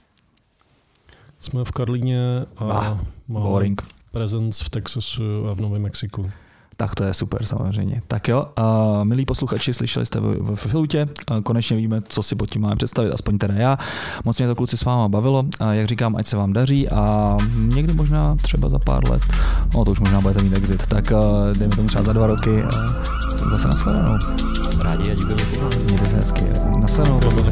Jsme 1.39 1.65
v 1.65 1.71
Karlíně 1.71 2.45
a 2.57 2.63
ah, 2.63 2.99
boring. 3.27 3.81
presence 4.11 4.63
v 4.63 4.69
Texasu 4.69 5.49
a 5.49 5.55
v 5.55 5.61
Novém 5.61 5.81
Mexiku 5.81 6.31
tak 6.77 6.95
to 6.95 7.03
je 7.03 7.13
super 7.13 7.45
samozřejmě. 7.45 8.01
Tak 8.07 8.27
jo, 8.27 8.45
a 8.55 8.99
milí 9.03 9.25
posluchači, 9.25 9.73
slyšeli 9.73 10.05
jste 10.05 10.19
v, 10.19 10.55
Filutě, 10.55 11.07
a 11.27 11.41
konečně 11.41 11.77
víme, 11.77 12.01
co 12.07 12.23
si 12.23 12.35
pod 12.35 12.49
tím 12.49 12.61
máme 12.61 12.75
představit, 12.75 13.11
aspoň 13.11 13.37
teda 13.37 13.53
já. 13.53 13.77
Moc 14.25 14.37
mě 14.37 14.47
to 14.47 14.55
kluci 14.55 14.77
s 14.77 14.85
váma 14.85 15.07
bavilo, 15.07 15.43
a 15.59 15.73
jak 15.73 15.87
říkám, 15.87 16.15
ať 16.15 16.27
se 16.27 16.37
vám 16.37 16.53
daří 16.53 16.89
a 16.89 17.37
někdy 17.55 17.93
možná 17.93 18.35
třeba 18.35 18.69
za 18.69 18.79
pár 18.79 19.09
let, 19.09 19.21
no 19.73 19.85
to 19.85 19.91
už 19.91 19.99
možná 19.99 20.21
budete 20.21 20.43
mít 20.43 20.57
exit, 20.57 20.87
tak 20.87 21.13
dejme 21.57 21.75
tomu 21.75 21.87
třeba 21.87 22.03
za 22.03 22.13
dva 22.13 22.27
roky 22.27 22.63
a 22.63 22.69
zase 23.49 23.67
nashledanou. 23.67 24.17
Rádi 24.79 25.11
a 25.11 25.15
děkujeme. 25.15 25.43
Mějte 25.83 26.09
se 26.09 26.15
hezky. 26.15 26.43
Nashledanou. 26.79 27.19
Děkujeme 27.19 27.43
za 27.43 27.51